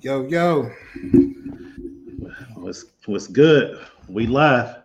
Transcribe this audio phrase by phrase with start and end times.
[0.00, 0.70] Yo, yo.
[2.54, 3.84] What's what's good?
[4.08, 4.76] We live.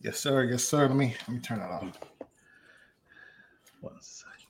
[0.00, 0.44] Yes, sir.
[0.44, 0.86] Yes, sir.
[0.88, 1.84] Let me let me turn that off.
[3.82, 4.46] One second.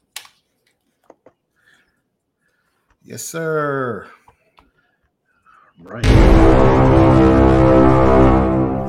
[3.03, 4.07] Yes, sir.
[5.81, 6.07] Right.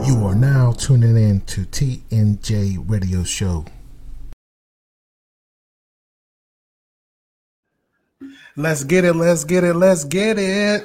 [0.07, 3.65] You are now tuning in to TNJ Radio Show.
[8.57, 9.13] Let's get it.
[9.13, 9.75] Let's get it.
[9.75, 10.83] Let's get it.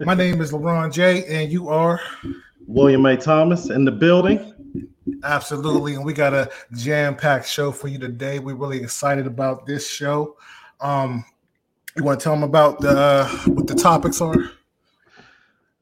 [0.00, 1.98] My name is LeBron J, and you are
[2.66, 3.16] William A.
[3.16, 4.52] Thomas in the building.
[5.24, 5.94] absolutely.
[5.94, 8.40] And we got a jam-packed show for you today.
[8.40, 10.36] We're really excited about this show.
[10.82, 11.24] Um,
[11.96, 14.36] you want to tell them about the uh, what the topics are?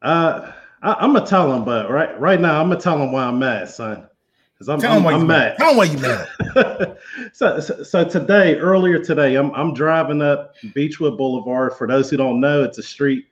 [0.01, 3.25] Uh, I, I'm gonna tell them, but right right now I'm gonna tell them why
[3.25, 4.06] I'm mad, son.
[4.53, 5.27] Because I'm, Tell I'm, I'm mad.
[5.27, 5.56] mad.
[5.59, 6.94] Tell them why you mad.
[7.32, 11.75] so, so so today, earlier today, I'm I'm driving up Beechwood Boulevard.
[11.75, 13.27] For those who don't know, it's a street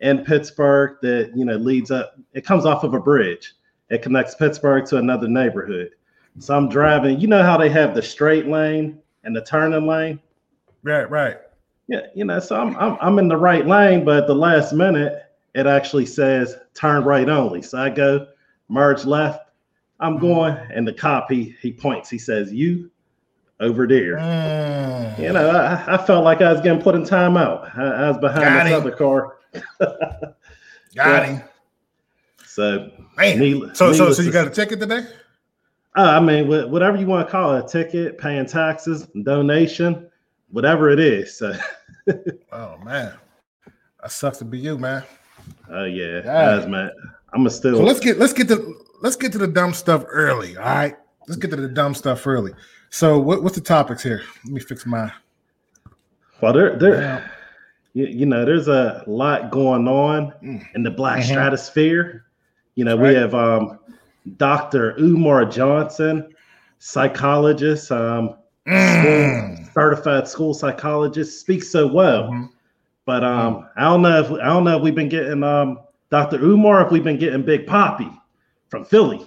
[0.00, 2.16] in Pittsburgh that you know leads up.
[2.34, 3.54] It comes off of a bridge.
[3.90, 5.90] It connects Pittsburgh to another neighborhood.
[6.38, 7.20] So I'm driving.
[7.20, 10.20] You know how they have the straight lane and the turning lane.
[10.82, 11.38] Right, right.
[11.88, 12.40] Yeah, you know.
[12.40, 15.22] So I'm I'm I'm in the right lane, but at the last minute,
[15.54, 17.62] it actually says turn right only.
[17.62, 18.26] So I go
[18.68, 19.50] merge left.
[20.00, 20.26] I'm mm-hmm.
[20.26, 22.10] going, and the cop he he points.
[22.10, 22.90] He says, "You
[23.60, 25.18] over there." Mm.
[25.18, 27.76] You know, I, I felt like I was getting put in timeout.
[27.78, 28.80] I, I was behind Got this him.
[28.80, 29.36] other car.
[30.94, 31.42] Got him.
[32.46, 32.90] So.
[33.74, 35.06] So, so, so you got a ticket today?
[35.96, 40.10] Uh, I mean, wha- whatever you want to call it, a ticket, paying taxes, donation,
[40.50, 41.34] whatever it is.
[41.38, 41.54] So,
[42.52, 43.14] Oh man,
[44.02, 45.02] that sucks to be you, man.
[45.70, 46.22] oh yeah, Yeah.
[46.58, 46.90] guys, man,
[47.32, 47.76] I'm gonna still.
[47.78, 50.58] So let's get let's get to let's get to the dumb stuff early.
[50.58, 50.96] All right,
[51.26, 52.52] let's get to the dumb stuff early.
[52.96, 54.22] So, what, what's the topics here?
[54.44, 55.12] Let me fix my.
[56.40, 57.20] well, there, there, Yeah.
[57.92, 60.62] you, you know, there's a lot going on Mm.
[60.74, 61.24] in the black Mhm.
[61.28, 62.24] stratosphere.
[62.74, 63.08] You know, Right.
[63.10, 63.78] we have um,
[64.38, 64.94] Dr.
[64.98, 66.26] Umar Johnson,
[66.78, 68.34] psychologist, um,
[68.66, 69.70] Mm.
[69.74, 72.30] certified school psychologist, speaks so well.
[72.30, 72.48] Mhm.
[73.04, 75.80] But um, I don't know if I don't know if we've been getting um,
[76.10, 76.38] Dr.
[76.42, 78.10] Umar, if we've been getting Big Poppy
[78.70, 79.26] from Philly,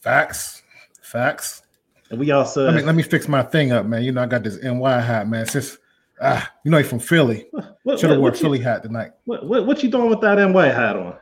[0.00, 0.62] Facts,
[1.02, 1.62] facts.
[2.12, 4.02] And we also Let me let me fix my thing up, man.
[4.02, 5.46] You know I got this NY hat, man.
[5.46, 5.78] Since
[6.20, 7.46] ah, you know he's from Philly.
[7.84, 9.12] what, Should have wore Philly you, hat tonight.
[9.24, 11.16] what, what, what you doing with that NY hat on?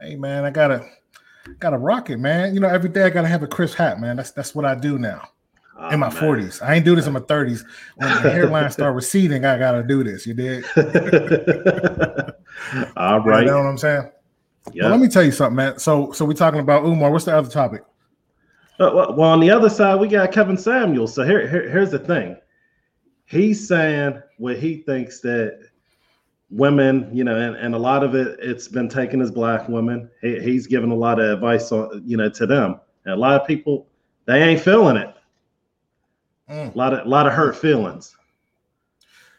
[0.00, 0.88] Hey man, I gotta
[1.58, 2.54] gotta rock it, man.
[2.54, 4.14] You know every day I gotta have a crisp hat, man.
[4.14, 5.28] That's that's what I do now.
[5.76, 6.16] Oh, in my man.
[6.16, 6.62] forties.
[6.62, 7.64] I ain't do this in my thirties.
[7.96, 10.24] When the hairline start receding, I gotta do this.
[10.24, 10.64] You did.
[12.96, 13.40] All right.
[13.40, 14.08] You know what I'm saying?
[14.72, 14.84] Yeah.
[14.84, 15.80] Well, let me tell you something, man.
[15.80, 17.10] So so we're talking about Umar.
[17.10, 17.82] What's the other topic?
[18.78, 21.14] Uh, well, well, on the other side, we got Kevin Samuels.
[21.14, 22.36] So here, here, here's the thing.
[23.24, 25.60] He's saying what he thinks that
[26.50, 30.10] women, you know, and, and a lot of it, it's been taken as black women.
[30.20, 32.80] He, he's given a lot of advice on, you know, to them.
[33.04, 33.86] And a lot of people,
[34.26, 35.14] they ain't feeling it.
[36.50, 36.74] Mm.
[36.74, 38.16] A lot of, a lot of hurt feelings.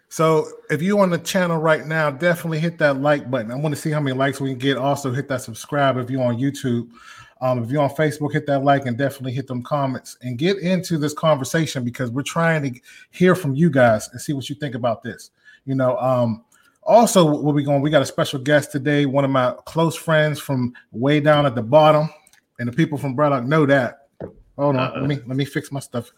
[0.10, 3.52] So if you on the channel right now, definitely hit that like button.
[3.52, 4.78] I want to see how many likes we can get.
[4.78, 6.90] Also hit that subscribe if you're on YouTube.
[7.42, 10.58] Um, if you're on Facebook, hit that like and definitely hit them comments and get
[10.58, 12.80] into this conversation because we're trying to
[13.12, 15.32] hear from you guys and see what you think about this.
[15.66, 16.44] You know, um,
[16.84, 20.40] also what we going, we got a special guest today, one of my close friends
[20.40, 22.10] from way down at the bottom,
[22.60, 24.08] and the people from Braddock know that.
[24.58, 25.02] Hold on, Uh-oh.
[25.02, 26.12] let me let me fix my stuff.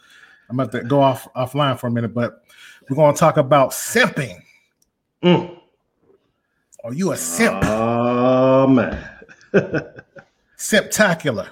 [0.49, 2.43] I'm about to go off offline for a minute, but
[2.89, 4.41] we're going to talk about simping.
[5.23, 5.59] Mm.
[6.83, 7.61] Are you a simp?
[7.65, 9.09] Oh, man.
[10.59, 11.47] Simptacular.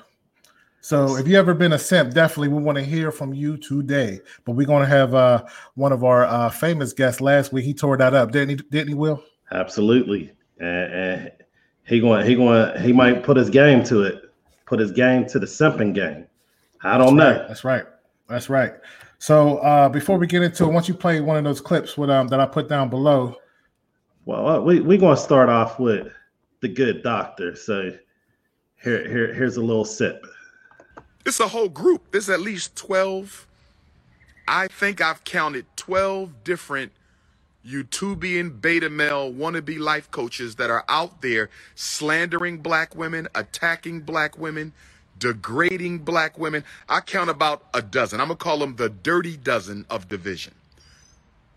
[0.82, 4.20] So if you ever been a simp, definitely we want to hear from you today.
[4.46, 5.46] But we're going to have uh,
[5.76, 7.66] one of our uh, famous guests last week.
[7.66, 8.56] He tore that up, didn't he?
[8.70, 8.94] Didn't he?
[8.94, 9.24] Will?
[9.52, 10.32] Absolutely.
[10.60, 11.32] And, and
[11.86, 14.32] he going, he going, he might put his game to it,
[14.66, 16.28] put his game to the simping game.
[16.84, 17.46] I don't know.
[17.48, 17.86] That's right.
[18.28, 18.74] That's right.
[19.20, 22.10] So uh, before we get into it, once you play one of those clips with
[22.10, 23.36] um that I put down below,
[24.26, 26.12] Well, uh, we we're gonna start off with
[26.60, 27.56] the good doctor.
[27.56, 27.92] So
[28.84, 30.26] here, here, here's a little sip.
[31.26, 32.12] It's a whole group.
[32.12, 33.48] There's at least 12.
[34.48, 36.92] I think I've counted 12 different
[37.68, 44.38] YouTubian beta male wannabe life coaches that are out there slandering black women, attacking black
[44.38, 44.72] women,
[45.20, 46.64] degrading black women.
[46.88, 48.22] I count about a dozen.
[48.22, 50.54] I'm going to call them the dirty dozen of division.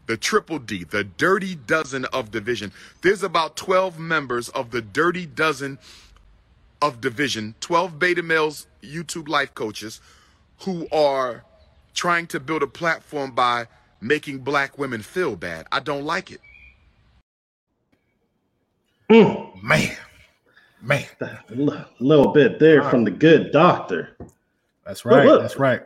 [0.06, 2.72] The triple D, the dirty dozen of division.
[3.02, 5.78] There's about 12 members of the dirty dozen
[6.82, 10.00] of division, 12 beta males, YouTube life coaches
[10.60, 11.44] who are
[11.94, 13.66] trying to build a platform by
[14.00, 15.66] making black women feel bad.
[15.72, 16.40] I don't like it.
[19.10, 19.62] Mm.
[19.62, 19.96] Man,
[20.80, 24.16] man, a little bit there from the good doctor.
[24.86, 25.26] That's right.
[25.26, 25.82] Look, that's right.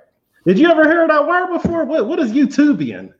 [0.46, 1.84] Did you ever hear that word before?
[1.84, 3.14] What what is YouTubian?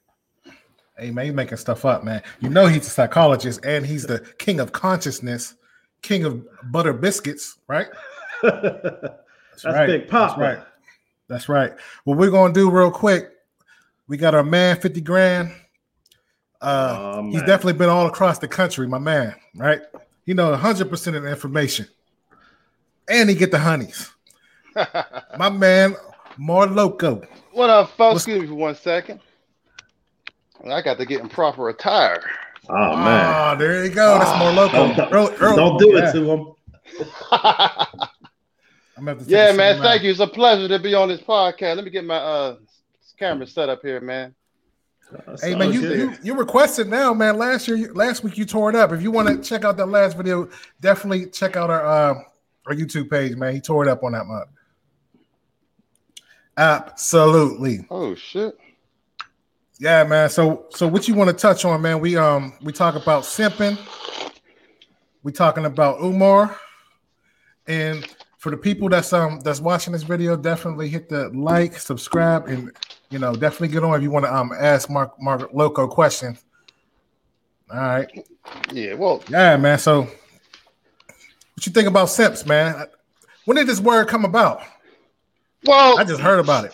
[0.99, 2.23] Hey man, he's making stuff up, man.
[2.41, 5.55] You know he's a psychologist and he's the king of consciousness,
[6.05, 7.89] king of butter biscuits, right?
[8.43, 8.53] That's,
[9.62, 9.87] That's right.
[9.87, 10.31] Big Pop.
[10.31, 10.67] That's right.
[11.29, 11.73] That's right.
[12.05, 13.31] What we're gonna do real quick,
[14.06, 15.53] we got our man 50 grand.
[16.61, 19.81] Uh oh, he's definitely been all across the country, my man, right?
[20.25, 21.89] He know 100 percent of the information.
[23.09, 24.11] And he get the honeys.
[25.39, 25.95] my man,
[26.39, 27.27] Marloco.
[27.53, 28.23] What up, folks?
[28.23, 29.21] Excuse me for one second.
[30.71, 32.23] I got to get in proper attire.
[32.69, 33.55] Oh man!
[33.55, 34.19] Oh, there you go.
[34.19, 34.94] That's more local.
[34.94, 35.56] Don't, early, early.
[35.56, 36.08] don't do yeah.
[36.08, 36.55] it to him.
[39.26, 39.82] yeah, man.
[39.82, 40.11] Thank you.
[40.11, 41.76] It's a pleasure to be on this podcast.
[41.76, 42.56] Let me get my uh
[43.19, 44.34] camera set up here, man.
[45.12, 47.37] Uh, hey man, you, you you requested now, man.
[47.37, 48.93] Last year, last week you tore it up.
[48.93, 50.49] If you want to check out that last video,
[50.81, 52.14] definitely check out our uh,
[52.66, 53.55] our YouTube page, man.
[53.55, 54.49] He tore it up on that month.
[56.56, 57.87] Absolutely.
[57.90, 58.56] Oh shit.
[59.85, 60.31] Yeah, man.
[60.31, 62.01] So so what you want to touch on, man?
[62.01, 63.79] We um we talk about simping.
[65.23, 66.59] We talking about Umar.
[67.67, 68.09] And
[68.39, 72.73] for the people that's um that's watching this video, definitely hit the like, subscribe, and
[73.11, 76.43] you know, definitely get on if you want to um ask Mark Mark Loco questions.
[77.71, 78.09] All right.
[78.73, 79.79] Yeah, well, yeah, man.
[79.79, 82.87] So what you think about simps, man?
[83.45, 84.63] When did this word come about?
[85.67, 86.73] Well, I just heard about it.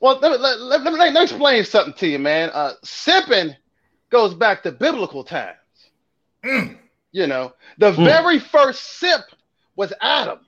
[0.00, 2.50] Well, let, let, let, let, me, explain something to you, man.
[2.52, 3.56] Uh, simping
[4.10, 5.56] goes back to biblical times.
[6.44, 6.78] Mm.
[7.10, 8.04] You know, the mm.
[8.04, 9.22] very first sip
[9.76, 10.38] was Adam.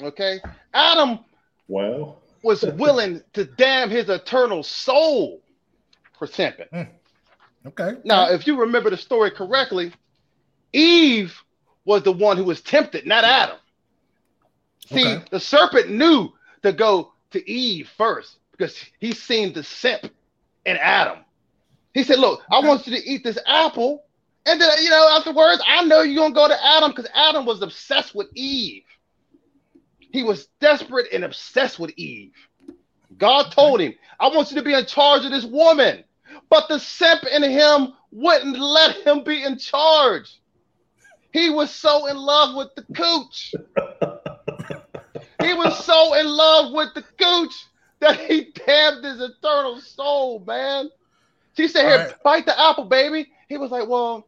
[0.00, 0.40] Okay,
[0.72, 1.20] Adam.
[1.68, 5.42] Well, was willing to damn his eternal soul
[6.18, 6.70] for simping.
[6.70, 6.88] Mm.
[7.66, 7.96] Okay.
[8.04, 9.92] Now, if you remember the story correctly,
[10.72, 11.34] Eve
[11.84, 13.58] was the one who was tempted, not Adam.
[14.86, 15.24] See, okay.
[15.30, 16.30] the serpent knew
[16.62, 20.10] to go to Eve first because he seen the simp
[20.64, 21.18] in Adam.
[21.94, 24.04] He said, Look, I want you to eat this apple.
[24.46, 27.44] And then, you know, afterwards, I know you're going to go to Adam because Adam
[27.44, 28.84] was obsessed with Eve.
[29.98, 32.32] He was desperate and obsessed with Eve.
[33.18, 36.04] God told him, I want you to be in charge of this woman.
[36.48, 40.40] But the simp in him wouldn't let him be in charge.
[41.32, 43.54] He was so in love with the cooch.
[45.42, 47.66] He was so in love with the gooch
[48.00, 50.90] that he damned his eternal soul, man.
[51.56, 52.22] She said, Here, right.
[52.22, 53.30] bite the apple, baby.
[53.48, 54.26] He was like, Well,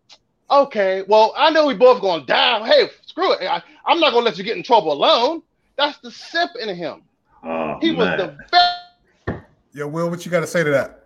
[0.50, 1.02] okay.
[1.08, 2.66] Well, I know we both gonna die.
[2.66, 3.42] Hey, screw it.
[3.42, 5.42] I, am not gonna let you get in trouble alone.
[5.76, 7.02] That's the simp in him.
[7.44, 7.98] Oh, he man.
[7.98, 9.44] was the best.
[9.74, 11.04] Yo, Will, what you got to say to that?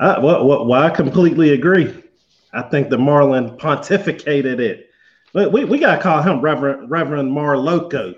[0.00, 2.02] Uh, well, well, well, I completely agree.
[2.52, 4.85] I think the Marlon pontificated it
[5.36, 8.14] we, we gotta call him Reverend Reverend Marloco.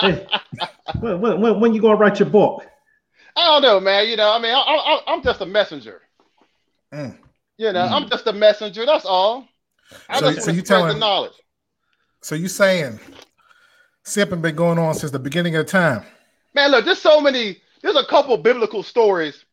[0.00, 0.26] hey,
[1.00, 2.66] when, when, when you gonna write your book?
[3.36, 4.08] I don't know, man.
[4.08, 6.02] You know, I mean, I, am just a messenger.
[6.92, 7.16] Mm.
[7.58, 7.92] You know, mm.
[7.92, 8.84] I'm just a messenger.
[8.84, 9.46] That's all.
[10.08, 11.32] I so, just so you telling the knowledge.
[12.22, 12.98] So you saying
[14.04, 16.04] simping been going on since the beginning of time?
[16.54, 17.58] Man, look, there's so many.
[17.82, 19.44] There's a couple biblical stories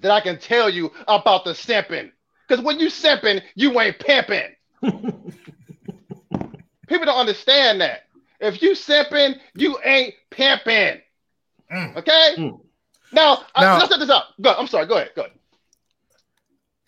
[0.00, 2.10] that I can tell you about the simping.
[2.46, 4.54] Because when you simping, you ain't pimping.
[6.86, 8.04] People don't understand that.
[8.40, 11.00] If you simping, you ain't pimping.
[11.72, 11.96] Mm.
[11.96, 12.34] Okay?
[12.38, 12.60] Mm.
[13.12, 14.34] Now, now I, let's set this up.
[14.40, 14.54] Go.
[14.56, 14.86] I'm sorry.
[14.86, 15.10] Go ahead.
[15.16, 15.32] Go ahead.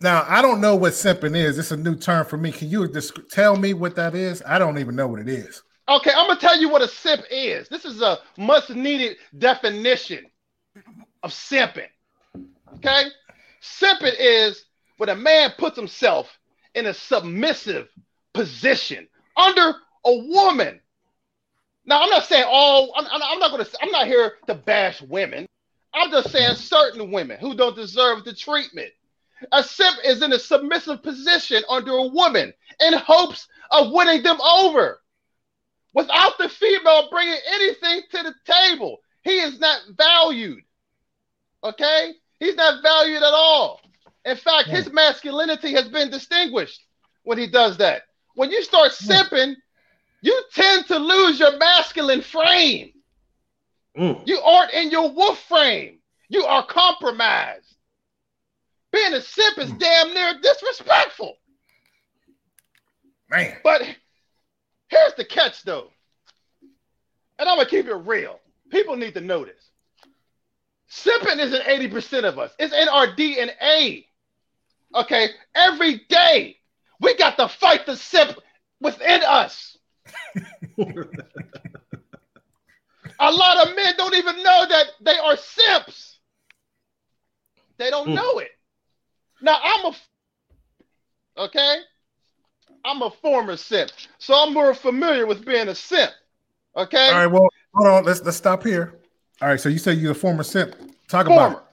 [0.01, 1.57] Now, I don't know what simping is.
[1.57, 2.51] It's a new term for me.
[2.51, 4.41] Can you just tell me what that is?
[4.45, 5.61] I don't even know what it is.
[5.89, 7.67] Okay, I'm gonna tell you what a simp is.
[7.67, 10.25] This is a must-needed definition
[11.23, 11.89] of simping.
[12.75, 13.05] Okay,
[13.61, 14.65] simping is
[14.97, 16.37] when a man puts himself
[16.75, 17.89] in a submissive
[18.33, 19.73] position under
[20.05, 20.79] a woman.
[21.85, 25.01] Now, I'm not saying all, I'm, I'm not going to, I'm not here to bash
[25.01, 25.47] women.
[25.93, 28.91] I'm just saying certain women who don't deserve the treatment.
[29.51, 34.39] A simp is in a submissive position under a woman in hopes of winning them
[34.41, 35.01] over.
[35.93, 40.61] Without the female bringing anything to the table, he is not valued.
[41.63, 42.13] Okay?
[42.39, 43.81] He's not valued at all.
[44.25, 44.95] In fact, his hmm.
[44.95, 46.81] masculinity has been distinguished
[47.23, 48.03] when he does that.
[48.35, 49.11] When you start hmm.
[49.11, 49.55] simping,
[50.21, 52.91] you tend to lose your masculine frame.
[53.97, 54.27] Mm.
[54.27, 55.99] You aren't in your wolf frame.
[56.29, 57.75] You are compromised.
[58.91, 59.79] Being a simp is mm.
[59.79, 61.35] damn near disrespectful.
[63.29, 63.57] Man.
[63.63, 63.83] But
[64.87, 65.91] here's the catch, though.
[67.37, 68.39] And I'm going to keep it real.
[68.69, 69.69] People need to know this.
[70.91, 74.05] Simping isn't 80% of us, it's in our DNA.
[74.95, 75.29] Okay.
[75.53, 76.57] Every day,
[76.99, 78.37] we got to fight the simp
[78.81, 79.77] within us.
[83.19, 86.19] A lot of men don't even know that they are simps.
[87.77, 88.15] They don't Mm.
[88.15, 88.51] know it.
[89.41, 89.95] Now I'm a
[91.43, 91.79] okay.
[92.85, 96.11] I'm a former simp, so I'm more familiar with being a simp.
[96.75, 98.03] Okay, All right, well, hold on.
[98.05, 98.99] Let's let's stop here.
[99.41, 100.75] All right, so you say you're a former simp.
[101.07, 101.63] Talk about former.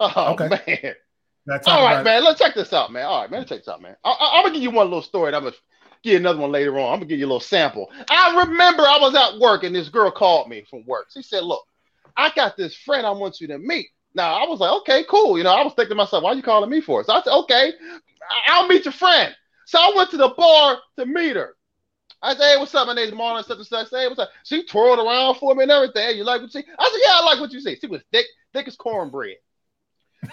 [0.00, 0.48] Oh Okay.
[0.48, 0.94] man.
[1.66, 2.04] All right, about it.
[2.04, 2.24] man.
[2.24, 3.04] Let's check this out, man.
[3.04, 3.40] All right, man.
[3.40, 3.96] Let's check this out, man.
[4.04, 5.34] I, I, am gonna give you one little story.
[5.34, 5.54] I'm gonna
[6.04, 6.92] you another one later on.
[6.92, 7.90] I'm gonna give you a little sample.
[8.08, 11.08] I remember I was at work and this girl called me from work.
[11.12, 11.64] She said, "Look,
[12.16, 15.38] I got this friend I want you to meet." Now I was like, "Okay, cool."
[15.38, 17.06] You know, I was thinking to myself, "Why are you calling me for?" It?
[17.06, 17.72] So I said, "Okay,
[18.46, 19.34] I'll meet your friend."
[19.66, 21.56] So I went to the bar to meet her.
[22.20, 22.86] I said, "Hey, what's up?
[22.86, 23.44] My name's Marlon.
[23.44, 23.88] Such and such.
[23.90, 26.02] Hey, what's up?" She twirled around for me and everything.
[26.02, 26.68] Hey, you like what you see?
[26.78, 29.36] I said, "Yeah, I like what you see." She was thick, thick as cornbread.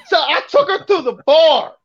[0.07, 1.75] So I took her to the bar.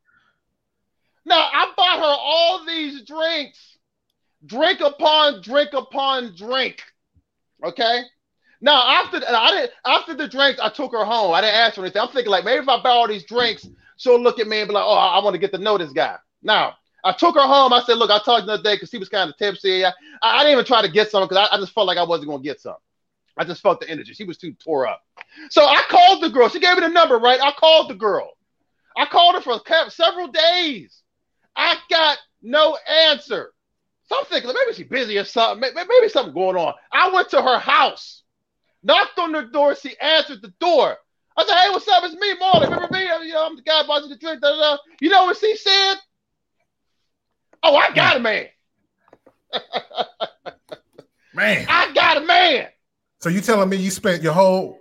[1.25, 3.74] Now I bought her all these drinks,
[4.45, 6.81] drink upon drink upon drink.
[7.63, 8.01] Okay.
[8.61, 11.33] Now after I didn't after the drinks, I took her home.
[11.33, 12.01] I didn't ask her anything.
[12.01, 14.67] I'm thinking like maybe if I buy all these drinks, she'll look at me and
[14.67, 16.73] be like, "Oh, I, want to get to know this guy." Now
[17.03, 17.73] I took her home.
[17.73, 19.85] I said, "Look, I talked the other day because he was kind of tipsy.
[19.85, 22.03] I, I didn't even try to get some because I, I just felt like I
[22.03, 22.77] wasn't gonna get some.
[23.37, 24.13] I just felt the energy.
[24.13, 25.01] She was too tore up.
[25.49, 26.49] So I called the girl.
[26.49, 27.41] She gave me the number, right?
[27.41, 28.31] I called the girl.
[28.97, 31.01] I called her for several days.
[31.55, 32.77] I got no
[33.09, 33.51] answer.
[34.07, 35.59] So I'm thinking maybe she's busy or something.
[35.61, 36.73] May- may- Maybe something going on.
[36.91, 38.23] I went to her house,
[38.83, 39.75] knocked on the door.
[39.75, 40.97] She answered the door.
[41.37, 42.03] I said, "Hey, what's up?
[42.05, 42.63] It's me, Marlon.
[42.63, 43.01] Remember me?
[43.27, 44.77] You know, I'm the guy buying the drink." Da, da, da.
[45.01, 45.95] You know what she said?
[47.63, 48.45] Oh, I got a man.
[51.33, 51.65] man.
[51.67, 52.67] I got a man.
[53.19, 54.79] So you telling me you spent your whole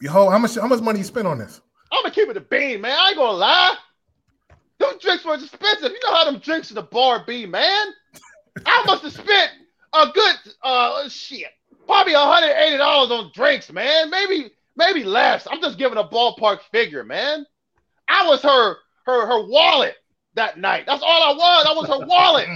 [0.00, 1.60] your whole how much how much money you spent on this?
[1.90, 2.96] I'm gonna keep it a bean, man.
[2.98, 3.76] I ain't gonna lie.
[4.78, 5.90] Them drinks were expensive.
[5.92, 7.86] You know how them drinks in the bar be, man.
[8.64, 9.50] I must have spent
[9.92, 11.50] a good uh shit,
[11.86, 14.10] probably $180 on drinks, man.
[14.10, 15.46] Maybe maybe less.
[15.50, 17.44] I'm just giving a ballpark figure, man.
[18.08, 19.96] I was her her her wallet
[20.34, 20.84] that night.
[20.86, 21.66] That's all I was.
[21.68, 22.48] I was her wallet.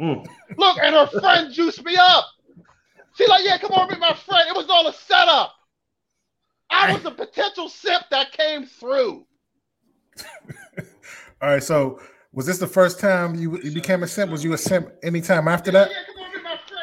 [0.00, 0.26] Mm.
[0.56, 2.24] Look, and her friend juiced me up.
[3.16, 4.48] She's like, yeah, come on, meet my friend.
[4.48, 5.52] It was all a setup.
[6.70, 9.26] I was a potential simp that came through.
[11.40, 12.00] All right, so
[12.32, 14.30] was this the first time you, you became a simp?
[14.30, 15.90] Was you a simp anytime after that?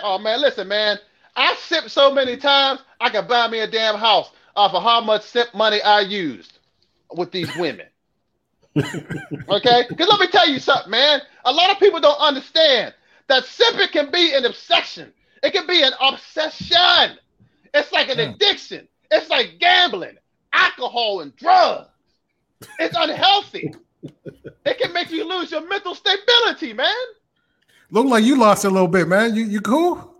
[0.04, 0.98] Oh man, listen, man.
[1.36, 5.02] I sipped so many times I could buy me a damn house off of how
[5.02, 6.60] much simp money I used
[7.14, 7.88] with these women.
[8.75, 9.86] okay?
[9.90, 11.22] Because let me tell you something, man.
[11.46, 12.94] A lot of people don't understand
[13.28, 15.14] that sipping can be an obsession.
[15.44, 17.18] It can be an obsession.
[17.74, 18.36] It's like an Mm.
[18.36, 18.88] addiction.
[19.12, 20.18] It's like gambling,
[20.54, 21.90] alcohol, and drugs.
[22.80, 23.74] It's unhealthy.
[24.66, 26.94] It can make you lose your mental stability, man.
[27.92, 29.36] Look like you lost a little bit, man.
[29.36, 30.14] You you cool?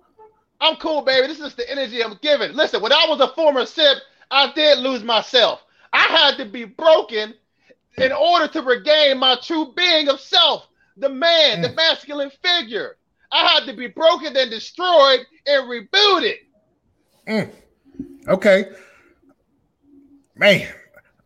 [0.62, 1.28] I'm cool, baby.
[1.28, 2.54] This is the energy I'm giving.
[2.54, 3.98] Listen, when I was a former sip,
[4.32, 5.62] I did lose myself.
[5.94, 7.34] I had to be broken
[7.98, 11.76] in order to regain my true being of self, the man, the Mm.
[11.76, 12.98] masculine figure.
[13.32, 16.38] I had to be broken and destroyed and rebooted.
[17.28, 17.52] Mm.
[18.28, 18.66] Okay.
[20.36, 20.68] Man.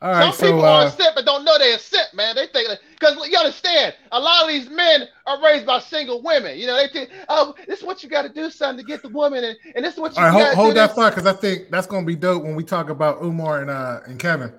[0.02, 2.14] All right, Some so people are uh, a sip and don't know they're a sip,
[2.14, 2.34] man.
[2.36, 6.58] They think because you understand, a lot of these men are raised by single women.
[6.58, 9.02] You know, they think, oh, this is what you got to do, son, to get
[9.02, 10.74] the woman, and, and this is what you all right, got hold, to hold do.
[10.76, 10.96] that this.
[10.96, 14.00] thought because I think that's gonna be dope when we talk about Umar and uh
[14.06, 14.54] and Kevin.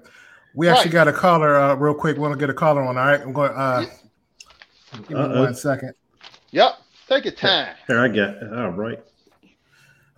[0.52, 0.92] We actually Right.
[0.92, 2.18] got a caller uh real quick.
[2.18, 2.99] We're gonna get a caller on.
[2.99, 3.87] All right, I'm going uh
[4.92, 5.94] give me one second.
[6.50, 6.73] Yep,
[7.09, 7.76] take your time.
[7.87, 8.42] Here I got.
[8.52, 9.02] All right.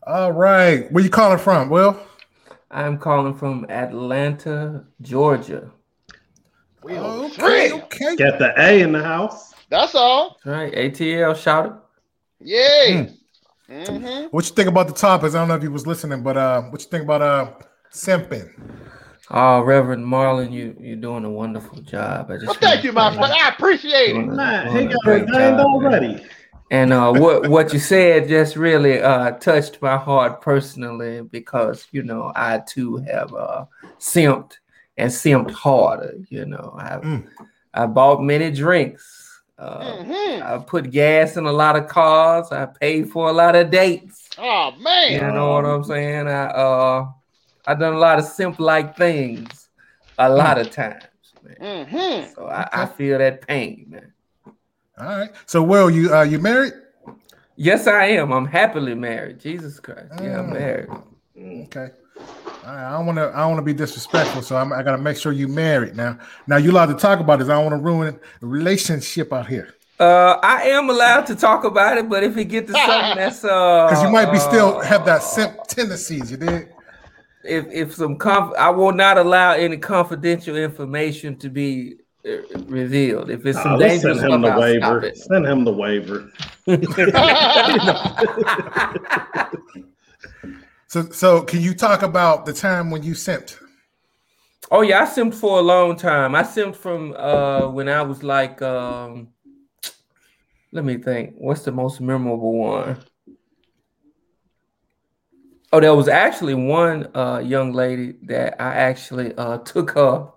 [0.04, 0.90] All right.
[0.90, 1.96] Where you calling from, Will?
[2.72, 5.70] I'm calling from Atlanta, Georgia.
[6.82, 7.72] We on Okay, three.
[7.82, 8.16] okay.
[8.16, 9.52] Got the A in the house.
[9.68, 10.38] That's all.
[10.44, 10.72] That's right.
[10.74, 11.74] ATL shouted.
[12.40, 13.10] Yay.
[13.70, 14.26] Mm-hmm.
[14.30, 15.34] What you think about the topics?
[15.34, 17.52] I don't know if you was listening, but uh what you think about uh
[17.92, 18.50] simping?
[19.30, 22.30] Oh, Reverend Marlon, you you're doing a wonderful job.
[22.30, 23.32] I just Well, thank you, my friend.
[23.32, 24.14] I appreciate it.
[24.14, 26.28] doing a- Man, he a got great ordained job, man.
[26.72, 26.82] Already.
[26.82, 32.02] And uh, what what you said just really uh, touched my heart personally because you
[32.02, 33.66] know I too have uh,
[33.98, 34.58] simped
[34.96, 36.14] and simped harder.
[36.28, 37.28] You know, I Mm.
[37.74, 39.40] I bought many drinks.
[39.58, 40.42] Uh, Mm-hmm.
[40.42, 42.50] I put gas in a lot of cars.
[42.52, 44.28] I paid for a lot of dates.
[44.38, 45.12] Oh man!
[45.12, 46.26] You know what I'm saying?
[46.28, 47.06] I uh
[47.66, 49.68] I done a lot of simp like things
[50.18, 51.04] a lot of times,
[51.42, 51.86] man.
[51.86, 52.34] Mm-hmm.
[52.34, 54.12] So I, I feel that pain, man.
[55.02, 55.30] All right.
[55.46, 56.74] So Will, you uh you married?
[57.56, 58.32] Yes, I am.
[58.32, 59.38] I'm happily married.
[59.40, 60.12] Jesus Christ.
[60.22, 60.52] Yeah, I'm Mm.
[60.52, 60.88] married.
[61.66, 61.88] Okay.
[62.64, 62.88] All right.
[62.88, 63.30] I don't want to.
[63.34, 65.96] I don't want to be disrespectful, so I'm, I got to make sure you married
[65.96, 66.18] now.
[66.46, 67.48] Now you allowed to talk about this.
[67.48, 69.74] I don't want to ruin the relationship out here.
[70.00, 73.44] Uh, I am allowed to talk about it, but if it gets to something that's
[73.44, 76.30] uh, Because you might be still uh, have that simp tendencies.
[76.30, 76.68] You did.
[77.44, 83.30] if if some conf- I will not allow any confidential information to be revealed.
[83.30, 85.14] If it's some let's dangerous send him stuff, the I'll stop waiver.
[85.14, 86.30] Send him the waiver.
[90.92, 93.56] So, so can you talk about the time when you simped?
[94.70, 96.34] Oh yeah, I simped for a long time.
[96.34, 99.28] I simped from uh when I was like um
[100.70, 101.36] let me think.
[101.38, 102.98] What's the most memorable one?
[105.72, 110.28] Oh, there was actually one uh young lady that I actually uh took her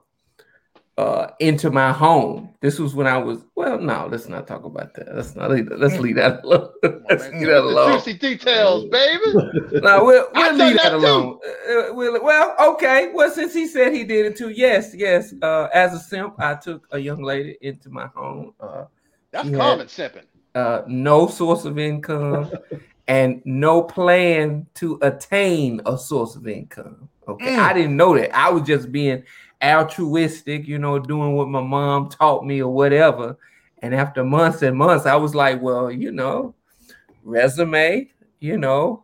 [0.98, 2.54] uh into my home.
[2.62, 5.14] This was when I was well, no, let's not talk about that.
[5.16, 5.80] Let's not leave that.
[5.80, 6.70] Let's leave that alone.
[7.10, 7.94] let's leave that alone.
[7.94, 9.22] juicy details, baby.
[9.82, 11.40] No, we'll, we'll leave that, that alone.
[11.70, 13.12] Uh, we'll, well, okay.
[13.14, 15.34] Well, since he said he did it too, yes, yes.
[15.42, 18.54] Uh, as a simp, I took a young lady into my home.
[18.60, 18.86] Uh,
[19.32, 20.24] That's common simping.
[20.56, 22.50] uh, no source of income
[23.10, 27.10] and no plan to attain a source of income.
[27.28, 27.60] Okay, Mm.
[27.60, 28.36] I didn't know that.
[28.36, 29.24] I was just being
[29.74, 33.38] altruistic, you know, doing what my mom taught me or whatever.
[33.82, 36.56] And after months and months, I was like, well, you know,
[37.24, 39.04] resume, you know,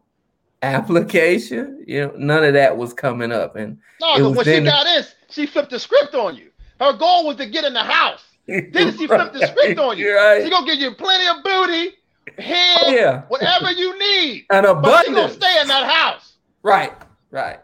[0.64, 3.56] application, you know, none of that was coming up.
[3.56, 6.50] And No, It was when she got in, she flipped the script on you.
[6.80, 8.24] Her goal was to get in the house.
[8.48, 10.16] Then she flipped the script on you.
[10.16, 10.44] Right.
[10.44, 11.96] She gonna give you plenty of booty,
[12.38, 13.22] hair, Oh, yeah.
[13.28, 14.46] whatever you need.
[14.52, 16.34] And An But she gonna stay in that house.
[16.64, 16.94] Right,
[17.30, 17.60] right.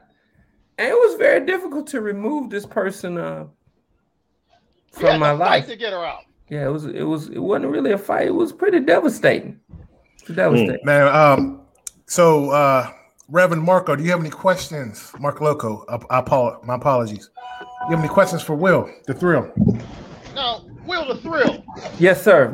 [0.77, 3.46] And it was very difficult to remove this person uh,
[5.00, 5.67] You had from my life.
[5.67, 6.22] to get her out.
[6.50, 8.27] Yeah, it was it was it wasn't really a fight.
[8.27, 9.60] It was pretty devastating.
[10.13, 10.79] It's devastating.
[10.84, 11.62] Man, um,
[12.05, 12.89] so uh
[13.29, 15.12] Reverend Marco, do you have any questions?
[15.19, 17.29] Mark Loco, I, I apol- my apologies.
[17.89, 19.51] You have any questions for Will, the thrill?
[20.34, 21.65] Now, Will the Thrill,
[22.00, 22.51] Yes, sir.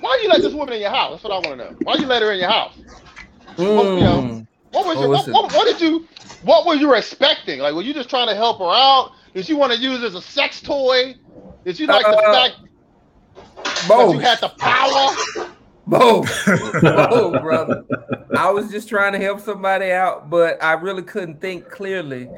[0.00, 1.10] why you let this woman in your house?
[1.12, 1.76] That's what I want to know.
[1.82, 2.78] Why you let her in your house?
[3.56, 4.46] Well, you know, Mm.
[4.72, 6.06] What was Oh, your, what, what, what did you
[6.42, 7.58] what were you expecting?
[7.60, 9.12] Like were you just trying to help her out?
[9.34, 11.14] Did you want to use it as a sex toy?
[11.64, 12.56] Did you like the Uh, fact
[13.64, 15.14] that Both, you had the power?
[15.86, 16.46] both,
[16.82, 17.84] both, brother.
[18.36, 22.28] I was just trying to help somebody out, but I really couldn't think clearly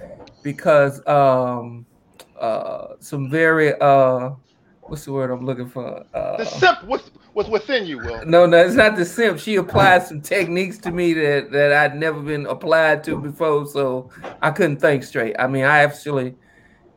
[0.43, 1.85] because um
[2.41, 4.31] uh some very uh
[4.91, 6.05] what's the word I'm looking for?
[6.13, 8.27] Uh, The simp was was within you, Will.
[8.27, 9.39] No, no, it's not the simp.
[9.39, 14.11] She applied some techniques to me that that I'd never been applied to before, so
[14.43, 15.37] I couldn't think straight.
[15.39, 16.35] I mean, I actually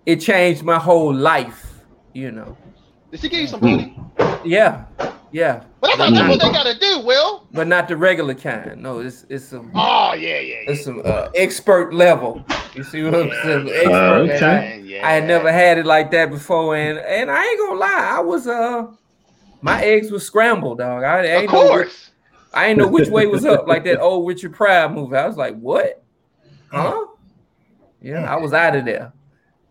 [0.05, 2.57] it changed my whole life, you know.
[3.11, 3.95] Did she give you some booty?
[4.45, 4.85] Yeah,
[5.31, 7.47] yeah, But that's not what they gotta do, Will.
[7.51, 8.81] but not the regular kind.
[8.81, 10.71] No, it's it's some Oh yeah, yeah, yeah.
[10.71, 12.43] it's some uh, expert level.
[12.75, 13.69] You see what I'm saying?
[13.69, 13.91] Expert.
[13.91, 14.45] Uh, And okay.
[14.45, 15.07] I- yeah.
[15.07, 18.19] I had never had it like that before, and and I ain't gonna lie, I
[18.21, 18.87] was uh
[19.61, 21.03] my eggs were scrambled, dog.
[21.03, 22.09] I Of ain't know which- course.
[22.55, 25.15] I didn't know which way was up, like that old Richard Pryor movie.
[25.15, 26.03] I was like, "What?
[26.71, 27.05] Huh?"
[28.01, 29.11] Yeah, I was out of there,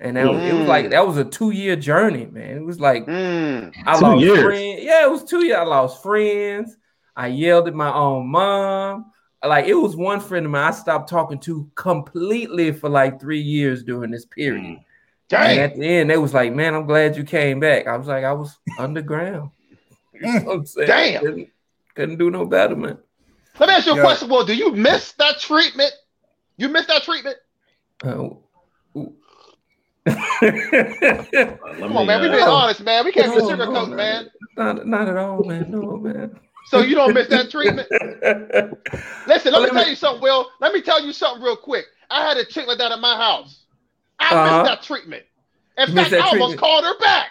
[0.02, 2.58] and that was, it was like that was a two year journey, man.
[2.58, 3.72] It was like Mm.
[3.86, 4.42] I Two lost years.
[4.42, 4.80] friends.
[4.82, 5.56] Yeah, it was two years.
[5.58, 6.76] I lost friends.
[7.16, 9.06] I yelled at my own mom.
[9.44, 13.40] Like it was one friend of mine I stopped talking to completely for like three
[13.40, 14.64] years during this period.
[14.64, 14.80] And
[15.28, 15.58] Dang.
[15.60, 18.22] at the end, they was like, "Man, I'm glad you came back." I was like,
[18.24, 19.50] "I was underground."
[20.14, 20.86] You know what I'm saying?
[20.88, 21.20] Damn.
[21.22, 21.48] Couldn't,
[21.96, 22.98] couldn't do no better, man.
[23.58, 24.02] Let me ask you a Yeah.
[24.02, 24.44] question, Will.
[24.44, 25.90] Do you miss that treatment?
[26.58, 27.36] You miss that treatment?
[28.04, 28.38] Uh, ooh.
[28.38, 28.41] Let
[30.06, 32.20] Come on, me, man.
[32.20, 33.04] We uh, being honest, man.
[33.04, 33.96] We can't be No, no, sugarcoating, no.
[33.96, 34.30] man.
[34.56, 35.70] not, not at all, man.
[35.70, 36.38] No, man.
[36.66, 37.88] So you don't miss that treatment?
[39.26, 40.48] Listen, let me Let me- tell you something, Will.
[40.60, 41.86] Let me tell you something real quick.
[42.10, 43.64] I had a chick like that at my house.
[44.18, 44.62] I Uh-huh.
[44.62, 45.24] missed that treatment.
[45.78, 47.28] In You missed fact, I that almost called her back.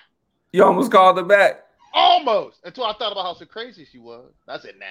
[0.52, 1.64] you almost called her back.
[1.94, 2.60] Almost.
[2.64, 4.32] Until I thought about how so crazy she was.
[4.48, 4.86] I said, nah.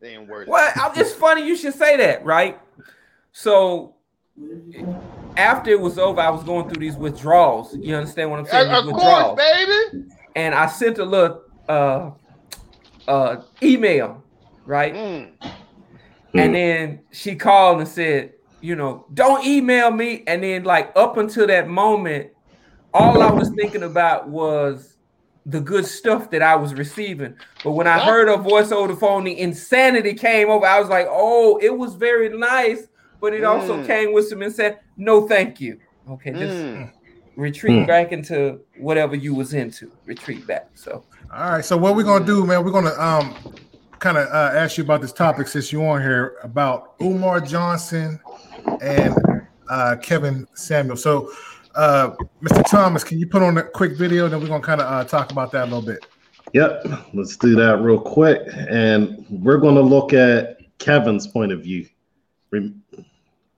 [0.00, 0.50] They ain't worth it.
[0.50, 2.60] Well, it's funny you should say that, right?
[3.32, 3.94] So
[5.36, 7.76] after it was over, I was going through these withdrawals.
[7.76, 8.70] You understand what I'm saying?
[8.70, 10.04] Of of course, baby.
[10.36, 12.10] And I sent a little uh
[13.08, 14.22] uh email,
[14.66, 14.94] right?
[14.94, 15.32] Mm.
[16.34, 20.24] And then she called and said, you know, don't email me.
[20.26, 22.30] And then, like, up until that moment,
[22.92, 24.96] all I was thinking about was
[25.46, 27.36] the good stuff that I was receiving.
[27.62, 30.66] But when I heard her voice over the phone, the insanity came over.
[30.66, 32.88] I was like, oh, it was very nice.
[33.24, 33.86] But it also Mm.
[33.86, 35.78] came with some and said, no, thank you.
[36.10, 36.90] Okay, just Mm.
[37.36, 37.86] retreat Mm.
[37.86, 39.90] back into whatever you was into.
[40.04, 40.68] Retreat back.
[40.74, 41.64] So All right.
[41.64, 42.62] So what we're gonna do, man?
[42.62, 43.34] We're gonna um
[43.98, 48.20] kind of uh, ask you about this topic since you're on here about Umar Johnson
[48.82, 49.16] and
[49.70, 50.98] uh, Kevin Samuel.
[50.98, 51.30] So,
[51.74, 52.10] uh,
[52.42, 52.62] Mr.
[52.70, 54.28] Thomas, can you put on a quick video?
[54.28, 56.04] Then we're gonna kind of uh, talk about that a little bit.
[56.52, 56.84] Yep,
[57.14, 58.42] let's do that real quick.
[58.68, 61.86] And we're going to look at Kevin's point of view.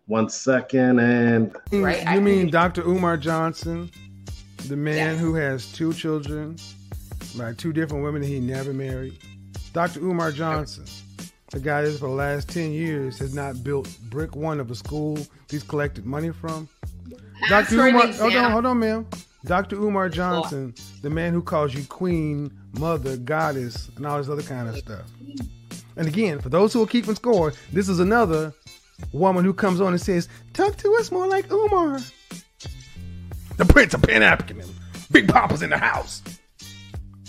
[0.06, 1.00] One second.
[1.00, 2.82] And right, you mean Dr.
[2.82, 3.90] Umar Johnson,
[4.68, 5.20] the man yes.
[5.20, 6.56] who has two children
[7.36, 9.18] by two different women that he never married?
[9.72, 10.00] Dr.
[10.00, 10.84] Umar Johnson,
[11.50, 14.76] the guy that for the last 10 years has not built brick one of a
[14.76, 15.18] school
[15.50, 16.68] he's collected money from.
[17.50, 17.88] That's Dr.
[17.88, 19.06] Umar, hold on, hold on, ma'am.
[19.44, 19.76] Dr.
[19.76, 24.68] Umar Johnson, the man who calls you queen, mother, goddess, and all this other kind
[24.68, 25.04] of stuff.
[25.96, 28.52] And again, for those who are keeping score, this is another
[29.12, 32.00] woman who comes on and says, Talk to us more like Umar.
[33.56, 34.74] The Prince of Pan Africanism.
[35.10, 36.22] Big Papa's in the house.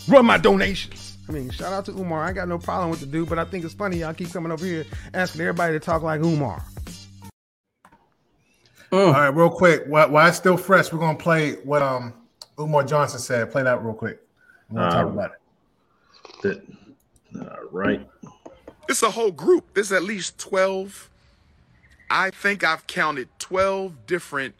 [0.07, 1.17] Run my donations.
[1.29, 2.23] I mean, shout out to Umar.
[2.23, 4.51] I got no problem with the dude, but I think it's funny y'all keep coming
[4.51, 6.63] over here asking everybody to talk like Umar.
[8.91, 9.07] Mm.
[9.07, 9.83] All right, real quick.
[9.87, 12.13] While, while it's still fresh, we're gonna play what um
[12.57, 13.51] Umar Johnson said.
[13.51, 14.21] Play that real quick.
[14.69, 15.31] We're gonna um, talk about
[16.45, 16.63] it.
[17.35, 18.07] All right.
[18.87, 19.73] It's a whole group.
[19.73, 21.09] There's at least 12.
[22.09, 24.55] I think I've counted 12 different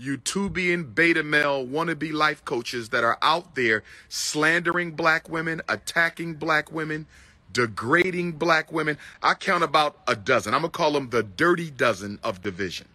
[0.00, 6.70] YouTubian beta male wannabe life coaches that are out there slandering black women, attacking black
[6.70, 7.06] women,
[7.52, 8.96] degrading black women.
[9.22, 10.54] I count about a dozen.
[10.54, 12.86] I'm going to call them the dirty dozen of division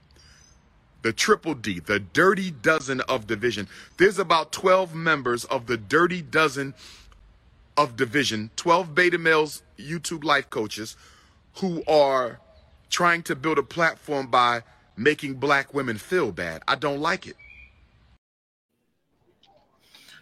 [1.04, 3.67] the triple D, the dirty dozen of division.
[3.98, 6.74] There's about 12 members of the dirty dozen
[7.78, 10.96] of division, 12 beta males, YouTube life coaches
[11.56, 12.39] who are
[12.93, 14.62] trying to build a platform by
[14.95, 16.62] making black women feel bad.
[16.67, 17.36] I don't like it.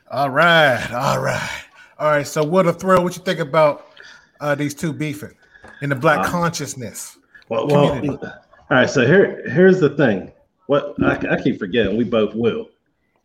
[0.09, 1.63] All right, all right,
[1.99, 2.27] all right.
[2.27, 3.03] So, what a thrill!
[3.03, 3.93] What you think about
[4.39, 5.35] uh, these two beefing
[5.81, 7.17] in the black uh, consciousness?
[7.47, 8.31] Well, well, all
[8.69, 8.89] right.
[8.89, 10.31] So here, here's the thing.
[10.67, 12.69] What I, I keep forgetting, we both will.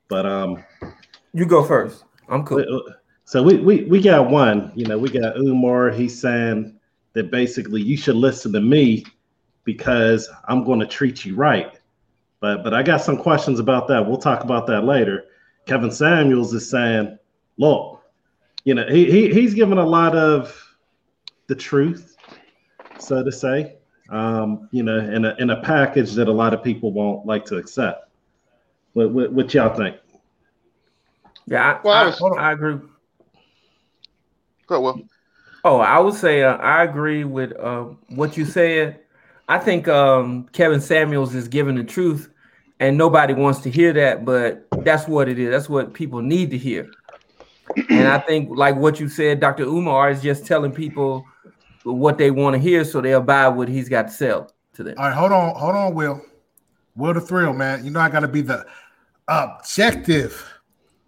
[0.09, 0.63] But um,
[1.33, 2.05] you go first.
[2.29, 2.85] I'm cool.
[3.25, 4.71] So we we we got one.
[4.77, 5.91] You know, we got Umar.
[5.91, 6.79] He's saying
[7.15, 9.05] that basically you should listen to me
[9.67, 11.79] because I'm going to treat you right.
[12.41, 14.07] But but I got some questions about that.
[14.07, 15.25] We'll talk about that later.
[15.67, 17.19] Kevin Samuels is saying,
[17.59, 18.03] look,
[18.65, 20.59] you know, he, he he's given a lot of
[21.49, 22.17] the truth,
[22.99, 23.77] so to say
[24.11, 27.45] um, you know, in a in a package that a lot of people won't like
[27.47, 28.09] to accept.
[28.93, 29.97] What what, what y'all think?
[31.47, 32.79] Yeah, I, well, I, I, was, I agree.
[34.67, 35.01] Go well.
[35.65, 39.01] Oh, I would say uh, I agree with uh, what you said.
[39.49, 42.31] I think um, Kevin Samuels is giving the truth,
[42.81, 45.51] and nobody wants to hear that, but that's what it is.
[45.51, 46.91] That's what people need to hear.
[47.89, 49.65] and I think, like what you said, Dr.
[49.65, 51.25] Umar is just telling people
[51.85, 54.95] what they want to hear, so they'll buy what he's got to sell to them.
[54.99, 56.21] All right, hold on, hold on, Will.
[56.97, 57.85] Will the thrill, man.
[57.85, 58.67] You know I got to be the
[59.29, 60.45] objective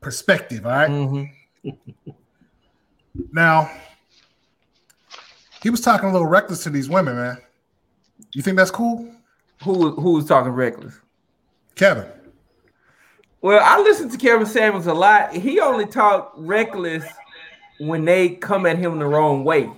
[0.01, 0.65] perspective.
[0.65, 0.91] All right?
[0.91, 2.11] mm-hmm.
[3.33, 3.71] now,
[5.63, 7.39] he was talking a little reckless to these women, man.
[8.33, 9.09] You think that's cool?
[9.65, 10.95] Who who was talking reckless?
[11.75, 12.07] Kevin.
[13.41, 15.33] Well, I listen to Kevin Samuels a lot.
[15.33, 17.05] He only talk reckless
[17.79, 19.71] when they come at him the wrong way.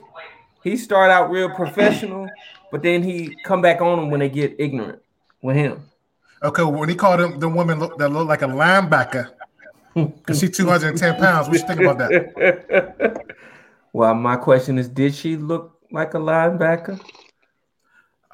[0.63, 2.29] He start out real professional,
[2.71, 5.01] but then he come back on them when they get ignorant
[5.43, 5.83] with him.
[6.43, 9.31] Okay, when he called him the woman look, that looked like a linebacker,
[9.95, 11.49] because she's 210 pounds.
[11.49, 13.27] What you think about that?
[13.93, 16.99] well, my question is, did she look like a linebacker?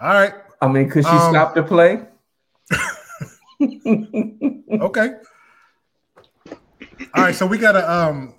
[0.01, 0.35] All right.
[0.61, 2.03] I mean, could she um, stop the play?
[4.81, 5.15] okay.
[7.15, 8.35] All right, so we got a um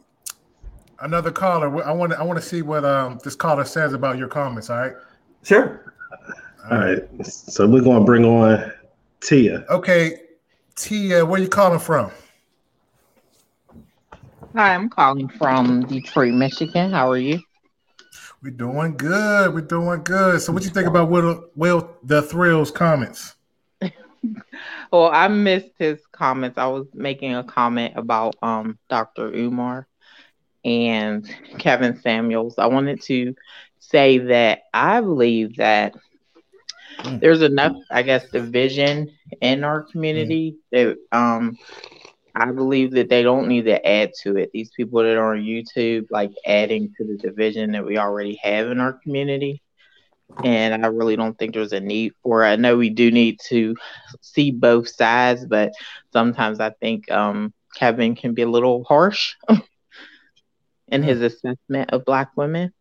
[1.00, 1.84] another caller.
[1.84, 4.70] I want to I want to see what um this caller says about your comments.
[4.70, 4.94] All right.
[5.44, 5.94] Sure.
[6.70, 7.26] All right.
[7.26, 8.72] So we're gonna bring on
[9.22, 9.66] Tia.
[9.70, 10.22] Okay,
[10.76, 12.12] Tia, where you calling from?
[14.56, 16.92] Hi, I'm calling from Detroit, Michigan.
[16.92, 17.40] How are you?
[18.42, 19.54] We're doing good.
[19.54, 20.42] We're doing good.
[20.42, 23.34] So, what you think about Will, Will the Thrills comments?
[24.92, 26.58] well, I missed his comments.
[26.58, 29.34] I was making a comment about um Dr.
[29.34, 29.88] Umar
[30.64, 32.60] and Kevin Samuels.
[32.60, 33.36] I wanted to
[33.80, 35.96] say that I believe that
[37.00, 37.20] mm.
[37.20, 40.98] there's enough, I guess, division in our community mm.
[41.12, 41.58] that um
[42.40, 44.52] I believe that they don't need to add to it.
[44.54, 48.70] These people that are on YouTube, like adding to the division that we already have
[48.70, 49.62] in our community.
[50.44, 52.50] And I really don't think there's a need for it.
[52.50, 53.76] I know we do need to
[54.22, 55.72] see both sides, but
[56.14, 59.34] sometimes I think um, Kevin can be a little harsh
[60.90, 62.72] in his assessment of black women.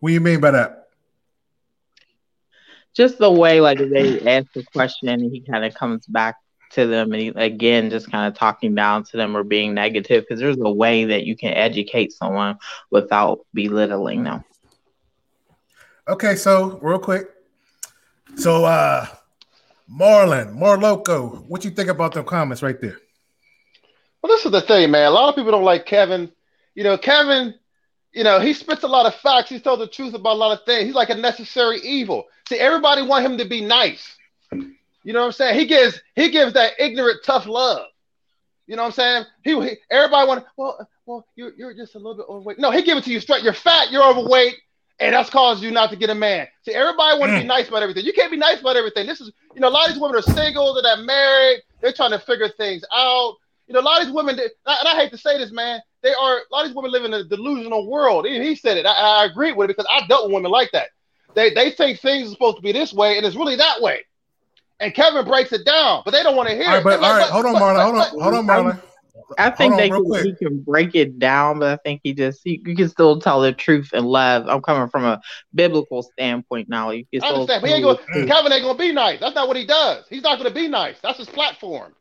[0.00, 0.88] What do you mean by that?
[2.94, 6.36] Just the way like they ask the question and he kind of comes back
[6.70, 10.40] to them and again just kind of talking down to them or being negative because
[10.40, 12.58] there's a way that you can educate someone
[12.90, 14.44] without belittling them
[16.08, 17.28] Okay, so real quick.
[18.36, 19.06] So uh
[19.90, 22.98] Marlon, marloco what you think about them comments right there?
[24.22, 25.06] Well, this is the thing, man.
[25.06, 26.30] A lot of people don't like Kevin.
[26.74, 27.54] You know, Kevin,
[28.12, 29.48] you know, he spits a lot of facts.
[29.48, 30.86] He's told the truth about a lot of things.
[30.86, 32.24] He's like a necessary evil.
[32.48, 34.16] See, everybody want him to be nice.
[35.06, 35.60] You know what I'm saying?
[35.60, 37.86] He gives he gives that ignorant, tough love.
[38.66, 39.24] You know what I'm saying?
[39.44, 42.58] He, he everybody want well, well, you're you're just a little bit overweight.
[42.58, 43.44] No, he give it to you straight.
[43.44, 43.92] You're fat.
[43.92, 44.56] You're overweight.
[44.98, 46.48] And that's caused you not to get a man.
[46.62, 47.46] See, everybody want to be mm.
[47.46, 48.04] nice about everything.
[48.04, 49.06] You can't be nice about everything.
[49.06, 51.92] This is, you know, a lot of these women are single, they're not married, they're
[51.92, 53.34] trying to figure things out.
[53.68, 56.14] You know, a lot of these women, and I hate to say this, man, they
[56.14, 58.26] are a lot of these women live in a delusional world.
[58.26, 58.86] He, he said it.
[58.86, 60.88] I, I agree with it because I dealt with women like that.
[61.34, 64.00] They they think things are supposed to be this way, and it's really that way.
[64.80, 66.84] And Kevin breaks it down, but they don't want to hear All right, it.
[66.84, 67.82] but, They're all like, right, hold on, but- Marlon.
[67.82, 68.82] Hold on, hold on, Marlon.
[69.38, 72.42] I think on, they can, he can break it down, but I think he just
[72.44, 74.46] he, you can still tell the truth and love.
[74.48, 75.20] I'm coming from a
[75.54, 76.90] biblical standpoint now.
[76.90, 78.26] You can I understand, but he ain't gonna, the.
[78.26, 79.18] Kevin ain't gonna be nice.
[79.18, 80.04] That's not what he does.
[80.08, 80.96] He's not gonna be nice.
[81.02, 81.92] That's his platform.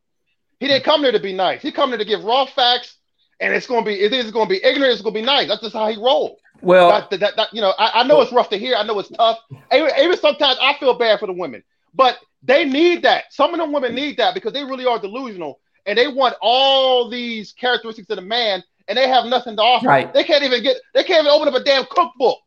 [0.60, 1.62] He didn't come there to be nice.
[1.62, 2.98] He come there to give raw facts,
[3.40, 4.94] and it's gonna be it is gonna be ignorant.
[4.94, 5.48] It's gonna be nice.
[5.48, 6.40] That's just how he rolls.
[6.62, 8.76] Well, That, that, that, that- you know, I, I know it's rough to hear.
[8.76, 9.40] I know it's tough.
[9.74, 13.26] Even, even sometimes I feel bad for the women, but they need that.
[13.32, 17.10] Some of them women need that because they really are delusional and they want all
[17.10, 19.88] these characteristics of the man, and they have nothing to offer.
[19.88, 20.12] Right.
[20.14, 20.78] They can't even get.
[20.94, 22.38] They can't even open up a damn cookbook.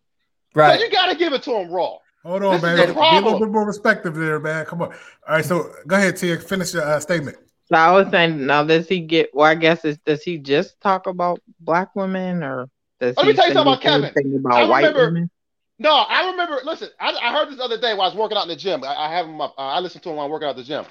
[0.55, 0.79] right.
[0.79, 1.97] So you got to give it to them raw.
[2.25, 2.77] Hold on, This man.
[2.89, 4.65] the Be a little bit more respectful there, man.
[4.67, 4.89] Come on.
[4.89, 4.97] All
[5.37, 6.39] right, so go ahead, Tia.
[6.41, 7.37] Finish your uh, statement.
[7.67, 9.31] So I was saying, now does he get?
[9.33, 12.69] Well, I guess it's, does he just talk about black women, or
[13.01, 13.83] does Let he me tell you something about
[14.15, 14.37] Kevin.
[14.37, 15.31] about I white remember- women?
[15.79, 16.61] No, I remember.
[16.65, 18.83] Listen, I, I heard this other day while I was working out in the gym.
[18.83, 19.41] I, I have him.
[19.41, 20.85] Up, uh, I listened to him while I'm working out the gym.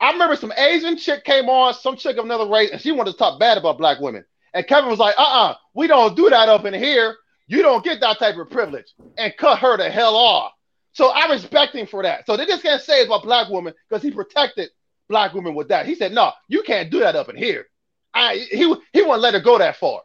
[0.00, 3.12] I remember some Asian chick came on, some chick of another race, and she wanted
[3.12, 4.24] to talk bad about black women.
[4.54, 7.16] And Kevin was like, "Uh-uh, we don't do that up in here.
[7.48, 8.86] You don't get that type of privilege,"
[9.18, 10.52] and cut her the hell off.
[10.92, 12.26] So I respect him for that.
[12.26, 14.70] So they just can't say it's about black women because he protected
[15.08, 15.84] black women with that.
[15.84, 17.66] He said, "No, you can't do that up in here."
[18.14, 20.00] I he he wouldn't let her go that far.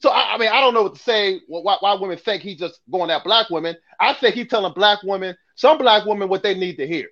[0.00, 1.40] So I, I mean, I don't know what to say.
[1.46, 3.76] Why, why women think he's just going at black women?
[4.00, 7.08] I think he's telling black women, some black women, what they need to hear.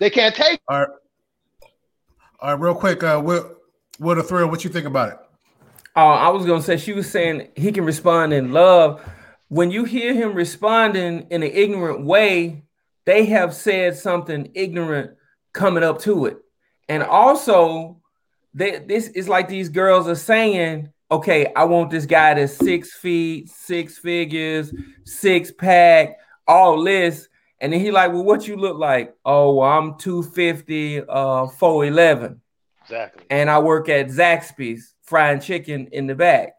[0.00, 0.60] They can't take.
[0.68, 0.88] All right.
[2.40, 3.02] All right, real quick.
[3.02, 3.56] Uh, Will,
[3.98, 5.18] Will the Thrill, what you think about it?
[5.96, 9.00] Oh, I was gonna say she was saying he can respond in love.
[9.48, 12.64] When you hear him responding in an ignorant way,
[13.04, 15.12] they have said something ignorant
[15.52, 16.38] coming up to it.
[16.88, 18.00] And also,
[18.52, 22.92] they, this is like these girls are saying, okay, I want this guy that's six
[22.94, 24.72] feet, six figures,
[25.04, 27.28] six pack, all this.
[27.60, 29.14] And then he like, well, what you look like?
[29.24, 32.40] Oh, well, I'm 250, uh, 411
[32.82, 33.24] Exactly.
[33.30, 36.54] and I work at Zaxby's frying chicken in the back.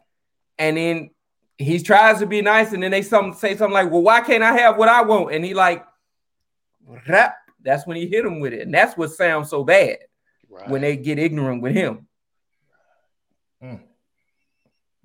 [0.57, 1.09] And then
[1.57, 4.43] he tries to be nice, and then they some say something like, "Well, why can't
[4.43, 5.85] I have what I want?" And he like,
[7.07, 7.35] rap.
[7.61, 9.97] That's when he hit him with it, and that's what sounds so bad
[10.49, 10.69] Right.
[10.69, 12.07] when they get ignorant with him.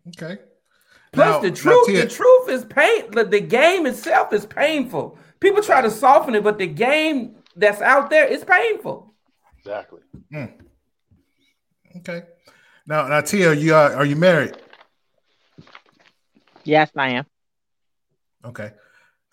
[0.09, 0.39] Okay.
[1.13, 3.11] Plus, Now- the truth, the truth is pain.
[3.11, 5.19] The, the game itself is painful.
[5.41, 9.15] People try to soften it, but the game that's out there is painful.
[9.59, 10.01] Exactly.
[11.97, 12.23] Okay.
[12.87, 14.57] Now, now, Tia, you are, are you married?
[16.65, 17.27] Yes, I am.
[18.45, 18.71] Okay.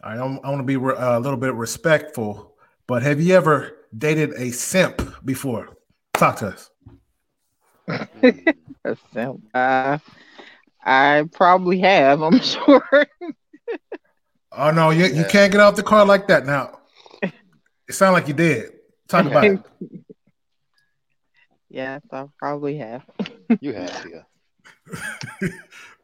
[0.04, 0.20] All right.
[0.20, 2.56] I'm, I want to be re- uh, a little bit respectful,
[2.88, 5.78] but have you ever dated a simp before?
[6.14, 6.70] Talk to us.
[8.84, 9.44] A simp.
[9.54, 9.98] Uh,
[10.88, 12.22] I probably have.
[12.22, 13.06] I'm sure.
[14.54, 16.46] Oh no, you, you can't get off the car like that.
[16.46, 16.80] Now,
[17.22, 18.72] it sounds like you did.
[19.10, 19.60] Talk about it.
[21.70, 23.04] yes, I probably have.
[23.60, 24.26] You have Tia.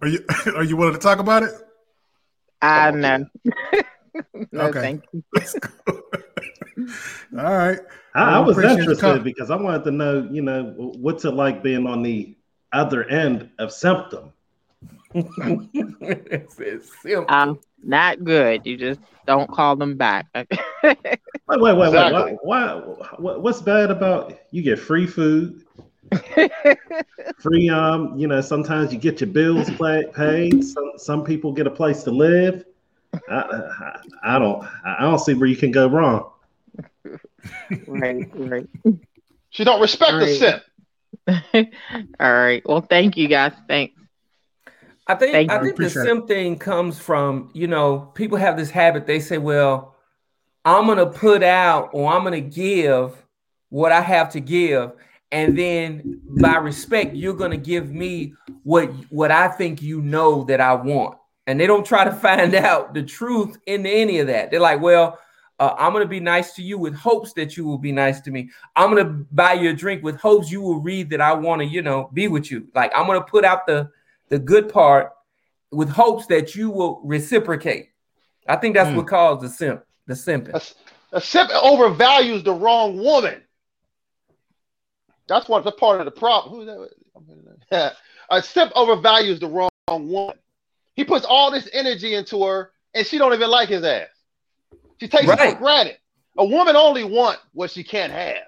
[0.02, 0.20] Are you
[0.58, 1.54] are you willing to talk about it?
[2.62, 3.26] I Come on, know.
[4.52, 4.82] no, Okay.
[4.82, 5.24] thank you.
[7.38, 7.80] All right.
[8.14, 11.88] I, I was interested because I wanted to know, you know, what's it like being
[11.88, 12.36] on the
[12.74, 14.34] other end of symptom.
[15.14, 17.34] It's, it's simple.
[17.34, 18.66] Um, not good.
[18.66, 20.28] You just don't call them back.
[20.84, 21.88] Wait, wait, wait, wait.
[21.88, 22.38] Exactly.
[22.42, 25.66] Why, why, what, what's bad about you get free food,
[27.38, 30.64] free um, you know, sometimes you get your bills pay, paid.
[30.64, 32.64] Some some people get a place to live.
[33.30, 36.32] I, I, I don't I don't see where you can go wrong.
[37.88, 38.68] right, right.
[39.50, 40.62] She don't respect the
[41.28, 41.44] Right.
[41.54, 41.70] simp.
[42.20, 42.62] All right.
[42.66, 43.54] Well, thank you guys.
[43.68, 43.94] Thanks.
[45.08, 45.64] I think Thank I you.
[45.64, 46.28] think the Appreciate it.
[46.28, 49.06] thing comes from you know people have this habit.
[49.06, 49.96] They say, "Well,
[50.66, 53.16] I'm gonna put out or I'm gonna give
[53.70, 54.94] what I have to give,
[55.32, 60.62] and then by respect, you're gonna give me what what I think you know that
[60.62, 61.18] I want.
[61.48, 64.52] And they don't try to find out the truth in any of that.
[64.52, 65.20] They're like, well,
[65.60, 68.32] uh, I'm gonna be nice to you with hopes that you will be nice to
[68.32, 68.50] me.
[68.78, 71.66] I'm gonna buy you a drink with hopes you will read that I want to,
[71.68, 72.68] you know, be with you.
[72.74, 73.90] Like I'm gonna put out the
[74.34, 75.12] the good part
[75.72, 77.90] with hopes that you will reciprocate.
[78.48, 78.96] I think that's mm.
[78.96, 80.56] what caused the simp, the simping.
[81.12, 83.44] A, a simp overvalues the wrong woman.
[85.28, 86.68] That's what the part of the problem.
[86.68, 86.90] Who's
[87.70, 87.94] that?
[88.32, 90.38] a simp overvalues the wrong woman.
[90.96, 94.08] He puts all this energy into her, and she don't even like his ass.
[95.00, 95.40] She takes right.
[95.40, 96.00] it for granted.
[96.40, 98.48] A woman only want what she can't have.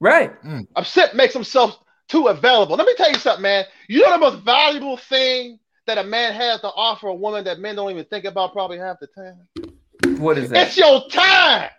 [0.00, 0.42] Right.
[0.42, 0.66] Mm.
[0.74, 2.76] A simp makes himself too available.
[2.76, 3.64] Let me tell you something, man.
[3.88, 7.58] You know the most valuable thing that a man has to offer a woman that
[7.58, 10.18] men don't even think about probably half the time?
[10.18, 10.68] What is that?
[10.68, 11.70] It's your time.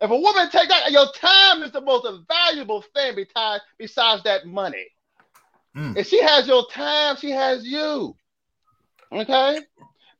[0.00, 4.46] If a woman take that, your time is the most valuable thing besides, besides that
[4.46, 4.86] money.
[5.74, 5.96] Mm.
[5.96, 8.14] If she has your time, she has you.
[9.10, 9.60] Okay?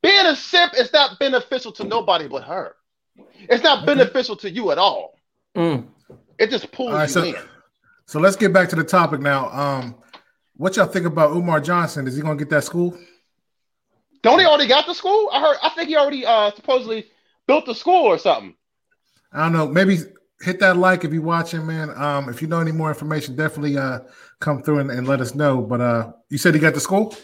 [0.02, 2.74] Being a simp is not beneficial to nobody but her.
[3.48, 3.94] It's not okay.
[3.94, 5.18] beneficial to you at all.
[5.54, 5.86] Mm.
[6.38, 7.34] It just pulls right, you so, in.
[8.06, 9.50] So let's get back to the topic now.
[9.50, 9.96] Um,
[10.56, 12.06] what y'all think about Umar Johnson?
[12.06, 12.96] Is he gonna get that school?
[14.22, 15.28] Don't he already got the school?
[15.32, 15.56] I heard.
[15.62, 17.06] I think he already uh, supposedly
[17.46, 18.54] built the school or something.
[19.32, 19.68] I don't know.
[19.68, 19.98] Maybe
[20.40, 21.90] hit that like if you're watching, man.
[21.90, 24.00] Um, if you know any more information, definitely uh,
[24.40, 25.60] come through and, and let us know.
[25.60, 27.14] But uh, you said he got the school.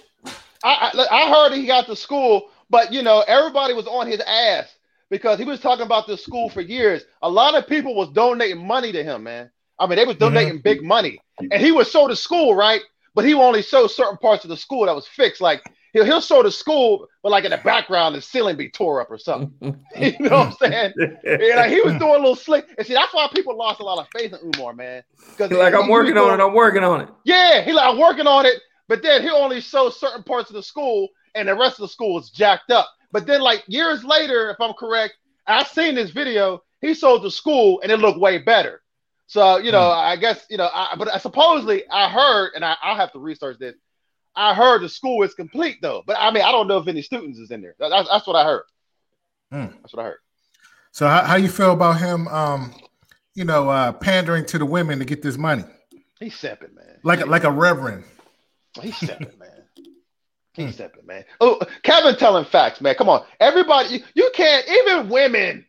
[0.64, 4.20] I, I, I heard he got the school, but you know everybody was on his
[4.20, 4.76] ass
[5.10, 7.04] because he was talking about this school for years.
[7.22, 9.50] A lot of people was donating money to him, man.
[9.78, 10.62] I mean, they was donating mm-hmm.
[10.62, 12.80] big money, and he would show the school, right?
[13.14, 15.40] But he would only show certain parts of the school that was fixed.
[15.40, 19.00] Like he'll he'll show the school, but like in the background, the ceiling be tore
[19.00, 19.52] up or something.
[19.96, 20.92] you know what I'm saying?
[21.24, 22.66] yeah, like he was doing a little slick.
[22.78, 25.02] And see, that's why people lost a lot of faith in Umar, man.
[25.30, 27.08] Because like I'm working on it, I'm working on it.
[27.24, 30.54] Yeah, he like I'm working on it, but then he only show certain parts of
[30.54, 32.88] the school, and the rest of the school is jacked up.
[33.12, 35.14] But then, like years later, if I'm correct,
[35.46, 36.62] I seen this video.
[36.80, 38.81] He sold the school, and it looked way better.
[39.26, 39.96] So you know, mm.
[39.96, 43.18] I guess you know, I, but I, supposedly I heard, and I, will have to
[43.18, 43.74] research this.
[44.34, 47.02] I heard the school is complete though, but I mean, I don't know if any
[47.02, 47.74] students is in there.
[47.78, 48.64] That's, that's what I heard.
[49.52, 49.72] Mm.
[49.80, 50.18] That's what I heard.
[50.92, 52.28] So how, how you feel about him?
[52.28, 52.74] Um,
[53.34, 55.64] you know, uh, pandering to the women to get this money.
[56.20, 56.98] He's stepping, man.
[57.02, 58.04] Like a, like a reverend.
[58.80, 59.48] He's stepping, man.
[60.54, 60.72] He's hmm.
[60.72, 61.24] stepping, man.
[61.40, 62.94] Oh, Kevin telling facts, man.
[62.94, 63.96] Come on, everybody.
[63.96, 64.66] You, you can't.
[64.68, 65.64] Even women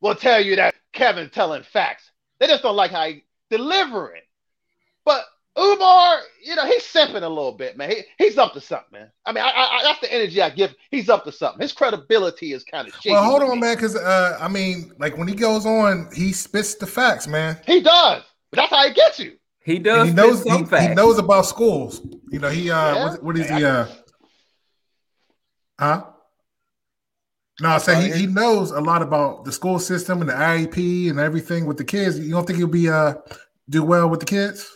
[0.00, 2.10] will tell you that Kevin telling facts.
[2.44, 4.20] They just don't like how he delivering.
[5.06, 5.24] But
[5.58, 7.88] Umar, you know, he's simping a little bit, man.
[7.88, 9.10] He, he's up to something, man.
[9.24, 10.74] I mean, I, I, that's the energy I give.
[10.90, 11.62] He's up to something.
[11.62, 13.12] His credibility is kind of shaky.
[13.12, 13.60] Well, hold on, me.
[13.60, 17.58] man, because uh, I mean, like when he goes on, he spits the facts, man.
[17.66, 18.22] He does.
[18.50, 19.38] But that's how he gets you.
[19.64, 20.10] He does.
[20.10, 20.42] And he knows.
[20.42, 22.06] He, he, knows about schools.
[22.30, 23.08] You know, he uh, yeah.
[23.08, 23.64] what, what is he?
[23.64, 23.86] Uh,
[25.80, 26.04] huh?
[27.60, 31.10] No, I say he, he knows a lot about the school system and the IEP
[31.10, 32.18] and everything with the kids.
[32.18, 33.14] You don't think he'll be uh
[33.68, 34.70] do well with the kids?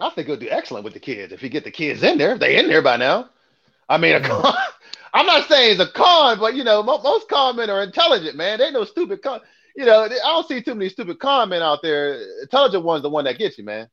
[0.00, 2.38] I think he'll do excellent with the kids if he get the kids in there.
[2.38, 3.30] They in there by now.
[3.88, 4.54] I mean, con,
[5.14, 8.58] I'm not saying it's a con, but you know, most con men are intelligent, man.
[8.58, 9.40] They know stupid con.
[9.76, 12.20] You know, I don't see too many stupid con men out there.
[12.42, 13.88] Intelligent one's the one that gets you, man.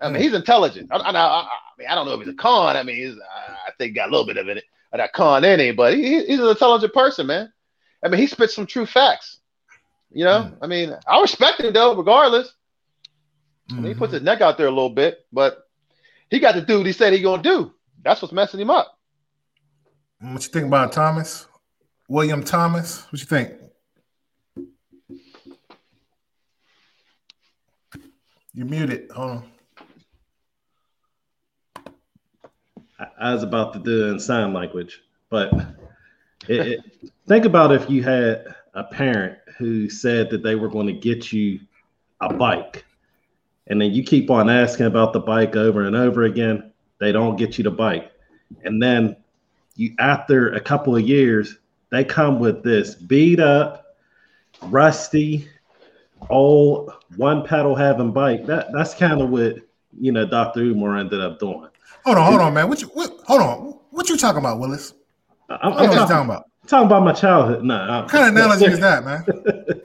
[0.00, 0.22] I mean, hmm.
[0.22, 0.88] he's intelligent.
[0.90, 1.48] I, I, I, I
[1.78, 2.76] mean, I don't know if he's a con.
[2.76, 3.16] I mean,
[3.66, 5.42] I think got a little bit of it of that con
[5.76, 7.52] but he, he's an intelligent person, man.
[8.04, 9.38] I mean, he spits some true facts.
[10.12, 10.56] You know, mm.
[10.60, 12.48] I mean, I respect him though, regardless.
[13.70, 13.78] Mm-hmm.
[13.78, 14.14] I mean, he puts mm-hmm.
[14.14, 15.68] his neck out there a little bit, but
[16.30, 17.72] he got to do what he said he gonna do.
[18.02, 18.98] That's what's messing him up.
[20.20, 21.46] What you think about Thomas?
[22.08, 23.04] William Thomas?
[23.04, 23.52] What you think?
[28.52, 29.10] You're muted.
[29.12, 29.44] Hold on.
[33.18, 35.52] I was about to do it in sign language, but
[36.48, 36.80] it, it,
[37.26, 41.32] think about if you had a parent who said that they were going to get
[41.32, 41.60] you
[42.20, 42.84] a bike,
[43.68, 46.72] and then you keep on asking about the bike over and over again.
[46.98, 48.12] They don't get you the bike,
[48.64, 49.16] and then
[49.76, 51.56] you after a couple of years,
[51.90, 53.96] they come with this beat up,
[54.62, 55.48] rusty,
[56.28, 58.44] old one pedal having bike.
[58.44, 59.56] That that's kind of what
[59.98, 60.60] you know Dr.
[60.60, 61.69] Umar ended up doing.
[62.04, 62.68] Hold on, hold on, man.
[62.68, 63.78] What you what, hold on?
[63.90, 64.94] What you talking about, Willis?
[65.48, 67.64] I'm, I'm talking, talking, about talking about my childhood.
[67.64, 69.24] No, what kind of analogy is that, man?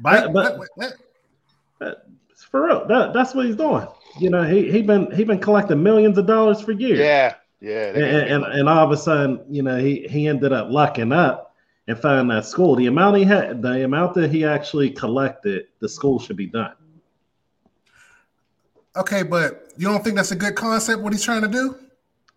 [0.00, 2.06] Bite, but, but,
[2.50, 3.86] for real, that, that's what he's doing.
[4.20, 6.98] You know, he he been he been collecting millions of dollars for years.
[6.98, 7.88] Yeah, yeah.
[7.88, 11.48] And, and, and all of a sudden, you know, he he ended up lucking up,
[11.88, 12.76] and find that school.
[12.76, 16.74] The amount he had, the amount that he actually collected, the school should be done.
[18.98, 21.02] Okay, but you don't think that's a good concept?
[21.02, 21.76] What he's trying to do?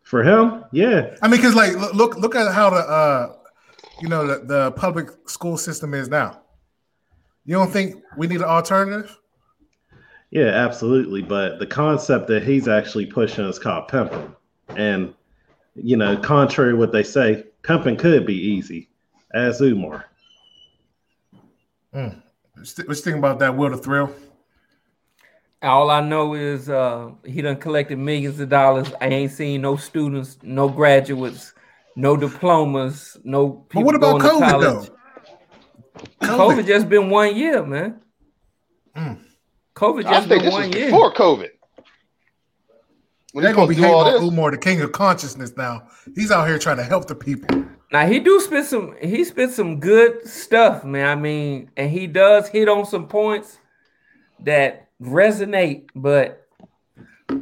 [0.04, 1.16] For him, yeah.
[1.22, 3.36] I mean, because like look, look look at how the uh
[4.02, 6.42] you know the, the public school system is now.
[7.46, 9.18] You don't think we need an alternative?
[10.32, 11.22] Yeah, absolutely.
[11.22, 14.34] But the concept that he's actually pushing is called pimping.
[14.70, 15.14] And,
[15.76, 18.90] you know, contrary to what they say, pimping could be easy,
[19.34, 20.06] as Umar.
[21.94, 22.22] Mm.
[22.58, 24.14] You think about that, Will the Thrill?
[25.64, 28.92] All I know is uh, he done collected millions of dollars.
[29.00, 31.54] I ain't seen no students, no graduates,
[31.96, 34.90] no diplomas, no people But what about going to COVID college.
[34.90, 36.28] though?
[36.38, 38.02] COVID just been one year, man.
[38.96, 39.20] Mm.
[39.76, 40.86] COVID I just think been this one was year.
[40.88, 41.50] before COVID.
[43.34, 45.88] When They're gonna be through hating all on this, Umar, the king of consciousness now.
[46.16, 47.66] He's out here trying to help the people.
[47.92, 51.08] Now he do spit some he spit some good stuff, man.
[51.08, 53.58] I mean, and he does hit on some points
[54.42, 56.48] that resonate, but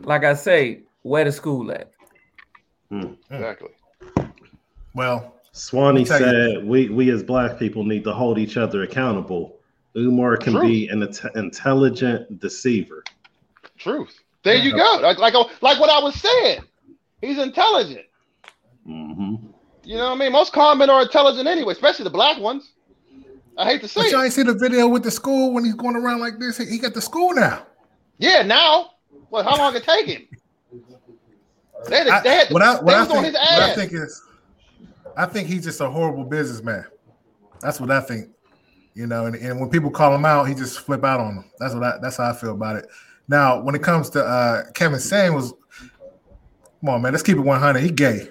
[0.03, 1.91] like I say, where the school at?
[3.29, 3.69] exactly.
[4.95, 8.57] Well, Swanee Let me tell said, we, we as black people need to hold each
[8.57, 9.59] other accountable.
[9.95, 10.61] Umar can True.
[10.61, 13.03] be an int- intelligent deceiver.
[13.77, 14.19] Truth.
[14.43, 14.99] There you go.
[15.01, 16.61] Like like like what I was saying.
[17.21, 18.05] He's intelligent.
[18.85, 19.35] hmm
[19.83, 20.31] You know what I mean?
[20.31, 22.71] Most con men are intelligent anyway, especially the black ones.
[23.59, 25.73] I hate to say but y'all ain't see the video with the school when he's
[25.73, 26.57] going around like this.
[26.57, 27.65] He he got the school now.
[28.17, 28.91] Yeah, now.
[29.29, 30.27] Well, how long it take him?
[31.89, 33.61] They had, I, they had, what I, what they I was on think, his what
[33.61, 34.23] I think is,
[35.17, 36.85] I think he's just a horrible businessman.
[37.61, 38.29] That's what I think.
[38.93, 41.51] You know, and, and when people call him out, he just flip out on them.
[41.59, 42.87] That's what I, that's how I feel about it.
[43.27, 45.53] Now, when it comes to uh, Kevin Samuels,
[46.79, 47.79] come on, man, let's keep it 100.
[47.79, 48.29] He gay.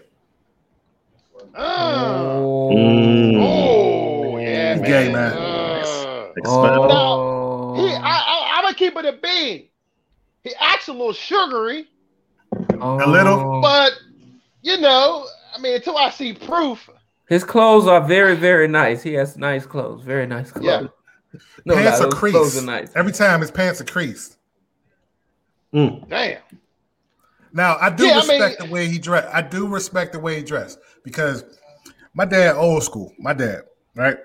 [1.54, 2.38] Uh,
[2.70, 3.27] Mm.
[4.88, 5.32] Gay, man.
[5.32, 6.90] Uh, Expound.
[6.92, 9.68] Oh, he, I, I, I'm gonna keep it a bean.
[10.44, 11.88] He acts a little sugary,
[12.80, 13.04] oh.
[13.04, 13.92] a little, but
[14.62, 16.88] you know, I mean, until I see proof,
[17.28, 19.02] his clothes are very, very nice.
[19.02, 20.64] He has nice clothes, very nice clothes.
[20.64, 20.86] Yeah.
[21.66, 22.56] No, pants lie, are creased.
[22.56, 22.90] are nice.
[22.96, 24.38] Every time his pants are creased.
[25.74, 26.08] Mm.
[26.08, 26.40] damn.
[27.52, 29.28] Now I do Yeah, I mean- respect the way he dressed.
[29.32, 31.44] I do respect the way he dressed because
[32.14, 33.64] my dad, old school, my dad,
[33.94, 34.16] right?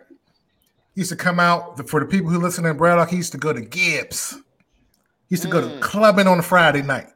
[0.96, 3.10] He used to come out for the people who listen in Braddock.
[3.10, 4.32] He used to go to Gibbs.
[5.28, 5.82] He used to go to Mm.
[5.82, 7.08] clubbing on a Friday night.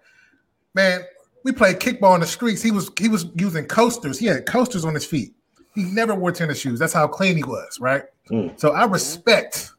[0.74, 1.02] Man,
[1.44, 2.62] we played kickball in the streets.
[2.62, 4.18] He was he was using coasters.
[4.18, 5.34] He had coasters on his feet.
[5.76, 6.80] He never wore tennis shoes.
[6.80, 8.04] That's how clean he was, right?
[8.32, 8.60] Mm.
[8.60, 9.72] So I respect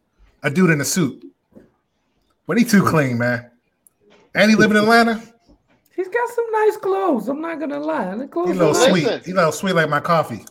[0.44, 1.24] a dude in a suit,
[2.46, 3.50] but he too clean, man.
[4.34, 5.20] And he live in Atlanta.
[5.96, 7.28] He's got some nice clothes.
[7.28, 8.14] I'm not gonna lie.
[8.14, 9.04] The He clothes a little sweet.
[9.04, 9.22] Listen.
[9.24, 10.44] He a little sweet like my coffee.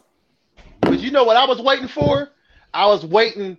[0.81, 2.31] But you know what I was waiting for?
[2.77, 3.57] I was waiting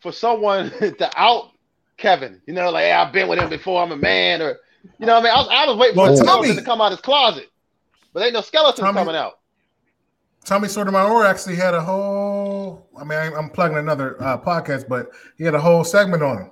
[0.00, 1.50] for someone to out
[1.96, 2.40] Kevin.
[2.46, 3.82] You know, like hey, I've been with him before.
[3.82, 4.56] I'm a man, or
[4.98, 6.62] you know, what I mean, I was, I was waiting Well, for a Tommy- to
[6.62, 7.48] come out his closet,
[8.12, 9.38] but ain't no skeleton Tommy- coming out.
[10.44, 12.86] Tommy Sotomayor actually had a whole.
[12.96, 16.38] I mean, I, I'm plugging another uh, podcast, but he had a whole segment on
[16.38, 16.50] him.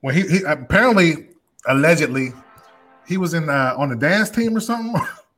[0.00, 1.30] When he, he apparently,
[1.66, 2.32] allegedly,
[3.08, 4.94] he was in uh, on the dance team or something.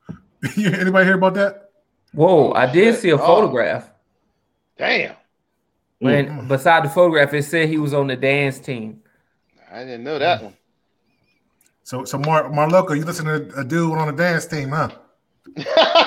[0.57, 1.71] Anybody hear about that?
[2.13, 3.17] Whoa, I did see a Oh.
[3.17, 3.89] photograph.
[4.77, 5.15] Damn,
[6.03, 9.01] When beside the photograph, it said he was on the dance team.
[9.71, 10.53] I didn't know that one.
[11.83, 14.89] So, so Mar Marloco, you listen to a dude on the dance team, huh?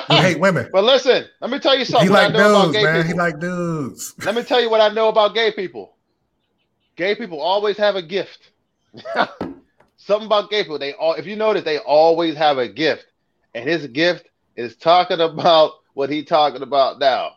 [0.09, 0.69] You hate women.
[0.73, 2.07] but listen, let me tell you something.
[2.07, 3.07] He what I like know about dudes, gay man.
[3.07, 4.15] He like dudes.
[4.25, 5.97] Let me tell you what I know about gay people.
[6.95, 8.51] Gay people always have a gift.
[9.97, 10.79] Something about gay people.
[10.79, 13.07] They all if you notice, they always have a gift.
[13.55, 17.33] And his gift is talking about what he talking about now.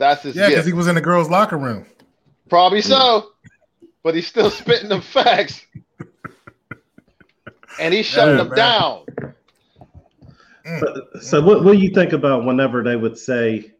[0.00, 1.84] That's his Yeah, because he was in the girls' locker room.
[2.48, 3.32] Probably so.
[4.02, 5.64] But he's still spitting them facts.
[7.78, 8.56] And he's shutting Yeah, them man.
[8.56, 9.04] down.
[10.66, 11.22] Mm.
[11.22, 13.72] So what, what do you think about whenever they would say,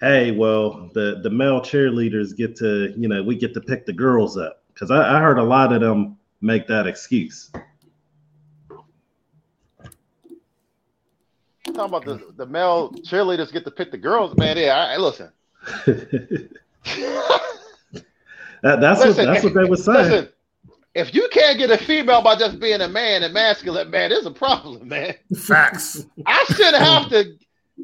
[0.00, 3.92] hey, well, the, the male cheerleaders get to, you know, we get to pick the
[3.94, 4.62] girls up?
[4.74, 7.50] Because I, I heard a lot of them make that excuse.
[11.64, 14.58] Talking about the, the male cheerleaders get to pick the girls, man.
[14.58, 15.30] Yeah, I, I- listen.
[18.62, 20.10] That, that's Listen, what that's what they were saying.
[20.10, 20.28] Listen,
[20.94, 24.26] if you can't get a female by just being a man and masculine, man, there's
[24.26, 25.14] a problem, man.
[25.36, 26.06] Facts.
[26.24, 27.36] I shouldn't have to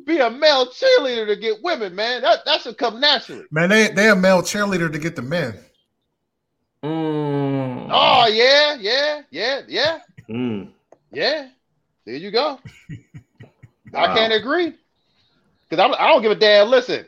[0.06, 2.22] be a male cheerleader to get women, man.
[2.22, 3.44] That that should come naturally.
[3.50, 5.54] Man, they they a male cheerleader to get the men.
[6.82, 7.88] Mm.
[7.92, 10.70] Oh yeah, yeah, yeah, yeah, Mm.
[11.12, 11.48] yeah.
[12.06, 12.58] There you go.
[13.92, 14.04] Wow.
[14.04, 14.74] I can't agree
[15.68, 16.68] because I don't give a damn.
[16.68, 17.06] Listen,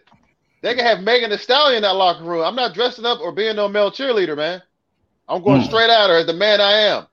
[0.65, 2.43] They can have Megan Thee Stallion in that locker room.
[2.43, 4.62] I'm not dressing up or being no male cheerleader, man.
[5.29, 5.67] I'm going Hmm.
[5.67, 7.07] straight at her as the man I am.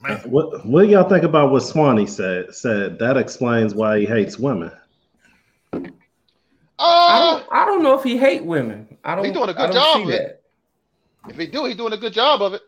[0.00, 0.18] Man.
[0.30, 2.54] What What do y'all think about what Swanee said?
[2.54, 4.70] Said that explains why he hates women.
[5.72, 5.80] I
[6.78, 8.96] Uh, don't, I don't know if he hate women.
[9.04, 9.24] I don't.
[9.24, 10.40] He doing a good job see of it.
[11.24, 11.30] that.
[11.32, 12.62] if he do, he's doing a good job of it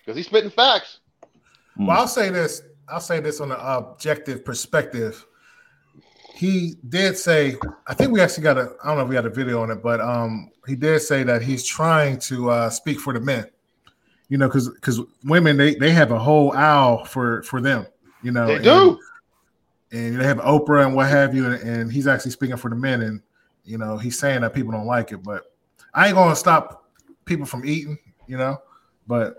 [0.00, 0.98] because he's spitting facts.
[1.76, 2.62] Well, I'll say this.
[2.88, 5.24] I'll say this on an objective perspective.
[6.38, 7.56] He did say,
[7.88, 9.72] I think we actually got a, I don't know if we got a video on
[9.72, 13.46] it, but um, he did say that he's trying to uh, speak for the men.
[14.28, 17.86] You know, because because women they they have a whole aisle for for them.
[18.22, 18.98] You know, They and- do.
[19.90, 22.76] and they have Oprah and what have you, and, and he's actually speaking for the
[22.76, 23.20] men, and
[23.64, 25.50] you know he's saying that people don't like it, but
[25.94, 26.88] I ain't gonna stop
[27.24, 28.58] people from eating, you know,
[29.08, 29.38] but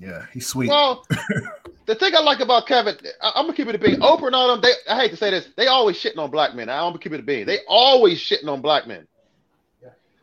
[0.00, 0.68] yeah, he's sweet.
[0.70, 1.04] Well,
[1.86, 3.96] the thing I like about Kevin, I, am gonna keep it a bean.
[4.00, 6.54] Oprah and all them, they, I hate to say this, they always shitting on black
[6.54, 6.68] men.
[6.68, 7.46] I'm gonna keep it a bean.
[7.46, 9.06] They always shitting on black men.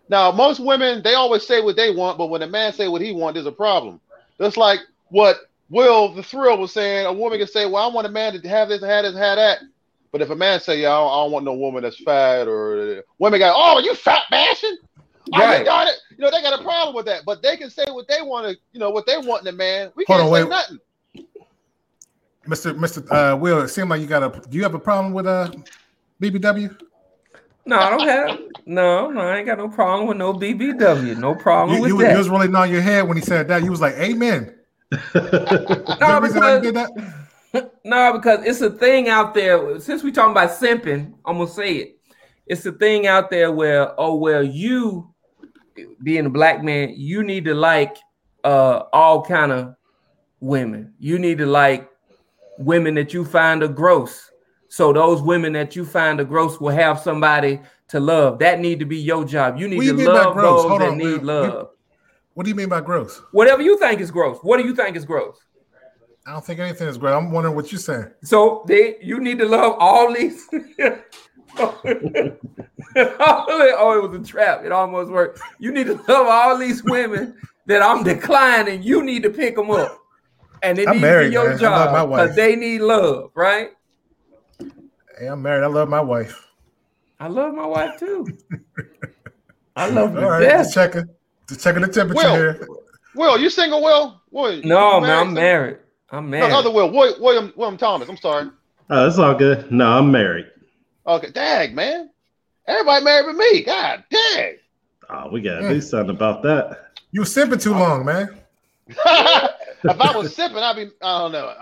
[0.09, 3.01] Now, most women, they always say what they want, but when a man say what
[3.01, 4.01] he want, there's a problem.
[4.37, 5.37] That's like what
[5.69, 7.05] Will the Thrill was saying.
[7.05, 9.37] A woman can say, "Well, I want a man to have this, have this, have
[9.37, 9.59] that,"
[10.11, 12.47] but if a man say, "Yeah, I don't, I don't want no woman that's fat,"
[12.47, 14.77] or women go, "Oh, you fat bashing."
[15.33, 15.65] Oh, Right.
[15.65, 15.95] got it.
[16.11, 18.45] You know, they got a problem with that, but they can say what they want
[18.47, 19.91] to, you know, what they want in a man.
[19.95, 20.49] We Hold can't on, say wait.
[20.49, 20.79] nothing.
[22.47, 22.73] Mr.
[22.77, 23.05] Mr.
[23.11, 24.41] Uh, Will, it seemed like you got a.
[24.49, 25.51] Do you have a problem with uh
[26.21, 26.77] BBW?
[27.65, 28.39] No, I don't have.
[28.65, 31.17] No, no, I ain't got no problem with no BBW.
[31.17, 32.11] No problem You, with you, that.
[32.11, 33.63] you was really nodding your head when he said that.
[33.63, 34.53] You was like, "Amen."
[34.91, 36.89] no, The reason why because
[37.85, 39.79] no, because it's a thing out there.
[39.79, 41.97] Since we talking about simping, I'm gonna say it.
[42.45, 45.13] It's a thing out there where, oh well, you
[46.03, 47.95] being a black man, you need to like
[48.43, 49.75] uh all kind of
[50.41, 50.93] women.
[50.99, 51.89] You need to like
[52.57, 54.31] women that you find are gross.
[54.69, 58.39] So those women that you find are gross will have somebody to love.
[58.39, 59.57] That need to be your job.
[59.57, 60.61] You need What you to by love gross?
[60.61, 61.25] those Hold that on, need man.
[61.25, 61.69] love.
[62.33, 63.21] What do you mean by gross?
[63.31, 64.39] Whatever you think is gross.
[64.41, 65.37] What do you think is gross?
[66.25, 67.13] I don't think anything is gross.
[67.13, 68.07] I'm wondering what you're saying.
[68.23, 70.47] So they, you need to love all these.
[71.57, 72.39] oh, it
[74.09, 74.65] was a trap.
[74.65, 75.39] It almost worked.
[75.59, 77.35] You need to love all these women
[77.65, 78.83] that I'm declining.
[78.83, 79.99] You need to pick them up,
[80.63, 81.65] and it I'm needs married, to be your man.
[81.65, 82.21] I love my job wife.
[82.23, 83.69] because they need love, right?
[85.19, 85.63] Hey, I'm married.
[85.63, 86.47] I love my wife.
[87.19, 88.27] I love my wife too.
[89.75, 91.05] I love her All to right, just checking,
[91.49, 92.35] just checking the temperature Will.
[92.35, 92.67] here.
[93.15, 94.21] Will, you single, Will?
[94.31, 95.43] Will, No, man, I'm single?
[95.43, 95.77] married.
[96.11, 96.51] I'm No, married.
[96.51, 98.09] the other Will, William, William, William Thomas.
[98.09, 98.49] I'm sorry.
[98.89, 99.71] Oh, it's all good.
[99.71, 100.45] No, I'm married.
[101.07, 102.09] Okay, dang, man.
[102.67, 103.63] Everybody married with me.
[103.63, 104.55] God dang.
[105.09, 106.91] Oh, we gotta do something about that.
[107.11, 108.29] You were simping too long, man.
[109.83, 111.53] if I was sipping, I'd be, I don't know.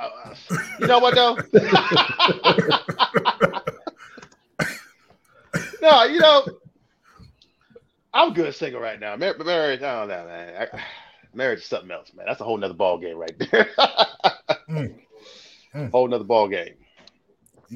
[0.80, 1.36] You know what, though?
[5.82, 6.46] no, you know,
[8.14, 9.16] I'm good single right now.
[9.16, 10.68] Mar- married, I don't know, man.
[10.74, 10.82] I,
[11.34, 12.26] marriage is something else, man.
[12.28, 13.70] That's a whole nother ball game right there.
[14.70, 14.96] Mm.
[15.76, 15.92] Mm.
[15.92, 16.76] Whole nother ball game.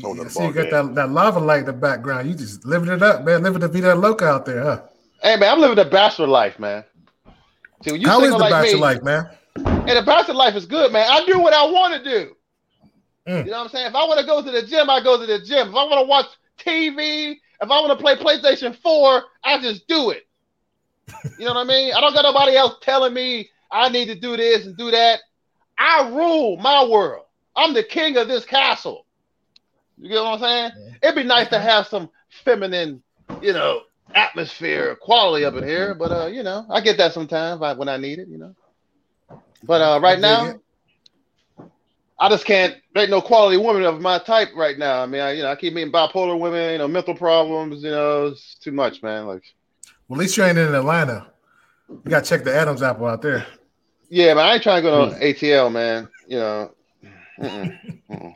[0.01, 2.29] Hold on, see, you got ball that, that lava light in the background.
[2.29, 3.43] You just living it up, man.
[3.43, 4.81] Living the vida loca out there, huh?
[5.21, 6.85] Hey, man, I'm living the bachelor life, man.
[7.83, 9.29] See, when you How is the like bachelor me, life, man?
[9.55, 11.07] And the bachelor life is good, man.
[11.09, 12.35] I do what I want to do.
[13.27, 13.45] Mm.
[13.45, 13.87] You know what I'm saying?
[13.87, 15.69] If I want to go to the gym, I go to the gym.
[15.69, 16.25] If I want to watch
[16.59, 20.27] TV, if I want to play PlayStation 4, I just do it.
[21.39, 21.93] You know what I mean?
[21.93, 25.19] I don't got nobody else telling me I need to do this and do that.
[25.77, 27.25] I rule my world.
[27.55, 29.05] I'm the king of this castle.
[29.97, 30.95] You get what I'm saying?
[31.01, 32.09] It'd be nice to have some
[32.43, 33.01] feminine,
[33.41, 33.81] you know,
[34.13, 37.97] atmosphere, quality up in here, but uh, you know, I get that sometimes when I
[37.97, 38.55] need it, you know.
[39.65, 40.59] But uh, right dig now.
[42.17, 42.75] I just can't.
[42.93, 45.01] There ain't no quality woman of my type right now.
[45.01, 47.83] I mean, I, you know, I keep meeting bipolar women, you know, mental problems.
[47.83, 49.27] You know, it's too much, man.
[49.27, 49.43] Like,
[50.07, 51.27] Well, at least you ain't in Atlanta.
[51.89, 53.45] You got to check the Adams apple out there.
[54.09, 56.07] yeah, man, I ain't trying to go to ATL, man.
[56.27, 56.71] You know,
[57.39, 58.35] mm-mm, mm-mm.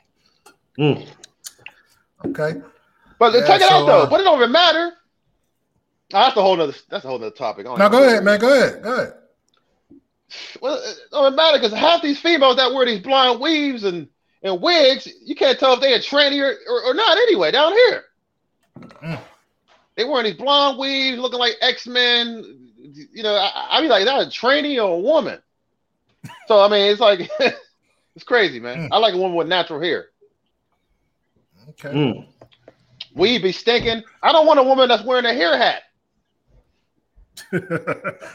[0.77, 1.07] Mm.
[2.25, 2.61] Okay.
[3.17, 4.01] but Yeah, check it so, out though.
[4.03, 4.91] uh, but it don't even matter.
[6.13, 6.73] Oh, that's a whole nother.
[6.89, 7.65] That's a whole nother topic.
[7.65, 8.39] Now go ahead, man.
[8.39, 8.84] Go ahead.
[8.84, 9.13] Go ahead.
[10.61, 14.07] Well, it don't matter because half these females that wear these blonde weaves and,
[14.43, 17.73] and wigs, you can't tell if they're a tranny or, or, or not anyway down
[17.73, 18.03] here.
[19.03, 19.19] Mm.
[19.95, 22.71] They wearing these blonde weaves looking like X-Men.
[22.77, 25.41] You know, I, I be like, is that a tranny or a woman?
[26.47, 27.30] So, I mean, it's like,
[28.15, 28.77] it's crazy, man.
[28.77, 28.89] Mm.
[28.91, 30.07] I like a woman with natural hair.
[31.69, 31.89] Okay.
[31.89, 32.27] Mm.
[33.15, 34.03] Weave be stinking.
[34.23, 35.84] I don't want a woman that's wearing a hair hat.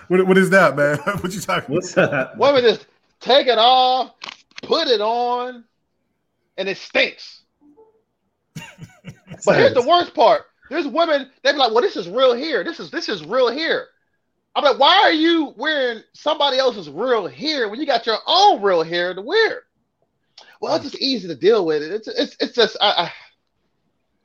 [0.08, 0.98] What, what is that, man?
[1.20, 2.36] what you talking What's that?
[2.36, 2.86] Women just
[3.20, 4.12] take it off,
[4.62, 5.64] put it on,
[6.56, 7.42] and it stinks.
[9.44, 10.42] But here's the worst part.
[10.70, 12.64] There's women, they be like, well, this is real here.
[12.64, 13.88] This is this is real here.
[14.54, 18.62] I'm like, why are you wearing somebody else's real hair when you got your own
[18.62, 19.62] real hair to wear?
[20.60, 21.92] Well, it's just easy to deal with it.
[21.92, 23.12] It's it's it's just I, I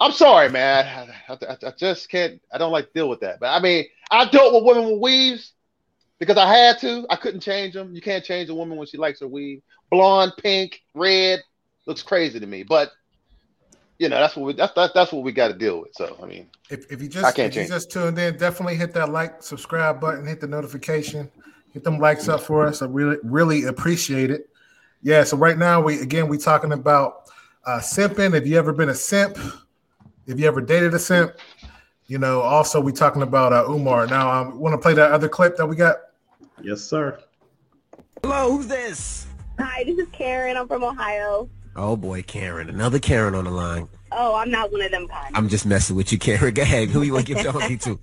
[0.01, 1.11] am sorry, man.
[1.27, 2.41] I, I, I, just can't.
[2.53, 3.39] I don't like to deal with that.
[3.39, 5.53] But I mean, I dealt with women with weaves
[6.19, 7.05] because I had to.
[7.09, 7.93] I couldn't change them.
[7.93, 9.61] You can't change a woman when she likes her weave.
[9.89, 11.41] Blonde, pink, red
[11.85, 12.63] looks crazy to me.
[12.63, 12.91] But
[13.97, 15.93] you know, that's what we that's that's, that's what we got to deal with.
[15.93, 19.11] So I mean, if, if you just if you just tuned in, definitely hit that
[19.11, 21.29] like, subscribe button, hit the notification,
[21.73, 22.81] hit them likes up for us.
[22.81, 24.49] I really really appreciate it.
[25.01, 25.23] Yeah.
[25.25, 27.29] So right now we again we talking about
[27.65, 28.35] uh, simping.
[28.35, 29.37] If you ever been a simp,
[30.29, 31.33] if you ever dated a simp,
[32.05, 32.41] you know.
[32.41, 34.05] Also we talking about uh, Umar.
[34.07, 35.97] Now I want to play that other clip that we got.
[36.61, 37.19] Yes, sir.
[38.21, 39.25] Hello, who's this?
[39.57, 40.55] Hi, this is Karen.
[40.55, 41.49] I'm from Ohio.
[41.75, 42.69] Oh boy, Karen.
[42.69, 43.89] Another Karen on the line.
[44.11, 45.35] Oh, I'm not one of them kind.
[45.35, 46.53] I'm just messing with you, Karen.
[46.53, 46.89] Go ahead.
[46.89, 47.99] Who you want to give donkey to?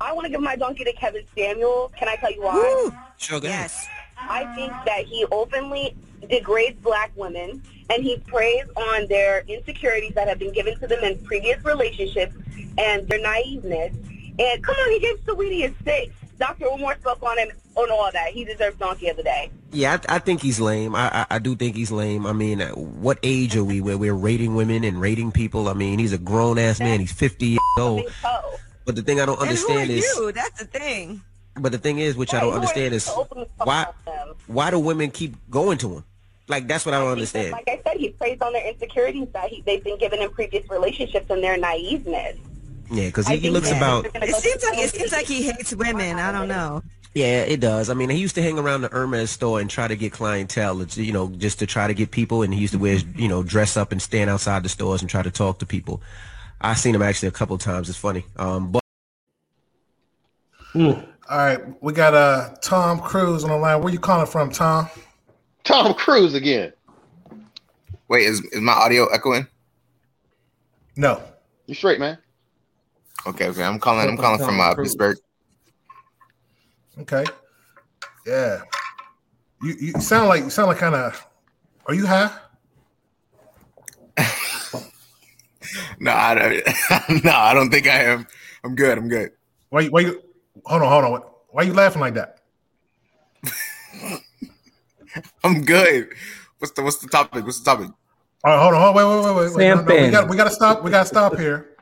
[0.00, 1.92] I want to give my donkey to Kevin Samuel.
[1.96, 2.54] Can I tell you why?
[2.54, 2.92] Woo!
[3.18, 3.86] Sure, go yes.
[4.18, 5.96] I think that he openly
[6.28, 11.02] degrades black women and he preys on their insecurities that have been given to them
[11.04, 12.34] in previous relationships
[12.78, 13.94] and their naiveness.
[14.38, 16.14] And come on, he gave Saweetie a six.
[16.38, 16.66] Dr.
[16.66, 18.32] Umar spoke on him on all that.
[18.32, 19.50] He deserves donkey of the day.
[19.70, 20.94] Yeah, I, I think he's lame.
[20.94, 22.26] I, I, I do think he's lame.
[22.26, 25.68] I mean, uh, what age are we where we're rating women and rating people?
[25.68, 27.00] I mean, he's a grown ass man.
[27.00, 28.02] He's fifty years old.
[28.84, 30.32] But the thing I don't understand is you?
[30.32, 31.22] that's the thing.
[31.54, 33.08] But the thing is, which I don't understand is
[33.62, 33.86] why
[34.46, 36.04] why do women keep going to him?
[36.48, 37.52] Like that's what I don't understand.
[37.52, 40.68] Like I said, he plays on their insecurities that he, they've been given in previous
[40.68, 42.38] relationships and their naiveness.
[42.90, 44.06] Yeah, because he, he looks about.
[44.14, 46.18] It seems like it seems like he hates women.
[46.18, 46.82] I don't know.
[47.14, 47.90] Yeah, it does.
[47.90, 50.82] I mean, he used to hang around the Hermes store and try to get clientele,
[50.82, 52.42] you know, just to try to get people.
[52.42, 55.10] And he used to wear, you know, dress up and stand outside the stores and
[55.10, 56.02] try to talk to people.
[56.60, 57.88] I've seen him actually a couple times.
[57.88, 58.24] It's funny.
[58.36, 58.82] Um, but.
[60.74, 61.06] Mm.
[61.28, 63.80] All right, we got uh Tom Cruise on the line.
[63.82, 64.88] Where you calling from, Tom?
[65.64, 66.72] Tom Cruise again.
[68.08, 69.46] Wait, is, is my audio echoing?
[70.96, 71.22] No.
[71.66, 72.18] You straight, man.
[73.26, 73.62] Okay, okay.
[73.62, 74.08] I'm calling.
[74.08, 75.16] I'm calling from uh, Pittsburgh.
[76.98, 77.24] Okay.
[78.26, 78.62] Yeah.
[79.62, 81.26] You you sound like you sound like kind of.
[81.86, 82.36] Are you high?
[86.00, 87.24] no, I don't.
[87.24, 88.26] no, I don't think I am.
[88.64, 88.98] I'm good.
[88.98, 89.30] I'm good.
[89.70, 89.86] Why?
[89.86, 90.20] Why you?
[90.64, 90.88] Hold on.
[90.88, 91.22] Hold on.
[91.50, 92.40] Why are you laughing like that?
[95.44, 96.08] I'm good.
[96.58, 97.44] What's the What's the topic?
[97.44, 97.90] What's the topic?
[98.44, 98.80] All right, hold on.
[98.80, 98.96] Hold on.
[98.96, 99.68] Wait, wait, wait, wait.
[99.68, 100.82] No, no, we got we got to stop.
[100.82, 101.76] We got to stop here.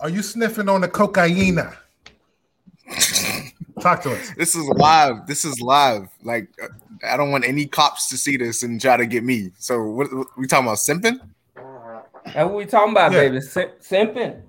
[0.00, 1.56] Are you sniffing on the cocaine?
[3.80, 4.30] Talk to us.
[4.36, 5.26] This is live.
[5.26, 6.08] This is live.
[6.22, 6.48] Like,
[7.04, 9.50] I don't want any cops to see this and try to get me.
[9.58, 10.78] So, what, what we talking about?
[10.78, 11.20] Simping?
[12.24, 13.20] That's what we talking about, yeah.
[13.20, 13.38] baby.
[13.38, 14.42] simping.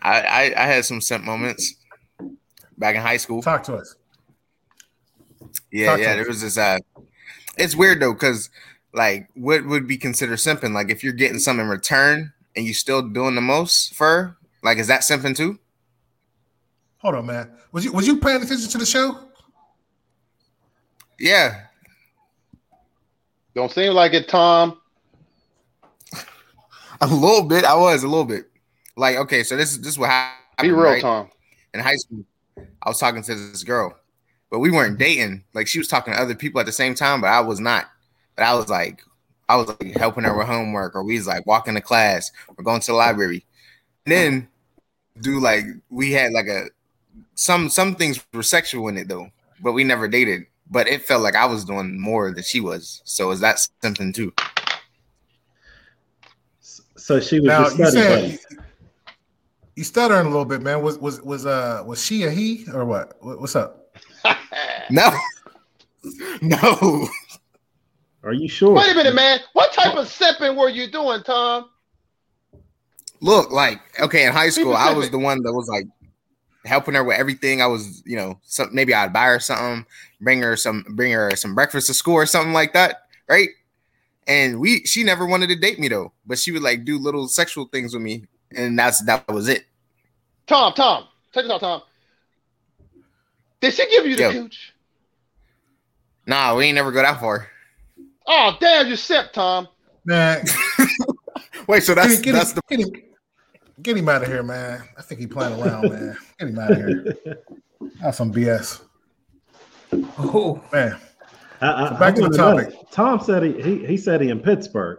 [0.00, 1.76] I, I I had some simp moments
[2.76, 3.42] back in high school.
[3.42, 3.94] Talk to us.
[5.72, 6.14] Yeah, Talk yeah.
[6.14, 6.56] There was this.
[6.56, 6.78] Uh,
[7.56, 8.50] it's weird though, because
[8.94, 10.74] like, what would be considered simping?
[10.74, 14.78] Like, if you're getting some in return and you still doing the most for, like,
[14.78, 15.58] is that simping too?
[16.98, 17.50] Hold on, man.
[17.72, 19.18] Was you was you paying attention to the show?
[21.18, 21.62] Yeah.
[23.54, 24.78] Don't seem like it, Tom.
[27.00, 27.64] a little bit.
[27.64, 28.44] I was a little bit.
[28.96, 30.38] Like, okay, so this is this is what happened.
[30.60, 31.02] Be real, right?
[31.02, 31.28] Tom.
[31.74, 32.24] In high school,
[32.56, 33.96] I was talking to this girl,
[34.52, 35.42] but we weren't dating.
[35.54, 37.86] Like she was talking to other people at the same time, but I was not.
[38.36, 39.02] But I was like,
[39.48, 42.62] I was like helping her with homework, or we was like walking to class, or
[42.62, 43.46] going to the library.
[44.04, 44.48] And then
[45.20, 46.66] do like we had like a
[47.34, 49.30] some some things were sexual in it though,
[49.62, 50.42] but we never dated.
[50.70, 53.00] But it felt like I was doing more than she was.
[53.04, 54.34] So is that something too?
[56.60, 58.38] So she was now, you said,
[59.76, 60.82] you stuttering a little bit, man.
[60.82, 63.16] Was was was uh was she a he or what?
[63.20, 63.81] What's up?
[64.90, 65.10] no,
[66.40, 67.08] no.
[68.24, 68.74] Are you sure?
[68.74, 69.40] Wait a minute, man.
[69.52, 71.70] What type of sipping were you doing, Tom?
[73.20, 75.86] Look, like okay, in high school, I was the one that was like
[76.64, 77.60] helping her with everything.
[77.60, 79.86] I was, you know, some, maybe I'd buy her something,
[80.20, 83.48] bring her some, bring her some breakfast to school or something like that, right?
[84.26, 87.26] And we, she never wanted to date me though, but she would like do little
[87.28, 89.66] sexual things with me, and that's that was it.
[90.46, 91.82] Tom, Tom, check this out, Tom.
[93.62, 94.32] Did she give you the Yo.
[94.32, 94.74] cooch?
[96.26, 97.48] Nah, we ain't never go that far.
[98.26, 99.68] Oh damn, you sip, Tom.
[100.04, 100.44] Man.
[101.68, 103.02] Wait, so that's get him, that's get him, the
[103.82, 104.82] Get him out of here, man.
[104.98, 106.16] I think he playing around, man.
[106.38, 107.16] Get him out of here.
[108.00, 108.82] That's some BS.
[110.18, 110.98] Oh man.
[111.60, 112.70] I, I, so back to the topic.
[112.70, 112.86] Know.
[112.90, 114.98] Tom said he, he he said he in Pittsburgh.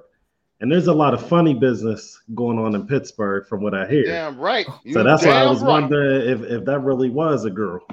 [0.61, 4.05] And there's a lot of funny business going on in Pittsburgh, from what I hear.
[4.05, 4.65] Damn right.
[4.93, 5.81] so that's why I was right.
[5.81, 7.85] wondering if, if that really was a girl.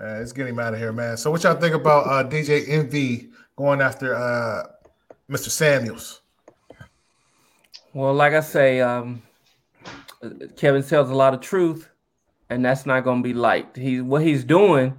[0.00, 1.18] Man, let's get him out of here, man.
[1.18, 4.62] So, what y'all think about uh, DJ Envy going after uh,
[5.30, 5.50] Mr.
[5.50, 6.22] Samuels?
[7.92, 9.20] Well, like I say, um,
[10.56, 11.90] Kevin tells a lot of truth,
[12.48, 13.76] and that's not going to be liked.
[13.76, 14.98] He what he's doing,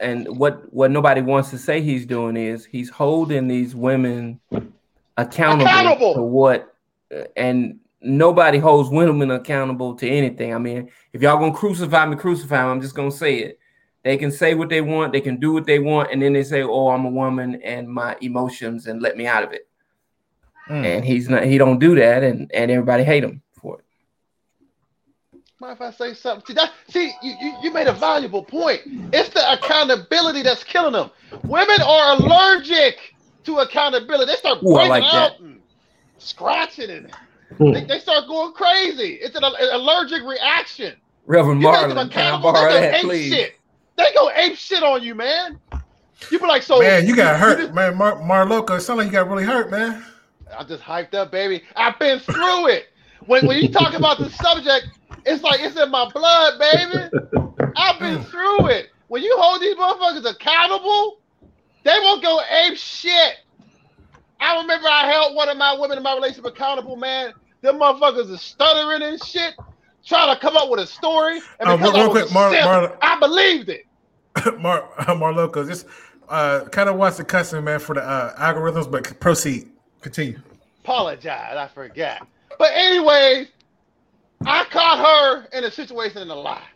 [0.00, 4.40] and what what nobody wants to say he's doing is he's holding these women
[5.16, 6.14] accountable, Accountable.
[6.14, 6.74] to what,
[7.36, 10.52] and nobody holds women accountable to anything.
[10.52, 12.70] I mean, if y'all gonna crucify me, crucify me.
[12.72, 13.60] I'm just gonna say it.
[14.04, 16.44] They can say what they want, they can do what they want, and then they
[16.44, 19.66] say, "Oh, I'm a woman and my emotions, and let me out of it."
[20.68, 20.84] Mm.
[20.84, 21.44] And he's not.
[21.44, 23.84] He don't do that, and and everybody hate him for it.
[25.58, 26.44] Mind if I say something?
[26.46, 28.82] See, that, see you, you, you made a valuable point.
[29.14, 31.10] It's the accountability that's killing them.
[31.44, 32.98] Women are allergic
[33.44, 34.26] to accountability.
[34.26, 35.40] They start Ooh, breaking like out that.
[35.40, 35.60] and
[36.18, 37.10] scratching and
[37.58, 39.14] they, they start going crazy.
[39.22, 40.96] It's an, an allergic reaction.
[41.26, 43.32] Reverend You make Marlon, can I borrow that, please?
[43.32, 43.54] shit.
[43.96, 45.60] They go ape shit on you, man.
[46.30, 47.96] You be like, so man, you got you hurt, just- man.
[47.96, 50.04] Mar- Marloco, it sounded like you got really hurt, man.
[50.56, 51.62] I'm just hyped up, baby.
[51.76, 52.86] I've been through it.
[53.26, 54.86] When when you talk about the subject,
[55.24, 57.10] it's like it's in my blood, baby.
[57.76, 58.26] I've been mm.
[58.26, 58.90] through it.
[59.08, 61.18] When you hold these motherfuckers accountable,
[61.82, 63.36] they won't go ape shit.
[64.40, 67.32] I remember I held one of my women in my relationship accountable, man.
[67.62, 69.54] Them motherfuckers are stuttering and shit,
[70.04, 71.40] trying to come up with a story.
[71.60, 73.86] And because real I was quick, Mar- simp, Mar- I believed it.
[74.58, 75.86] Mar- Marloco, just
[76.28, 79.70] uh, kind of wants the cussing, man, for the uh, algorithms, but proceed.
[80.00, 80.40] Continue.
[80.82, 82.26] Apologize, I forgot.
[82.58, 83.48] But anyways,
[84.44, 86.66] I caught her in a situation in a lie.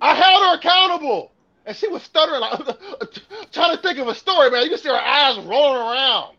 [0.00, 1.30] I held her accountable,
[1.64, 2.58] and she was stuttering, like,
[3.52, 4.50] trying to think of a story.
[4.50, 6.34] Man, you can see her eyes rolling around,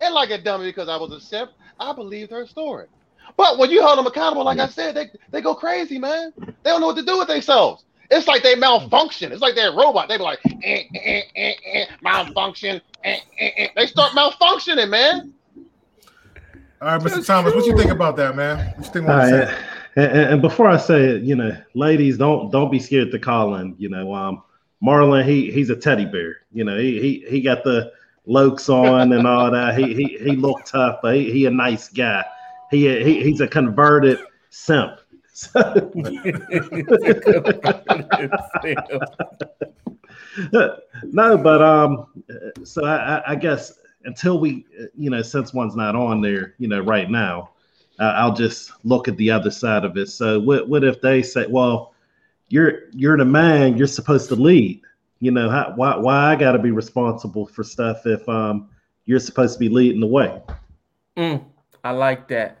[0.00, 1.52] and like a dummy because I was a simp.
[1.78, 2.86] I believed her story.
[3.36, 6.32] But when you hold them accountable, like I said, they, they go crazy, man.
[6.36, 7.84] They don't know what to do with themselves.
[8.10, 9.32] It's like they malfunction.
[9.32, 10.08] It's like they're a robot.
[10.08, 12.80] They be like, eh, eh, eh, eh, malfunction.
[13.02, 13.68] Eh, eh, eh.
[13.74, 15.32] They start malfunctioning, man.
[16.80, 17.24] All right, Mr.
[17.26, 18.58] Thomas, what you think about that, man?
[18.76, 19.08] What you think?
[19.08, 19.54] All What right, say?
[19.96, 23.18] and, and- and before I say it, you know, ladies, don't don't be scared to
[23.18, 23.74] call him.
[23.78, 24.42] You know, um,
[24.82, 26.38] Marlon, he he's a teddy bear.
[26.52, 27.90] You know, he he he got the
[28.28, 29.78] lokes on and all that.
[29.78, 32.24] He he he looked tough, but he, he a nice guy.
[32.70, 34.18] He, he he's a converted
[34.50, 35.00] simp.
[41.12, 42.06] no, but um,
[42.62, 46.80] so I, I- guess until we, you know, since one's not on there, you know,
[46.80, 47.50] right now,
[47.98, 50.08] uh, I'll just look at the other side of it.
[50.08, 51.94] So what what if they say, well,
[52.48, 54.82] you're you're the man, you're supposed to lead.
[55.20, 58.68] You know, how, why why I got to be responsible for stuff if um
[59.06, 60.40] you're supposed to be leading the way?
[61.16, 61.44] Mm,
[61.84, 62.58] I like that.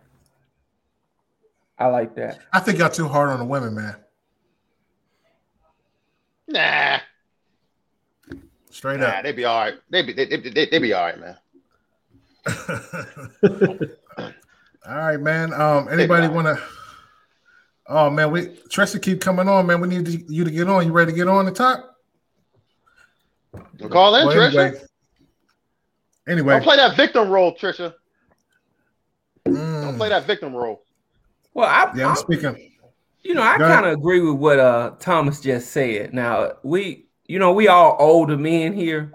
[1.78, 2.38] I like that.
[2.52, 3.96] I think y'all too hard on the women, man.
[6.46, 6.98] Nah,
[8.70, 9.22] Straight nah, up.
[9.22, 9.74] They'd be all right.
[9.88, 11.36] They'd be they, they, they, they be all right, man.
[14.86, 15.54] All right, man.
[15.54, 16.62] Um, anybody want to?
[17.86, 19.80] Oh man, we Trisha keep coming on, man.
[19.80, 20.84] We need to- you to get on.
[20.84, 21.96] You ready to get on the top?
[23.88, 24.48] Call in, Well, Trisha.
[24.48, 24.80] anyway,
[26.28, 27.94] anyway, Don't play that victim role, Trisha.
[29.44, 30.82] Don't mm, play that victim role.
[31.52, 32.72] Well, I, yeah, I I'm speaking.
[33.22, 36.14] you know, I kind of agree with what uh Thomas just said.
[36.14, 39.14] Now we, you know, we all older men here,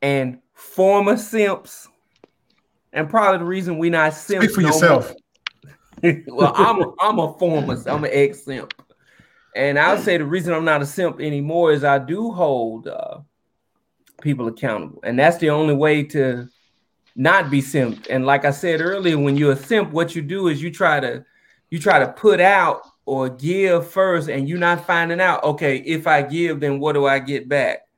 [0.00, 1.88] and former simps,
[2.92, 4.46] and probably the reason we not simps.
[4.46, 5.14] Speak for no more- yourself.
[6.26, 8.74] well, I'm a, I'm a former, I'm an ex simp,
[9.54, 13.20] and I'll say the reason I'm not a simp anymore is I do hold uh,
[14.20, 16.48] people accountable, and that's the only way to
[17.14, 18.06] not be simp.
[18.10, 21.00] And like I said earlier, when you're a simp, what you do is you try
[21.00, 21.24] to
[21.70, 25.42] you try to put out or give first, and you're not finding out.
[25.42, 27.88] Okay, if I give, then what do I get back?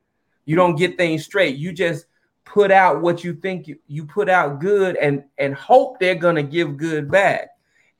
[0.44, 1.56] You don't get things straight.
[1.56, 2.06] You just
[2.44, 6.42] put out what you think you, you put out good and and hope they're gonna
[6.42, 7.48] give good back.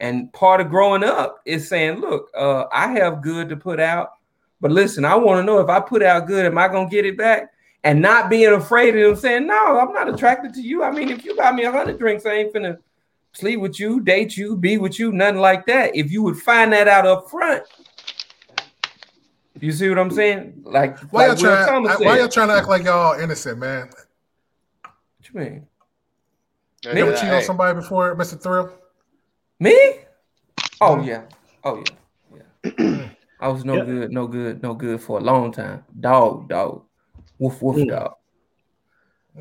[0.01, 4.11] And part of growing up is saying, look, uh, I have good to put out,
[4.61, 7.07] but listen, I want to know if I put out good, am I gonna get
[7.07, 7.54] it back?
[7.85, 10.83] And not being afraid of them saying, no, I'm not attracted to you.
[10.83, 12.79] I mean, if you buy me a hundred drinks, I ain't finna
[13.35, 15.95] sleep with you, date you, be with you, nothing like that.
[15.95, 17.63] If you would find that out up front,
[19.61, 20.63] you see what I'm saying?
[20.65, 21.67] Like, Why like y'all Will trying?
[21.67, 23.91] Thomas Why y'all trying to act like y'all innocent, man?
[24.83, 25.67] What you mean?
[26.85, 28.73] Yeah, Never yeah, cheated on somebody before, Mister Thrill?
[29.61, 30.01] Me?
[30.81, 31.05] Oh mm-hmm.
[31.05, 31.23] yeah.
[31.63, 31.83] Oh
[32.33, 32.41] yeah.
[32.79, 33.09] Yeah.
[33.41, 33.85] I was no Yeah.
[33.85, 35.85] good, no good, no good for a long time.
[36.01, 36.85] Dog, dog.
[37.45, 37.89] Woof woof Mm.
[37.89, 38.15] dog.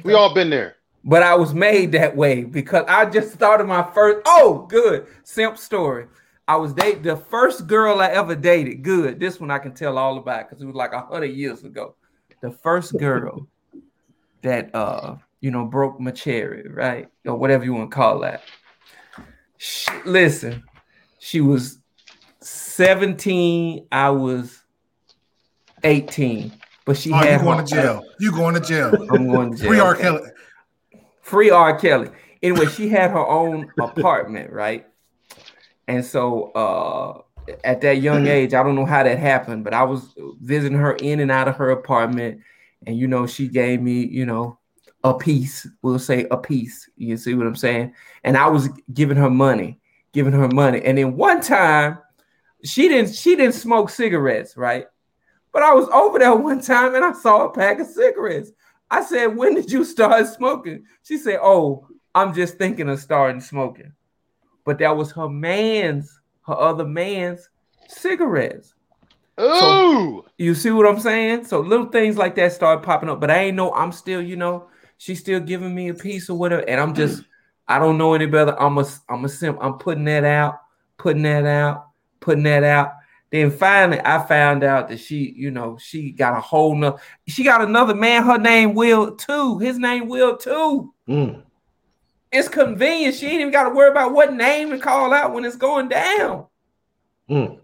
[0.03, 0.75] We all been there.
[1.05, 4.21] but I was made that way because I just started my first.
[4.25, 6.07] Oh, good simp story.
[6.47, 8.83] I was dating the first girl I ever dated.
[8.83, 9.19] Good.
[9.19, 11.95] This one I can tell all about because it was like a hundred years ago.
[12.41, 13.47] The first girl
[14.41, 17.07] that uh you know broke my cherry, right?
[17.25, 18.43] Or whatever you want to call that.
[19.57, 20.63] She, listen,
[21.19, 21.79] she was
[22.41, 24.61] 17, I was
[25.85, 26.51] 18,
[26.85, 28.03] but she Oh, had you going to jail?
[28.19, 29.07] You going to jail?
[29.11, 29.67] I'm going to jail.
[29.67, 29.95] Free R.
[29.95, 30.29] Kelly.
[31.21, 31.77] Free R.
[31.79, 32.09] Kelly.
[32.41, 34.85] Anyway, she had her own apartment, right?
[35.87, 37.21] And so uh
[37.65, 40.93] at that young age, I don't know how that happened, but I was visiting her
[40.93, 42.39] in and out of her apartment,
[42.87, 44.59] and you know, she gave me, you know,
[45.03, 45.67] a piece.
[45.81, 46.89] We'll say a piece.
[46.95, 47.93] You see what I'm saying?
[48.23, 49.79] And I was giving her money,
[50.13, 50.81] giving her money.
[50.83, 51.97] And then one time,
[52.63, 54.85] she didn't she didn't smoke cigarettes, right?
[55.53, 58.51] But I was over there one time and I saw a pack of cigarettes.
[58.89, 60.85] I said, When did you start smoking?
[61.03, 63.93] She said, Oh, I'm just thinking of starting smoking.
[64.65, 67.49] But that was her man's, her other man's
[67.87, 68.73] cigarettes.
[69.39, 70.25] Ooh.
[70.37, 71.45] You see what I'm saying?
[71.45, 74.35] So little things like that start popping up, but I ain't know I'm still, you
[74.35, 76.97] know, she's still giving me a piece or whatever, and I'm mm.
[76.97, 77.23] just,
[77.67, 78.59] I don't know any better.
[78.61, 79.57] I'm a, I'm a simp.
[79.61, 80.59] I'm putting that out,
[80.97, 81.87] putting that out,
[82.19, 82.93] putting that out.
[83.33, 87.43] Then finally, I found out that she, you know, she got a whole nother, she
[87.43, 88.21] got another man.
[88.21, 89.57] Her name Will too.
[89.57, 90.93] His name Will too.
[91.09, 91.41] Mm.
[92.31, 93.15] It's convenient.
[93.15, 95.89] She ain't even got to worry about what name to call out when it's going
[95.89, 96.45] down.
[97.27, 97.57] Mm.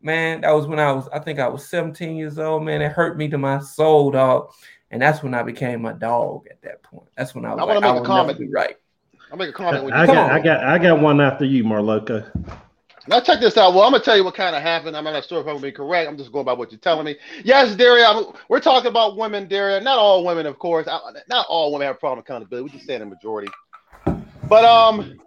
[0.00, 2.62] Man, that was when I was, I think I was 17 years old.
[2.62, 4.52] Man, it hurt me to my soul, dog.
[4.92, 7.08] And that's when I became a dog at that point.
[7.16, 8.38] That's when I was like, I like, wanna I make a will comment.
[8.38, 8.76] never be right.
[9.32, 9.82] I'll make a comment.
[9.82, 10.30] When I got, on.
[10.30, 12.30] I got, I got one after you, Marloco.
[13.08, 13.72] Now check this out.
[13.72, 14.96] Well, I'm gonna tell you what kind of happened.
[14.96, 16.08] I'm not sure if I'm gonna be correct.
[16.08, 17.16] I'm just going by what you're telling me.
[17.44, 19.80] Yes, Daria, we're talking about women, Daria.
[19.80, 20.88] Not all women, of course.
[20.88, 20.98] I-
[21.28, 22.64] Not all women have a problem with accountability.
[22.64, 23.48] We're just saying the majority.
[24.48, 25.20] But um,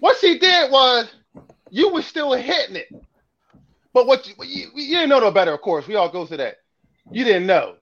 [0.00, 1.10] what she did was
[1.70, 2.88] you were still hitting it.
[3.92, 5.86] But what you, you, you didn't know no better, of course.
[5.86, 6.56] We all go through that.
[7.10, 7.76] You didn't know.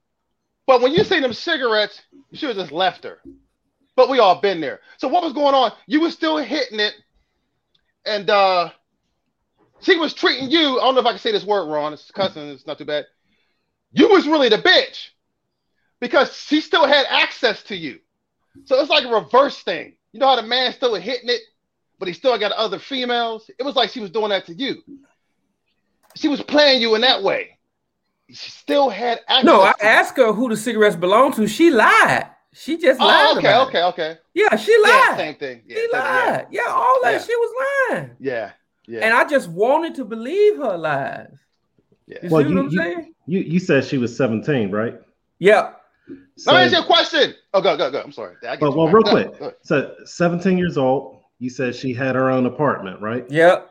[0.66, 3.18] But when you see them cigarettes, you should have just left her.
[3.94, 4.80] But we all been there.
[4.98, 5.72] So what was going on?
[5.86, 6.94] You were still hitting it,
[8.04, 8.70] and uh
[9.80, 10.78] she was treating you.
[10.80, 11.92] I don't know if I can say this word wrong.
[11.92, 12.48] It's cussing.
[12.48, 13.06] It's not too bad.
[13.92, 15.08] You was really the bitch
[16.00, 17.98] because she still had access to you.
[18.64, 19.94] So it's like a reverse thing.
[20.12, 21.42] You know how the man still hitting it,
[21.98, 23.50] but he still got other females.
[23.58, 24.82] It was like she was doing that to you.
[26.14, 27.58] She was playing you in that way.
[28.30, 29.44] She still had access.
[29.44, 31.46] No, I asked her who the cigarettes belonged to.
[31.46, 32.26] She lied.
[32.52, 33.26] She just oh, lied.
[33.34, 34.18] Oh, okay, okay, okay.
[34.34, 35.16] Yeah, she Yeah, lied.
[35.18, 35.62] same thing.
[35.66, 36.00] Yeah, she thing, yeah.
[36.00, 36.46] lied.
[36.50, 37.18] Yeah, all that Yeah.
[37.18, 38.10] she was lying.
[38.18, 38.50] Yeah,
[38.86, 39.00] yeah.
[39.00, 41.38] And I just wanted to believe her lies.
[42.06, 42.18] Yeah.
[42.22, 43.14] You Well, see you, what I'm you, saying?
[43.26, 45.00] you, you said she was 17, right?
[45.38, 45.72] Yeah.
[46.36, 47.34] So, Let me ask you a question.
[47.52, 48.00] Oh, go, go, go.
[48.00, 48.36] I'm sorry.
[48.46, 48.76] I get well, you.
[48.78, 49.38] well, real Go, quick.
[49.38, 49.54] go ahead.
[49.62, 51.20] So, 17 years old.
[51.38, 53.28] You said she had her own apartment, right?
[53.30, 53.70] Yep.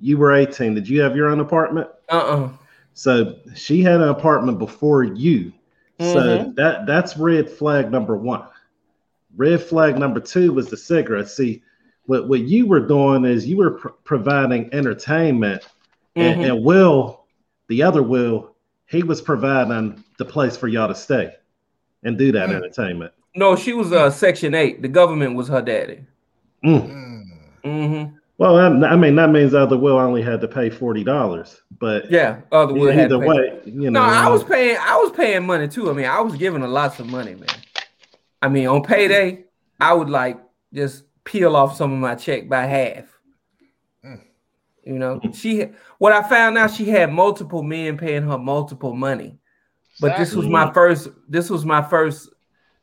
[0.00, 0.74] You were 18.
[0.74, 1.88] Did you have your own apartment?
[2.08, 2.48] Uh-uh.
[2.94, 5.52] So she had an apartment before you.
[6.00, 6.54] So Mhm.
[6.56, 8.42] that that's red flag number one.
[9.36, 11.36] Red flag number two was the cigarettes.
[11.36, 11.62] See,
[12.06, 15.66] what, what you were doing is you were pr- providing entertainment,
[16.14, 16.50] and, Mhm.
[16.50, 17.24] and Will,
[17.68, 18.54] the other Will,
[18.86, 21.32] he was providing the place for y'all to stay
[22.04, 22.54] and do that Mm.
[22.56, 23.12] entertainment.
[23.34, 24.80] No, she was uh section eight.
[24.80, 26.00] The government was her daddy.
[26.64, 27.24] Mm.
[27.64, 28.14] Mm-hmm.
[28.38, 32.10] Well, I, I mean that means other Will only had to pay forty dollars, but
[32.10, 33.26] Yeah, other Will had either to pay.
[33.26, 34.00] way, you know.
[34.00, 34.76] No, I was paying.
[34.80, 35.90] I was paying money too.
[35.90, 37.48] I mean, I was giving her lots of money, man.
[38.42, 39.44] I mean, on payday,
[39.80, 40.38] I would like
[40.72, 43.04] just peel off some of my check by half.
[44.84, 45.66] You know, she.
[45.98, 49.36] What I found out, she had multiple men paying her multiple money,
[50.00, 51.08] but this was my first.
[51.28, 52.30] This was my first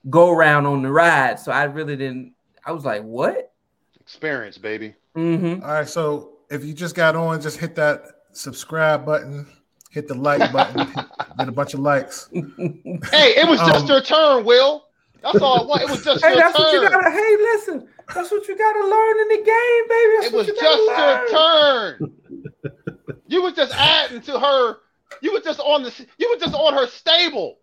[0.10, 2.34] go round on the ride, so I really didn't.
[2.66, 3.54] I was like, what?
[4.02, 4.96] Experience, baby.
[5.16, 5.64] Mm-hmm.
[5.64, 8.02] All right, so if you just got on, just hit that
[8.34, 9.48] subscribe button,
[9.90, 10.86] hit the like button,
[11.38, 12.30] get a bunch of likes.
[12.34, 14.86] Hey, it was just Um, your turn, Will.
[15.24, 15.82] That's all I want.
[15.82, 17.10] It was just Hey, your that's what you gotta.
[17.12, 20.12] Hey, listen, that's what you gotta learn in the game, baby.
[20.18, 21.98] That's It what was you just gotta your learn.
[22.00, 23.14] turn.
[23.28, 24.78] You were just adding to her.
[25.22, 26.08] You were just on the.
[26.18, 27.58] You were just on her stable.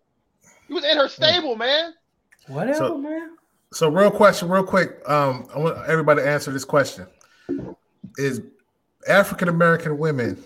[0.67, 1.93] You was in her stable, man.
[2.47, 3.37] Whatever, So- man.
[3.73, 4.99] So, real question, real quick.
[5.09, 7.07] Um, I want everybody to answer this question:
[8.17, 8.41] Is
[9.07, 10.43] African American women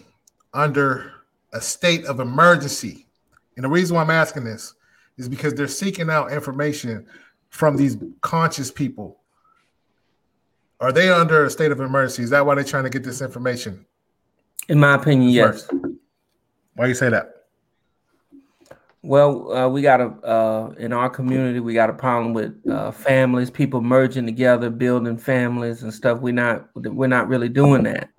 [0.54, 1.12] under
[1.54, 3.08] a state of emergency?
[3.56, 4.76] And the reason why I'm asking this
[5.18, 7.06] is because they're seeking out information
[7.50, 9.20] from these conscious people.
[10.80, 12.24] Are they under a state of emergency?
[12.24, 13.86] Is that why they're trying to get this information?
[14.68, 15.68] In my opinion, yes.
[16.76, 17.32] Why you say that?
[19.06, 22.90] Well, uh, we got a uh, in our community we got a problem with uh,
[22.90, 26.20] families, people merging together, building families and stuff.
[26.20, 28.10] We're not we're not really doing that,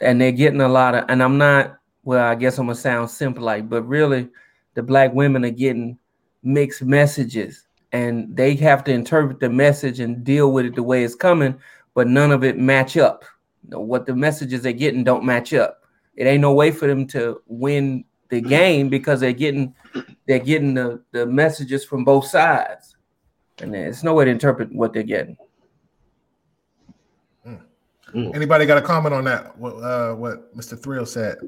[0.00, 1.06] and they're getting a lot of.
[1.08, 2.24] And I'm not well.
[2.24, 4.28] I guess I'm gonna sound simple like, but really,
[4.74, 5.98] the black women are getting
[6.42, 11.04] mixed messages, and they have to interpret the message and deal with it the way
[11.04, 11.56] it's coming,
[11.94, 13.24] but none of it match up.
[13.68, 15.82] What the messages they're getting don't match up.
[16.16, 19.74] It ain't no way for them to win the game because they're getting
[20.26, 22.96] they're getting the, the messages from both sides.
[23.58, 25.36] And there's no way to interpret what they're getting.
[28.14, 29.58] Anybody got a comment on that?
[29.58, 30.80] What uh, what Mr.
[30.80, 31.38] Thrill said?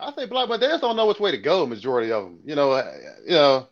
[0.00, 1.66] I think black men they just don't know which way to go.
[1.66, 2.92] Majority of them, you know, uh,
[3.24, 3.68] you know,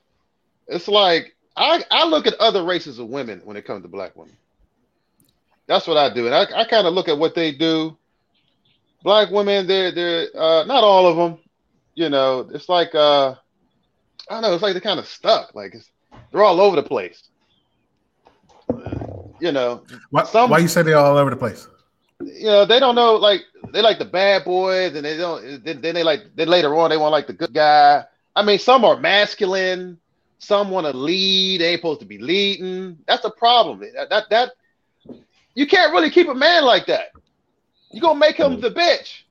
[0.67, 4.15] it's like I I look at other races of women when it comes to black
[4.17, 4.37] women.
[5.67, 7.97] That's what I do, and I, I kind of look at what they do.
[9.03, 11.39] Black women, they're they're uh, not all of them,
[11.95, 12.49] you know.
[12.53, 13.31] It's like uh,
[14.29, 14.55] I don't know.
[14.55, 15.55] It's like they're kind of stuck.
[15.55, 15.91] Like it's,
[16.33, 17.23] they're all over the place.
[19.41, 21.69] You know, Why, some why you say they're all over the place?
[22.21, 23.43] You know they don't know like
[23.73, 26.91] they like the bad boys and they don't then, then they like then later on
[26.91, 28.05] they want like the good guy.
[28.35, 29.99] I mean some are masculine
[30.41, 32.97] some want to lead they ain't supposed to be leading.
[33.09, 33.81] That's a problem.
[33.95, 34.53] That, that that
[35.55, 37.09] you can't really keep a man like that.
[37.91, 39.23] You gonna make him the bitch.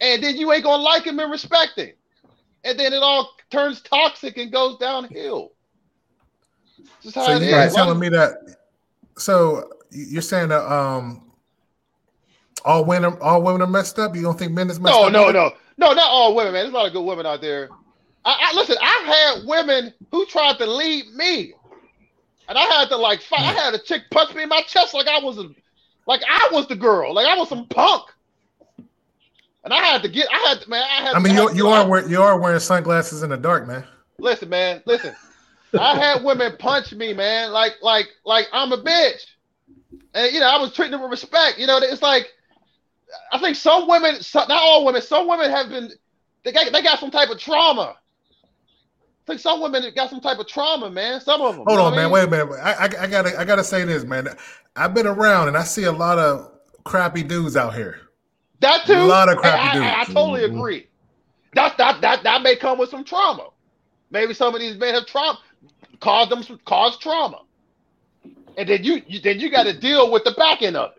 [0.00, 1.90] And then you ain't gonna like him and respect him.
[2.64, 5.52] And then it all turns toxic and goes downhill.
[7.02, 7.50] This is how So you is.
[7.50, 8.56] guys Why- telling me that?
[9.18, 11.27] So you're saying that um,
[12.64, 14.14] all women all women are messed up?
[14.14, 15.12] You don't think men is messed No, up?
[15.12, 15.32] no, either?
[15.32, 16.64] no, no, not all women, man.
[16.64, 17.68] There's a lot of good women out there.
[18.24, 18.76] I, I listen.
[18.80, 21.54] I've had women who tried to lead me,
[22.48, 23.40] and I had to like fight.
[23.40, 25.48] I had a chick punch me in my chest like I was a,
[26.06, 28.04] like I was the girl, like I was some punk.
[29.64, 30.28] And I had to get.
[30.32, 30.82] I had to, man.
[30.82, 31.14] I had.
[31.14, 33.84] I mean, you you are wearing, you are wearing sunglasses in the dark, man.
[34.18, 34.82] Listen, man.
[34.86, 35.14] Listen.
[35.78, 37.50] I had women punch me, man.
[37.50, 39.26] Like, like, like I'm a bitch,
[40.14, 41.58] and you know I was treating them with respect.
[41.58, 42.32] You know, it's like
[43.32, 45.90] I think some women, some, not all women, some women have been
[46.44, 47.96] they got they got some type of trauma.
[48.32, 51.20] I think some women got some type of trauma, man.
[51.20, 51.64] Some of them.
[51.66, 52.04] Hold on, what I man.
[52.06, 52.12] mean?
[52.12, 52.60] Wait a minute.
[52.62, 54.28] I, I I gotta I gotta say this, man.
[54.76, 56.52] I've been around and I see a lot of
[56.84, 58.00] crappy dudes out here.
[58.60, 58.94] That too.
[58.94, 60.14] A lot of I- crappy I, I, dudes.
[60.14, 60.58] totally mm-hmm.
[60.58, 60.86] agree.
[61.54, 63.48] That that that that may come with some trauma.
[64.10, 65.38] Maybe some of these men have trauma,
[66.00, 67.42] caused them some caused trauma,
[68.56, 70.97] and then you, you then you got to deal with the back end of it.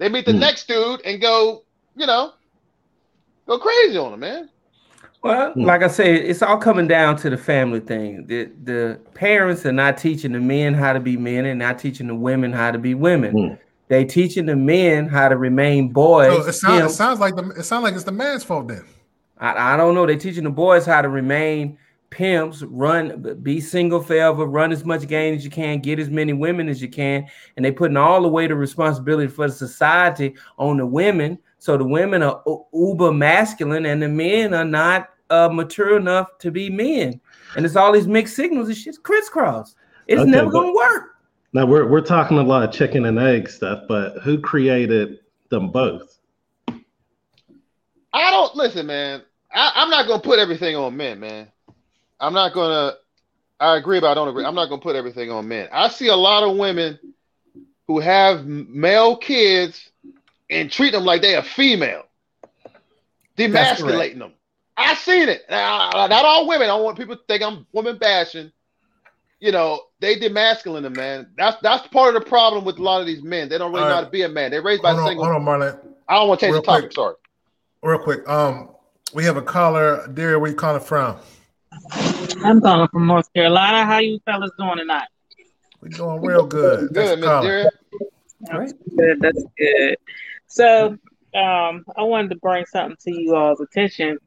[0.00, 0.38] They meet the hmm.
[0.38, 1.62] next dude and go,
[1.94, 2.32] you know,
[3.46, 4.48] go crazy on him, man.
[5.22, 5.60] Well, hmm.
[5.60, 8.26] like I said, it's all coming down to the family thing.
[8.26, 12.06] The the parents are not teaching the men how to be men and not teaching
[12.06, 13.32] the women how to be women.
[13.32, 13.54] Hmm.
[13.88, 16.32] They teaching the men how to remain boys.
[16.32, 18.86] So it sounds it sounds like the it sounds like it's the man's fault then.
[19.36, 20.06] I, I don't know.
[20.06, 21.76] They're teaching the boys how to remain
[22.10, 26.32] pimps, run, be single forever, run as much game as you can, get as many
[26.32, 30.34] women as you can, and they putting all the weight of responsibility for the society
[30.58, 31.38] on the women.
[31.58, 32.42] So the women are
[32.72, 37.20] uber masculine, and the men are not uh, mature enough to be men.
[37.56, 38.68] And it's all these mixed signals.
[38.68, 39.74] It's just crisscross.
[40.06, 41.16] It's Okay, never gonna work.
[41.52, 45.18] Now we're we're talking a lot of chicken and egg stuff, but who created
[45.50, 46.18] them both?
[48.12, 49.22] I don't listen, man.
[49.52, 51.48] I, I'm not gonna put everything on men, man.
[52.20, 52.94] I'm not gonna.
[53.58, 54.44] I agree, but I don't agree.
[54.44, 55.68] I'm not gonna put everything on men.
[55.72, 56.98] I see a lot of women
[57.86, 59.90] who have male kids
[60.48, 62.04] and treat them like they are female,
[63.36, 64.32] demasculating them.
[64.76, 65.42] I seen it.
[65.50, 66.64] Now, not all women.
[66.64, 68.50] I don't want people to think I'm woman bashing.
[69.38, 71.28] You know, they demasculine them, man.
[71.36, 73.48] That's that's part of the problem with a lot of these men.
[73.48, 74.50] They don't really All know how to be a man.
[74.50, 75.24] They're raised by Hold on, single.
[75.24, 75.78] hold on, Marlon.
[76.08, 76.82] I don't want to change Real the topic.
[76.84, 76.92] quick.
[76.92, 77.14] Sorry.
[77.82, 78.28] Real quick.
[78.28, 78.70] Um,
[79.14, 80.06] we have a caller.
[80.12, 81.16] Dear, where you calling from?
[82.42, 83.84] I'm calling from North Carolina.
[83.84, 85.08] How you fellas doing tonight?
[85.80, 86.92] We're doing real good.
[86.92, 87.48] Good, Miss calling.
[87.48, 87.70] Dear.
[88.96, 89.20] Good.
[89.20, 89.96] That's good.
[90.46, 90.98] So,
[91.34, 94.18] um, I wanted to bring something to you all's attention.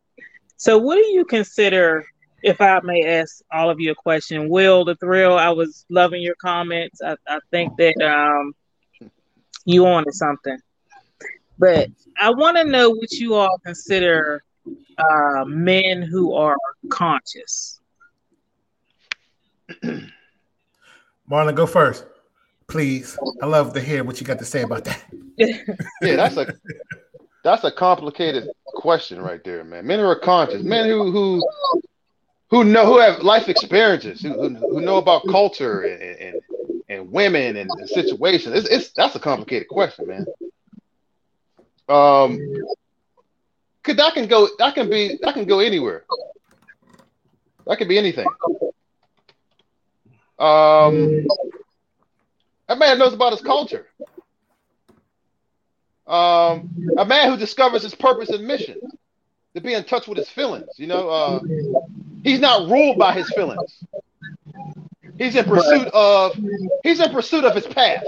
[0.57, 2.05] So, what do you consider,
[2.41, 4.49] if I may ask all of you a question?
[4.49, 5.37] Will the thrill?
[5.37, 7.01] I was loving your comments.
[7.01, 8.53] I, I think that um,
[9.65, 10.57] you wanted something,
[11.59, 11.89] but
[12.19, 14.43] I want to know what you all consider
[14.97, 16.57] uh, men who are
[16.89, 17.79] conscious.
[21.29, 22.05] Marlon, go first,
[22.67, 23.17] please.
[23.41, 25.03] I love to hear what you got to say about that.
[26.01, 26.53] Yeah, that's a
[27.43, 29.87] that's a complicated question right there, man.
[29.87, 31.43] Men who are conscious, men who who
[32.51, 36.41] who know who have life experiences, who, who, who know about culture and and,
[36.87, 38.55] and women and, and situations.
[38.55, 40.25] It's, it's that's a complicated question, man.
[41.89, 42.39] Um,
[43.83, 46.05] could that can go that can be that can go anywhere.
[47.67, 48.27] That could be anything.
[50.39, 51.25] Um,
[52.67, 53.87] that man knows about his culture.
[56.07, 58.77] Um, a man who discovers his purpose and mission
[59.55, 60.67] to be in touch with his feelings.
[60.77, 61.39] You know, uh,
[62.23, 63.83] he's not ruled by his feelings.
[65.17, 66.37] He's in pursuit of
[66.83, 68.03] he's in pursuit of his path.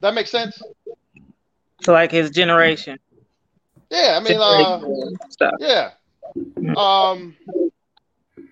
[0.00, 0.60] That makes sense.
[1.82, 2.98] So like his generation.
[3.90, 4.80] Yeah, I mean, uh,
[5.30, 5.54] Stuff.
[5.58, 5.90] yeah.
[6.76, 7.36] Um,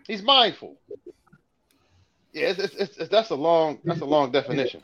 [0.07, 0.77] he's mindful.
[2.33, 4.83] Yeah, it's, it's, it's, it's- that's a long that's a long definition.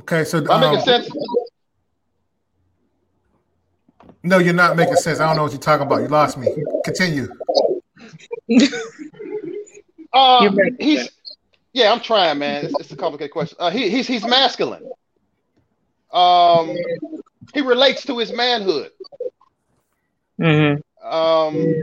[0.00, 1.10] Okay, so Am I making um, sense?
[4.22, 5.20] no, you're not making sense.
[5.20, 6.00] I don't know what you're talking about.
[6.02, 6.48] You lost me.
[6.84, 7.28] Continue.
[10.12, 10.50] Uh,
[10.80, 11.08] he's
[11.72, 12.64] yeah, I'm trying, man.
[12.64, 13.56] It's, it's a complicated question.
[13.60, 14.82] Uh, he, he's he's masculine.
[16.12, 16.76] Um,
[17.54, 18.90] he relates to his manhood.
[20.40, 21.06] Mm-hmm.
[21.06, 21.74] Um,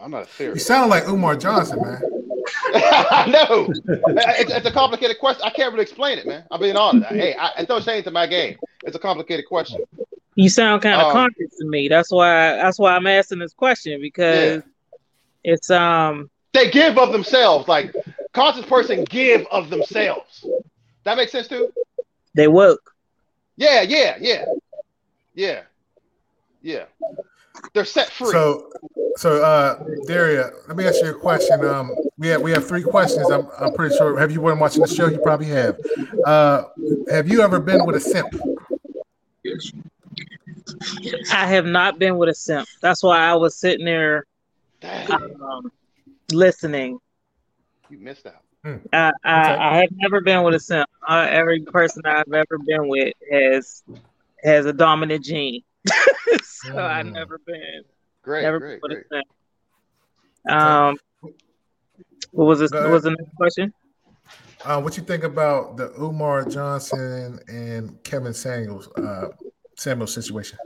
[0.00, 2.02] I'm not a You sound like Umar Johnson, man.
[2.74, 3.68] I know.
[3.68, 5.42] It's, it's a complicated question.
[5.44, 6.44] I can't really explain it, man.
[6.50, 7.06] I'm being honest.
[7.08, 8.56] Hey, I, I don't say into my game.
[8.84, 9.80] It's a complicated question.
[10.36, 11.88] You sound kind of Um, conscious to me.
[11.88, 12.56] That's why.
[12.56, 14.62] That's why I'm asking this question because
[15.42, 16.30] it's um.
[16.52, 17.68] They give of themselves.
[17.68, 17.94] Like
[18.32, 20.46] conscious person give of themselves.
[21.04, 21.72] That makes sense too.
[22.34, 22.94] They woke.
[23.56, 24.44] Yeah, yeah, yeah,
[25.34, 25.62] yeah,
[26.62, 26.84] yeah.
[27.72, 28.30] They're set free.
[28.30, 28.70] So,
[29.16, 31.64] so uh, Daria, let me ask you a question.
[31.64, 33.30] Um, we have we have three questions.
[33.30, 34.18] I'm I'm pretty sure.
[34.18, 35.08] Have you been watching the show?
[35.08, 35.78] You probably have.
[36.24, 36.64] Uh,
[37.10, 38.34] have you ever been with a simp?
[41.32, 42.68] I have not been with a simp.
[42.82, 44.26] That's why I was sitting there
[44.82, 45.72] um,
[46.30, 46.98] listening.
[47.88, 48.42] you missed out.
[48.92, 50.88] I, I, I have never been with a simp.
[51.06, 53.82] Uh, every person I've ever been with has
[54.42, 55.62] has a dominant gene.
[56.42, 57.82] so I've never been
[58.22, 59.22] Great, never great, been with great.
[60.46, 60.62] a simp.
[60.62, 60.96] Um,
[62.32, 62.72] what was this?
[62.72, 63.72] What was the next question?
[64.64, 69.28] Uh, what you think about the Umar Johnson and Kevin Samuels uh,
[69.76, 70.58] Samuel situation?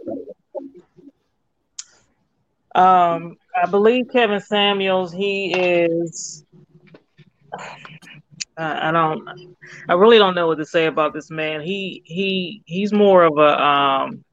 [2.74, 5.12] Um, I believe Kevin Samuels.
[5.12, 6.44] He is.
[8.56, 9.22] I I don't.
[9.88, 11.60] I really don't know what to say about this man.
[11.60, 14.24] He he he's more of a um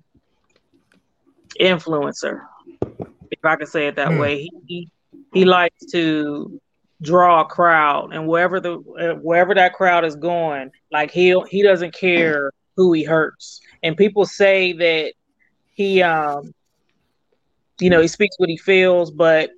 [1.59, 2.41] influencer,
[3.31, 4.15] if I could say it that Hmm.
[4.15, 4.39] way.
[4.39, 4.89] He, he
[5.33, 6.59] he likes to
[7.01, 8.75] draw a crowd, and wherever the
[9.21, 13.59] wherever that crowd is going, like he he doesn't care who he hurts.
[13.83, 15.13] And people say that
[15.73, 16.51] he um
[17.79, 19.49] you know he speaks what he feels, but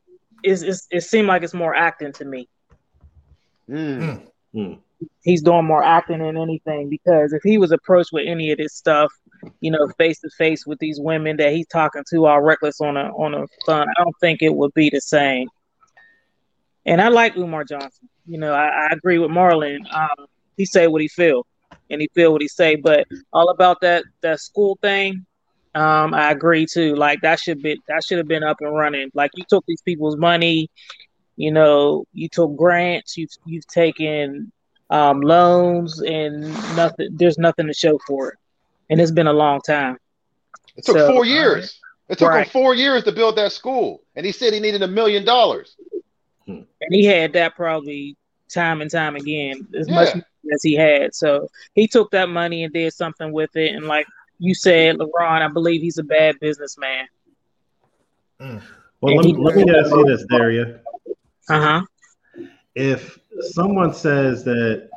[0.44, 2.48] it's, it's it seemed like it's more acting to me.
[3.70, 4.80] Mm.
[5.22, 8.74] He's doing more acting than anything because if he was approached with any of this
[8.74, 9.12] stuff,
[9.62, 12.98] you know, face to face with these women that he's talking to all reckless on
[12.98, 15.48] a on a phone, I don't think it would be the same.
[16.86, 18.10] And I like Umar Johnson.
[18.28, 19.80] You know, I, I agree with Marlon.
[19.94, 20.26] Um,
[20.58, 21.46] he say what he feel,
[21.90, 22.76] and he feel what he say.
[22.76, 25.26] But all about that that school thing,
[25.76, 26.96] um, I agree too.
[26.96, 29.12] Like that should be that should have been up and running.
[29.14, 30.70] Like you took these people's money,
[31.40, 34.52] you know, you took grants, you've you've taken
[34.90, 36.42] um, loans, and
[36.76, 37.08] nothing.
[37.14, 38.36] There's nothing to show for it,
[38.90, 39.98] and it's been a long time.
[40.76, 41.80] It took So- four years.
[42.10, 42.46] It took Right.
[42.48, 45.76] him four years to build that school, and he said he needed a million dollars.
[46.48, 48.18] and he had that probably
[48.50, 50.10] time and time again as much
[50.52, 51.14] as he had.
[51.14, 53.76] So he took that money and did something with it.
[53.76, 54.08] And like
[54.40, 57.06] you said, LeBron, I believe he's a bad businessman.
[58.40, 60.80] Well, let me, let me ask you this, Daria.
[61.50, 62.46] Uh huh.
[62.76, 63.20] If
[63.52, 64.90] someone says that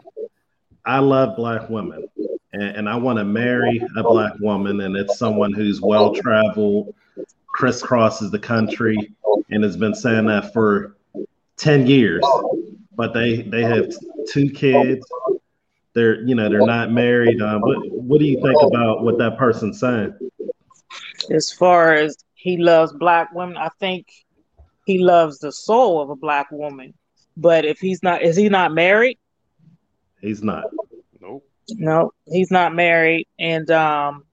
[0.85, 2.09] I love black women
[2.53, 6.95] and, and I want to marry a black woman, and it's someone who's well traveled,
[7.55, 9.15] crisscrosses the country,
[9.51, 10.97] and has been saying that for
[11.57, 12.24] 10 years,
[12.95, 13.93] but they, they have
[14.29, 15.05] two kids.
[15.95, 17.41] They're, you know, they're not married.
[17.43, 20.15] Um, what, what do you think about what that person's saying?
[21.31, 24.09] As far as he loves black women, I think
[24.85, 26.95] he loves the soul of a black woman.
[27.37, 29.19] But if he's not, is he not married?
[30.21, 30.65] He's not.
[31.21, 31.49] Nope.
[31.71, 34.25] No, he's not married, and um,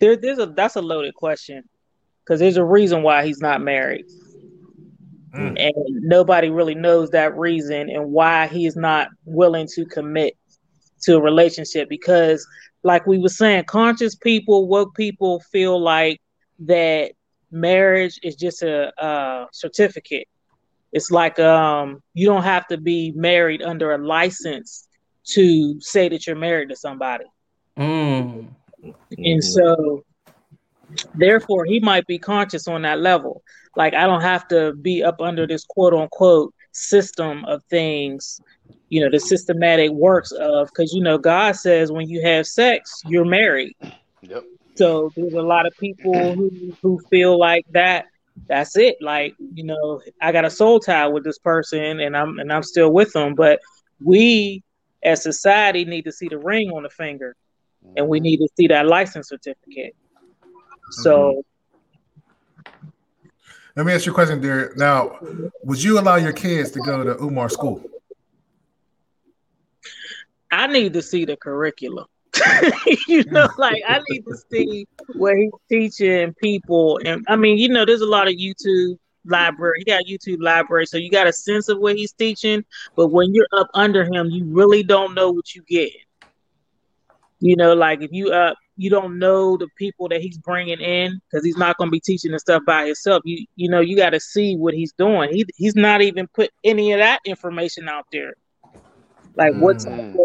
[0.00, 1.64] there, there's a that's a loaded question
[2.22, 4.04] because there's a reason why he's not married,
[5.32, 10.36] and nobody really knows that reason and why he's not willing to commit
[11.02, 11.88] to a relationship.
[11.88, 12.46] Because,
[12.82, 16.20] like we were saying, conscious people, woke people feel like
[16.60, 17.12] that
[17.50, 20.28] marriage is just a, a certificate.
[20.92, 24.88] It's like um, you don't have to be married under a license
[25.34, 27.26] to say that you're married to somebody.
[27.76, 28.48] Mm.
[29.18, 30.04] And so
[31.14, 33.42] Therefore, he might be conscious on that level.
[33.76, 38.40] Like I don't have to be up under this quote unquote system of things,
[38.88, 43.02] you know, the systematic works of because you know God says when you have sex,
[43.06, 43.74] you're married.
[44.22, 44.44] Yep.
[44.78, 48.06] So there's a lot of people who, who feel like that
[48.46, 48.96] that's it.
[49.00, 52.62] Like, you know, I got a soul tie with this person and I'm and I'm
[52.62, 53.34] still with them.
[53.34, 53.60] But
[54.02, 54.62] we
[55.02, 57.34] as society need to see the ring on the finger
[57.96, 59.96] and we need to see that license certificate.
[60.90, 61.40] So mm-hmm.
[63.76, 64.76] Let me ask you a question, Derek.
[64.76, 65.18] Now,
[65.62, 67.80] would you allow your kids to go to Umar school?
[70.50, 72.06] I need to see the curriculum.
[73.08, 77.00] you know, like I need to see where he's teaching people.
[77.04, 79.78] And I mean, you know, there's a lot of YouTube library.
[79.78, 82.64] He got YouTube library, so you got a sense of what he's teaching.
[82.96, 85.92] But when you're up under him, you really don't know what you get.
[87.40, 91.20] You know, like if you up, you don't know the people that he's bringing in
[91.30, 93.22] because he's not going to be teaching the stuff by himself.
[93.24, 95.32] You you know, you got to see what he's doing.
[95.32, 98.34] He he's not even put any of that information out there.
[99.36, 100.14] Like what's mm.
[100.14, 100.16] type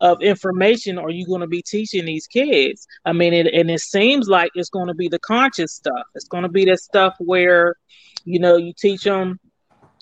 [0.00, 2.86] of, information are you going to be teaching these kids?
[3.04, 6.06] I mean, it, and it seems like it's going to be the conscious stuff.
[6.14, 7.76] It's going to be the stuff where,
[8.24, 9.38] you know, you teach them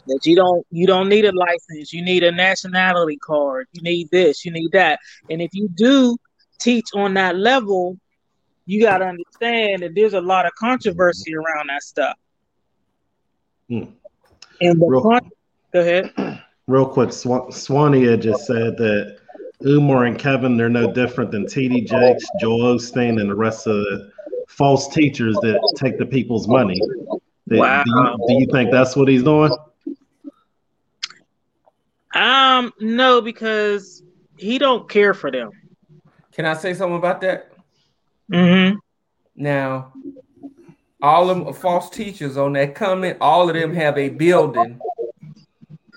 [0.06, 1.92] that you don't you don't need a license.
[1.92, 3.66] You need a nationality card.
[3.72, 4.44] You need this.
[4.44, 5.00] You need that.
[5.30, 6.16] And if you do
[6.58, 7.98] teach on that level,
[8.66, 12.16] you got to understand that there's a lot of controversy around that stuff.
[13.68, 13.84] Hmm.
[14.60, 15.30] And the Real- con-
[15.72, 16.12] go ahead.
[16.66, 19.18] Real quick, Swan- Swanee had just said that
[19.64, 23.76] Umar and Kevin, they're no different than TD Jakes, Joel Osteen, and the rest of
[23.76, 24.10] the
[24.48, 26.78] false teachers that take the people's money.
[27.48, 27.82] Do- Wow.
[27.84, 29.54] Do, you, do you think that's what he's doing?
[32.14, 34.02] Um, no, because
[34.36, 35.50] he don't care for them.
[36.32, 37.52] Can I say something about that?
[38.32, 38.76] Mm-hmm.
[39.36, 39.92] Now,
[41.02, 44.80] all them false teachers on that comment, all of them have a building,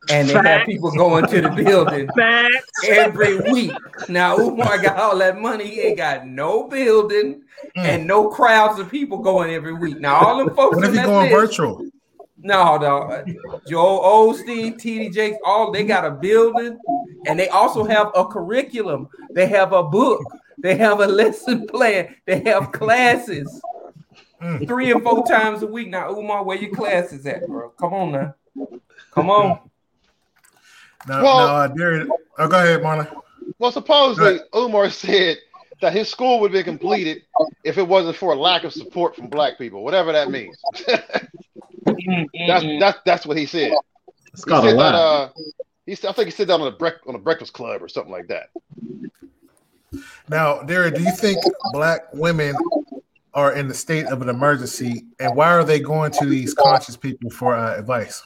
[0.10, 2.88] and they have people going to the building Facts.
[2.88, 3.72] every week.
[4.10, 7.44] Now, Umar got all that money, he ain't got no building
[7.76, 7.84] mm.
[7.84, 10.00] and no crowds of people going every week.
[10.00, 11.86] Now, all them folks What if you that going list- virtual?
[12.40, 13.26] No, no.
[13.68, 16.78] Joel Osteen, TD Jakes, all they got a building
[17.26, 19.10] and they also have a curriculum.
[19.32, 20.22] They have a book.
[20.60, 22.16] They have a lesson plan.
[22.26, 23.62] They have classes
[24.42, 24.68] mm.
[24.68, 25.90] three and four times a week.
[25.90, 27.70] Now, Umar, where your classes at, bro?
[27.72, 28.36] Come on now.
[29.12, 29.60] Come on.
[31.08, 32.10] No, Well- no, uh, Derek.
[32.38, 33.08] Oh, go ahead, Marlon.
[33.60, 35.38] Well, supposedly Umar said
[35.82, 37.24] that his school would be completed
[37.64, 40.58] if it wasn't for a lack of support from black people, whatever that means.
[42.48, 43.74] that's that's that's what he said.
[44.34, 45.30] It's He called a said that, uh,
[45.86, 47.88] he said, I think he said that on a brec- on a Breakfast Club or
[47.88, 48.50] something like that.
[50.30, 51.40] Now, Derek, do you think
[51.72, 52.56] black women
[53.34, 56.98] are in the state of an emergency, and why are they going to these conscious
[56.98, 58.26] people for uh, advice?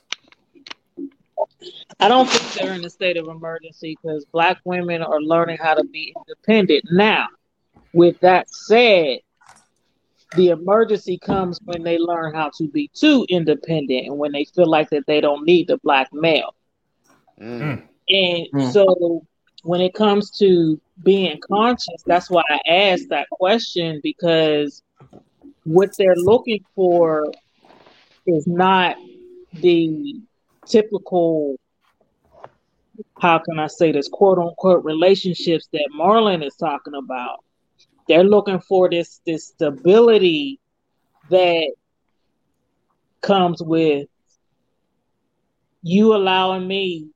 [2.01, 5.75] I don't think they're in a state of emergency because black women are learning how
[5.75, 6.85] to be independent.
[6.91, 7.27] Now,
[7.93, 9.19] with that said,
[10.33, 14.69] the emergency comes when they learn how to be too independent and when they feel
[14.69, 16.55] like that they don't need the black male.
[17.39, 17.87] Mm.
[18.09, 18.73] And Mm.
[18.73, 19.25] so
[19.63, 24.81] when it comes to being conscious, that's why I asked that question because
[25.63, 27.33] what they're looking for
[28.25, 28.97] is not
[29.53, 30.21] the
[30.67, 31.57] typical
[33.19, 37.43] how can I say this quote unquote relationships that Marlon is talking about.
[38.07, 40.59] They're looking for this this stability
[41.29, 41.71] that
[43.21, 44.07] comes with
[45.83, 47.07] you allowing me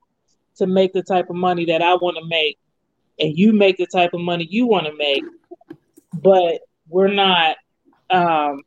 [0.58, 2.58] to make the type of money that I want to make
[3.20, 5.24] and you make the type of money you want to make,
[6.14, 7.58] but we're not
[8.10, 8.62] um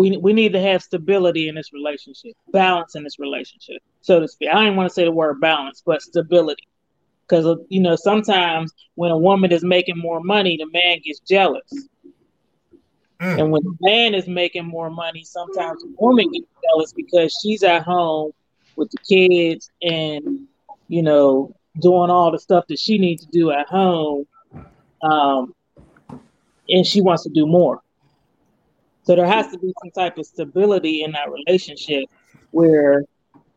[0.00, 4.26] we we need to have stability in this relationship, balance in this relationship, so to
[4.26, 4.48] speak.
[4.50, 6.66] I didn't want to say the word balance, but stability.
[7.28, 11.70] Because you know, sometimes when a woman is making more money, the man gets jealous.
[13.20, 17.62] And when the man is making more money, sometimes the woman gets jealous because she's
[17.62, 18.32] at home
[18.76, 20.46] with the kids and
[20.88, 24.26] you know doing all the stuff that she needs to do at home,
[25.02, 25.54] um,
[26.70, 27.82] and she wants to do more.
[29.02, 32.04] So there has to be some type of stability in that relationship
[32.50, 33.04] where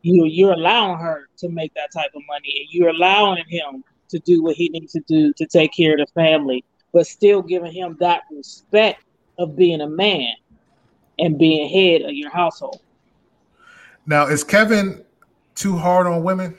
[0.01, 4.19] you you're allowing her to make that type of money and you're allowing him to
[4.19, 6.63] do what he needs to do to take care of the family,
[6.93, 9.03] but still giving him that respect
[9.37, 10.33] of being a man
[11.19, 12.81] and being head of your household.
[14.05, 15.03] Now, is Kevin
[15.55, 16.57] too hard on women?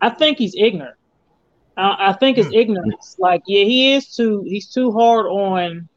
[0.00, 0.96] I think he's ignorant.
[1.76, 3.16] I, I think it's ignorance.
[3.18, 4.44] Like, yeah, he is too.
[4.46, 5.88] He's too hard on.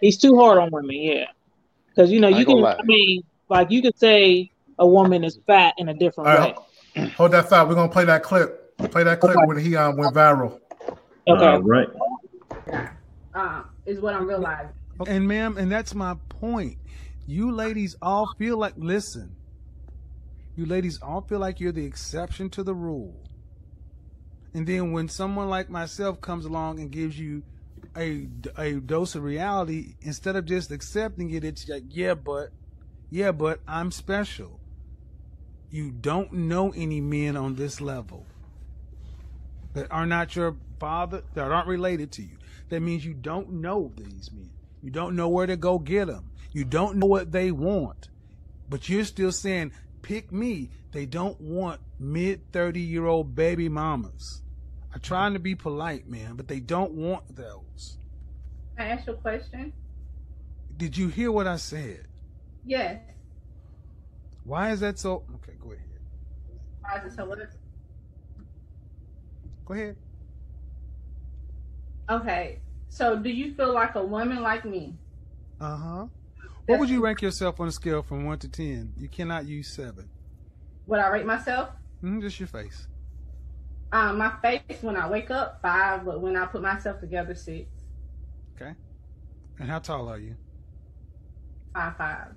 [0.00, 0.96] He's too hard on women.
[0.96, 1.24] Yeah,
[1.88, 2.60] because you know you can.
[2.60, 2.76] lie.
[2.78, 6.54] I mean, like you could say a woman is fat in a different All way.
[6.96, 7.68] right, hold that thought.
[7.68, 8.76] We're gonna play that clip.
[8.90, 10.60] Play that clip when he um went viral.
[11.28, 11.46] Okay.
[11.46, 11.88] All right.
[13.34, 14.70] uh, is what I'm realizing.
[15.06, 16.78] And ma'am, and that's my point.
[17.26, 19.36] You ladies all feel like listen.
[20.56, 23.25] You ladies all feel like you're the exception to the rule.
[24.56, 27.42] And then when someone like myself comes along and gives you
[27.94, 28.26] a
[28.56, 32.48] a dose of reality, instead of just accepting it, it's like, yeah, but
[33.10, 34.58] yeah, but I'm special.
[35.70, 38.24] You don't know any men on this level
[39.74, 42.38] that are not your father, that aren't related to you.
[42.70, 44.48] That means you don't know these men.
[44.82, 46.30] You don't know where to go get them.
[46.52, 48.08] You don't know what they want.
[48.70, 50.70] But you're still saying, pick me.
[50.92, 54.40] They don't want mid 30 year old baby mamas.
[54.96, 57.98] I'm trying to be polite, man, but they don't want those.
[58.78, 59.74] Can I ask you a question?
[60.74, 62.06] Did you hear what I said?
[62.64, 63.02] Yes.
[64.44, 65.24] Why is that so?
[65.34, 66.00] Okay, go ahead.
[66.80, 67.40] Why is it so what?
[69.66, 69.96] Go ahead.
[72.08, 72.60] Okay.
[72.88, 74.94] So do you feel like a woman like me?
[75.60, 76.06] Uh huh.
[76.64, 78.94] What would you rank yourself on a scale from 1 to 10?
[78.96, 80.08] You cannot use 7.
[80.86, 81.68] Would I rate myself?
[82.02, 82.88] Mm, just your face.
[83.92, 87.68] Um, my face when I wake up, five, but when I put myself together, six,
[88.56, 88.72] Okay.
[89.58, 90.34] And how tall are you?
[91.74, 92.28] five, five.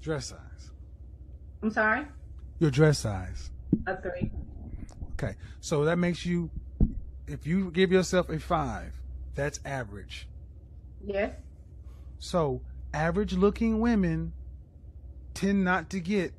[0.00, 0.70] Dress size.
[1.62, 2.06] I'm sorry?
[2.60, 3.50] Your dress size.
[3.86, 4.30] A three.
[5.12, 5.34] Okay.
[5.60, 6.50] So that makes you,
[7.26, 8.92] if you give yourself a 5,
[9.34, 10.28] that's average.
[11.04, 11.34] Yes.
[12.18, 12.60] So
[12.92, 14.32] average looking women
[15.32, 16.34] tend not to get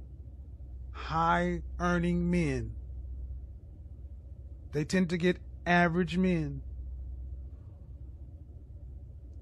[0.92, 2.75] high earning men.
[4.76, 6.62] They tend to get average men.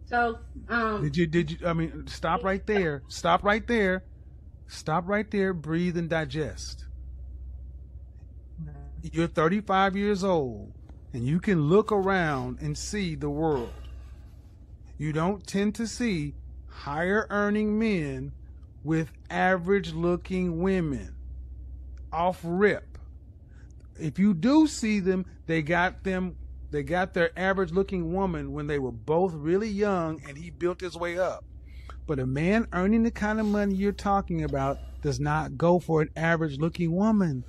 [0.05, 0.37] So,
[0.69, 3.01] um, Did you did you I mean stop right there.
[3.07, 4.03] Stop right there.
[4.67, 5.51] Stop right there.
[5.51, 6.85] Breathe and digest.
[9.01, 10.71] You're 35 years old
[11.13, 13.73] and you can look around and see the world.
[14.99, 16.35] You don't tend to see
[16.67, 18.33] higher earning men
[18.83, 21.15] with average looking women
[22.11, 22.92] off rip.
[23.99, 26.35] If you do see them, they got them
[26.73, 30.81] they got their average looking woman when they were both really young and he built
[30.81, 31.43] his way up.
[32.07, 36.01] But a man earning the kind of money you're talking about does not go for
[36.01, 37.43] an average looking woman.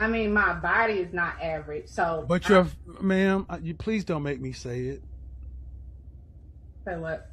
[0.00, 1.88] I mean, my body is not average.
[1.88, 2.68] So, But you're,
[3.02, 5.02] ma'am, you please don't make me say it.
[6.86, 7.30] say what?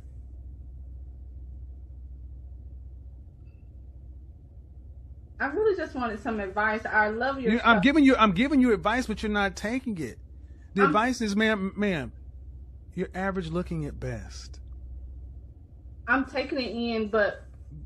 [5.46, 6.82] I really just wanted some advice.
[6.88, 7.54] I love your.
[7.54, 10.18] You- I'm giving you, I'm giving you advice, but you're not taking it.
[10.74, 12.12] The I'm- advice is, ma'am, ma'am,
[12.96, 14.60] you're average looking at best.
[16.08, 17.44] I'm taking it in, but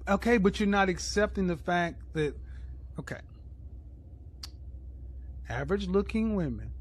[0.08, 2.34] Okay, but you're not accepting the fact that,
[2.98, 3.20] okay,
[5.50, 6.72] average looking women,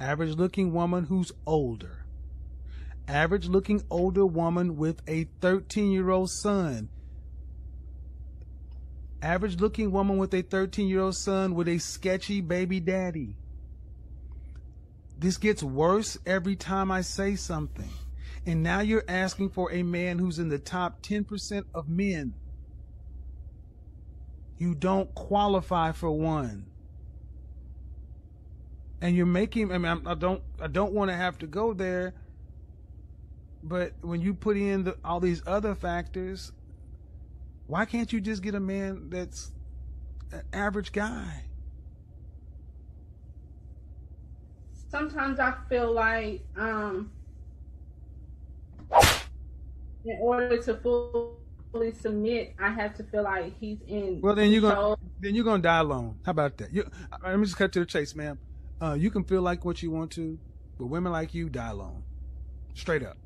[0.00, 2.04] average looking woman who's older,
[3.08, 6.88] average looking older woman with a 13 year old son,
[9.24, 13.36] average looking woman with a 13 year old son with a sketchy baby daddy.
[15.18, 17.88] This gets worse every time I say something.
[18.46, 22.34] And now you're asking for a man who's in the top 10% of men.
[24.58, 26.66] You don't qualify for one.
[29.00, 32.14] And you're making I mean I'm- don't I don't want to have to go there
[33.62, 36.52] but when you put in the, all these other factors
[37.66, 39.50] why can't you just get a man that's
[40.32, 41.44] an average guy?
[44.94, 47.10] sometimes I feel like um
[50.04, 50.74] in order to
[51.72, 54.20] fully submit, I have to feel like he's in.
[54.22, 56.18] Well, then you're gonna then you're gonna die alone.
[56.24, 56.72] How about that?
[56.72, 58.38] You, uh, let me just cut to the chase, ma'am.
[58.80, 60.38] Uh, you can feel like what you want to,
[60.78, 62.04] but women like you die alone,
[62.74, 63.16] straight up,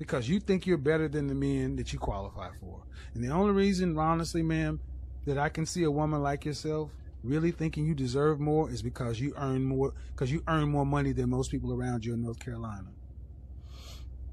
[0.00, 2.80] because you think you're better than the men that you qualify for.
[3.12, 4.80] And the only reason, honestly, ma'am,
[5.26, 6.90] that I can see a woman like yourself
[7.22, 11.12] really thinking you deserve more is because you earn more, because you earn more money
[11.12, 12.88] than most people around you in North Carolina.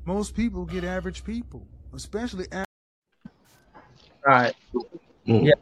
[0.06, 2.46] Most people get average people, especially.
[2.50, 2.68] Average
[4.26, 4.56] All right.
[5.28, 5.48] Mm-hmm.
[5.48, 5.54] Yeah.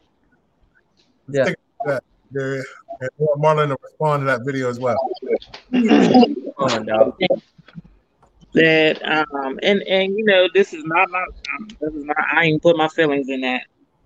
[1.29, 1.53] Yeah.
[1.83, 2.63] That there,
[3.01, 4.97] I want Marlon to respond to that video as well.
[8.55, 12.45] That um and and you know this is not my um, this is not I
[12.45, 13.63] ain't put my feelings in that,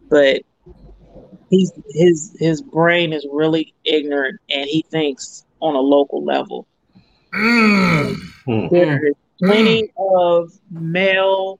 [0.09, 0.41] but
[1.49, 6.67] he's his his brain is really ignorant and he thinks on a local level.
[8.71, 11.59] There is plenty of male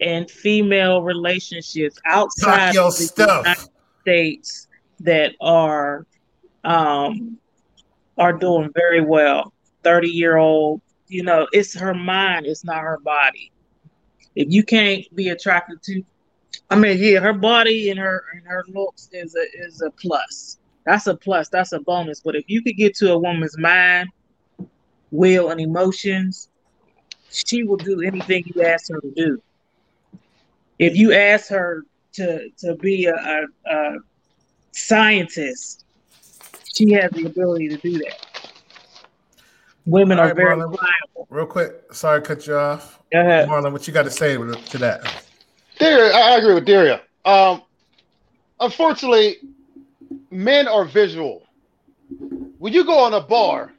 [0.00, 3.46] and female relationships outside of the stuff.
[3.46, 3.70] United
[4.02, 4.68] States
[5.00, 6.06] that are
[6.64, 7.38] um
[8.18, 9.52] are doing very well.
[9.82, 13.52] 30 year old, you know, it's her mind, it's not her body.
[14.36, 16.04] If you can't be attracted to
[16.70, 20.58] I mean, yeah, her body and her and her looks is a is a plus.
[20.84, 21.48] That's a plus.
[21.48, 22.20] That's a bonus.
[22.20, 24.08] But if you could get to a woman's mind,
[25.10, 26.48] will, and emotions,
[27.30, 29.42] she will do anything you ask her to do.
[30.78, 31.84] If you ask her
[32.14, 33.96] to to be a, a, a
[34.72, 35.84] scientist,
[36.72, 38.26] she has the ability to do that.
[39.86, 41.26] Women All are very Marlon, pliable.
[41.30, 43.00] Real quick, sorry to cut you off.
[43.12, 43.48] Go ahead.
[43.48, 45.24] Marlon, what you got to say to that?
[45.78, 47.02] Daria, I I agree with Daria.
[47.24, 47.62] Um,
[48.60, 49.36] unfortunately,
[50.30, 51.46] men are visual.
[52.58, 53.72] When you go on a bar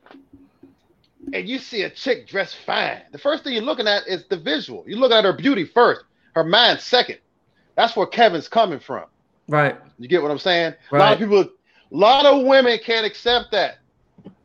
[1.34, 4.38] and you see a chick dressed fine, the first thing you're looking at is the
[4.38, 4.84] visual.
[4.88, 6.02] You're looking at her beauty first,
[6.34, 7.20] her mind second.
[7.76, 9.06] That's where Kevin's coming from.
[9.48, 9.78] Right.
[10.00, 10.74] You get what I'm saying?
[10.92, 11.50] A lot of people, a
[11.92, 13.78] lot of women can't accept that.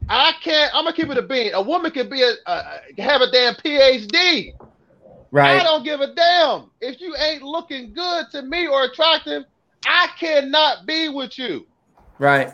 [0.09, 0.75] I can't.
[0.75, 1.53] I'm gonna keep it a bean.
[1.55, 4.55] A woman could be a, a have a damn PhD.
[5.33, 5.61] Right.
[5.61, 9.45] I don't give a damn if you ain't looking good to me or attractive.
[9.85, 11.67] I cannot be with you.
[12.19, 12.53] Right.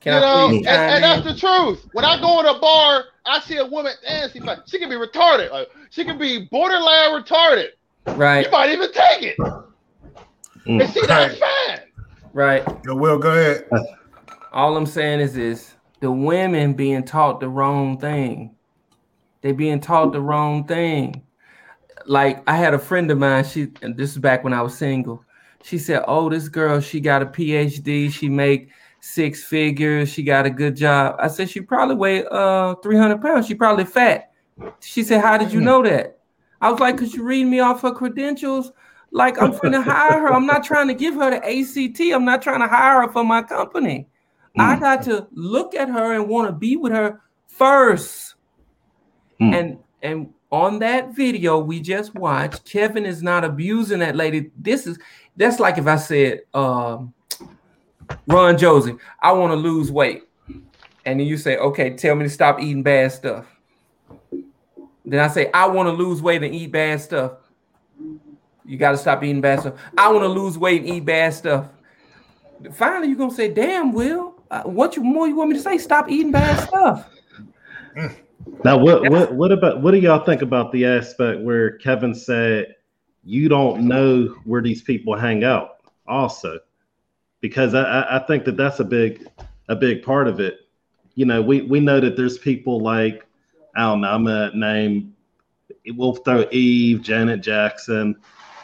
[0.00, 1.86] Can you I know, and, and that's the truth.
[1.92, 4.88] When I go in a bar, I see a woman, and she like she can
[4.88, 5.50] be retarded.
[5.50, 7.68] Like, she can be borderline retarded.
[8.06, 8.46] Right.
[8.46, 9.38] You might even take it.
[10.66, 11.80] And she not fine.
[12.32, 12.64] Right.
[12.84, 13.68] Yo, Will, go ahead.
[14.52, 18.54] All I'm saying is this the women being taught the wrong thing.
[19.40, 21.22] They being taught the wrong thing.
[22.06, 24.76] Like I had a friend of mine, she and this is back when I was
[24.76, 25.24] single.
[25.62, 28.70] She said, Oh, this girl, she got a PhD, she make
[29.00, 31.16] six figures, she got a good job.
[31.18, 34.32] I said, She probably weigh uh 300 pounds, she probably fat.
[34.80, 36.20] She said, How did you know that?
[36.60, 38.72] I was like, Could you read me off her credentials?
[39.10, 40.32] Like I'm trying to hire her.
[40.32, 42.00] I'm not trying to give her the ACT.
[42.12, 44.06] I'm not trying to hire her for my company.
[44.58, 48.34] I got to look at her and want to be with her first.
[49.40, 54.50] And and on that video we just watched, Kevin is not abusing that lady.
[54.56, 54.98] This is
[55.36, 57.14] that's like if I said, um,
[58.26, 60.24] Ron Josie, I want to lose weight,
[61.04, 63.46] and then you say, okay, tell me to stop eating bad stuff.
[65.04, 67.32] Then I say, I want to lose weight and eat bad stuff.
[68.64, 69.74] You got to stop eating bad stuff.
[69.96, 71.66] I want to lose weight and eat bad stuff.
[72.74, 75.78] Finally, you're gonna say, "Damn, Will, uh, what you more you want me to say?
[75.78, 77.08] Stop eating bad stuff."
[78.64, 82.76] Now, what what what about what do y'all think about the aspect where Kevin said
[83.24, 85.76] you don't know where these people hang out?
[86.06, 86.58] Also,
[87.40, 89.28] because I I- think that that's a big
[89.68, 90.60] a big part of it.
[91.14, 93.24] You know, we we know that there's people like
[93.76, 94.10] I don't know.
[94.10, 95.14] I'm gonna name.
[95.94, 98.16] We'll throw Eve, Janet Jackson.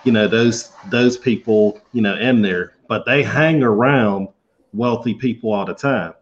[0.04, 1.80] You know those those people.
[1.92, 4.28] You know in there, but they hang around
[4.74, 6.14] wealthy people all the time.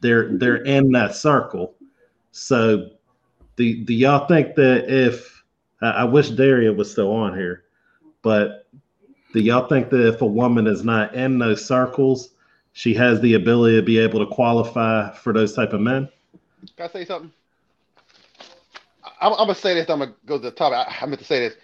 [0.00, 1.74] They're they're in that circle.
[2.32, 2.90] So
[3.56, 5.42] do, do y'all think that if
[5.80, 7.64] I, wish Daria was still on here,
[8.22, 8.66] but
[9.32, 12.30] do y'all think that if a woman is not in those circles,
[12.72, 16.08] she has the ability to be able to qualify for those type of men?
[16.76, 17.32] Can I say something?
[19.20, 19.90] I'm, I'm gonna say this.
[19.90, 20.72] I'm gonna go to the top.
[20.72, 21.56] I, I meant to say this.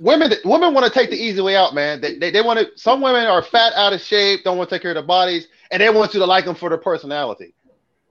[0.00, 2.00] Women, women want to take the easy way out, man.
[2.00, 2.66] They, they, they want to.
[2.76, 5.48] Some women are fat, out of shape, don't want to take care of their bodies,
[5.74, 7.52] and they want you to like them for their personality.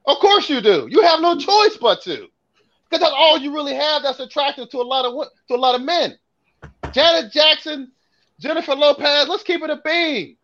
[0.06, 0.86] Of course you do.
[0.92, 2.28] You have no choice but to,
[2.90, 4.04] because that's all you really have.
[4.04, 6.20] That's attractive to a lot of to a lot of men.
[6.92, 7.90] Janet Jackson,
[8.38, 9.30] Jennifer Lopez.
[9.30, 10.36] Let's keep it a bean.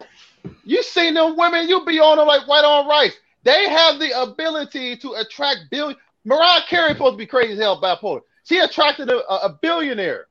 [0.63, 3.17] You seen them women, you be on them like white on rice.
[3.43, 5.97] They have the ability to attract billion.
[6.23, 8.21] Mariah Carey supposed to be crazy as hell bipolar.
[8.45, 10.27] She attracted a, a billionaire.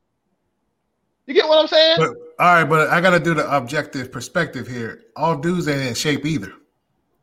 [1.26, 1.98] You get what I'm saying?
[1.98, 5.02] But, all right, but I got to do the objective perspective here.
[5.14, 6.54] All dudes ain't in shape either.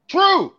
[0.07, 0.53] True.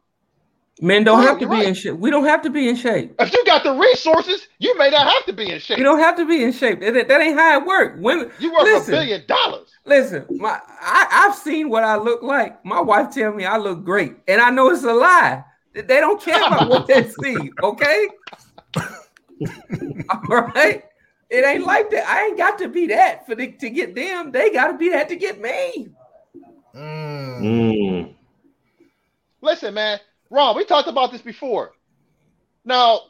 [0.82, 1.68] Men don't True, have to be right.
[1.68, 1.96] in shape.
[1.96, 3.14] We don't have to be in shape.
[3.18, 5.78] If you got the resources, you may not have to be in shape.
[5.78, 6.80] You don't have to be in shape.
[6.80, 7.98] That, that ain't how it works.
[7.98, 9.70] Women, You worth listen, a billion dollars.
[9.86, 12.62] Listen, my I, I've seen what I look like.
[12.62, 15.44] My wife tell me I look great, and I know it's a lie.
[15.72, 17.50] They they don't care about what they see.
[17.62, 18.08] Okay.
[18.76, 20.82] All right.
[21.30, 22.06] It ain't like that.
[22.06, 24.30] I ain't got to be that for the, to get them.
[24.30, 25.88] They got to be that to get me.
[26.74, 28.14] Mm.
[29.46, 31.72] Listen, man, Ron, we talked about this before.
[32.64, 33.00] Now,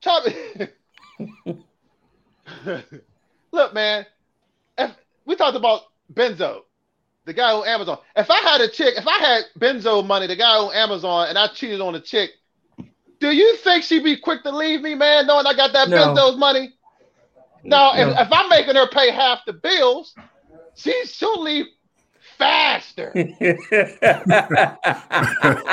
[0.00, 0.24] chop
[3.52, 4.06] Look, man,
[4.78, 4.90] if
[5.26, 5.82] we talked about
[6.12, 6.62] Bezos.
[7.26, 7.98] the guy on Amazon.
[8.16, 11.36] If I had a chick, if I had Bezos money, the guy on Amazon, and
[11.36, 12.30] I cheated on a chick,
[13.20, 15.96] do you think she'd be quick to leave me, man, knowing I got that No.
[15.98, 16.72] Benzo's money?
[17.64, 18.00] Now, No.
[18.12, 20.14] if, if I'm making her pay half the bills,
[20.74, 21.66] she she'll leave
[22.38, 23.12] faster.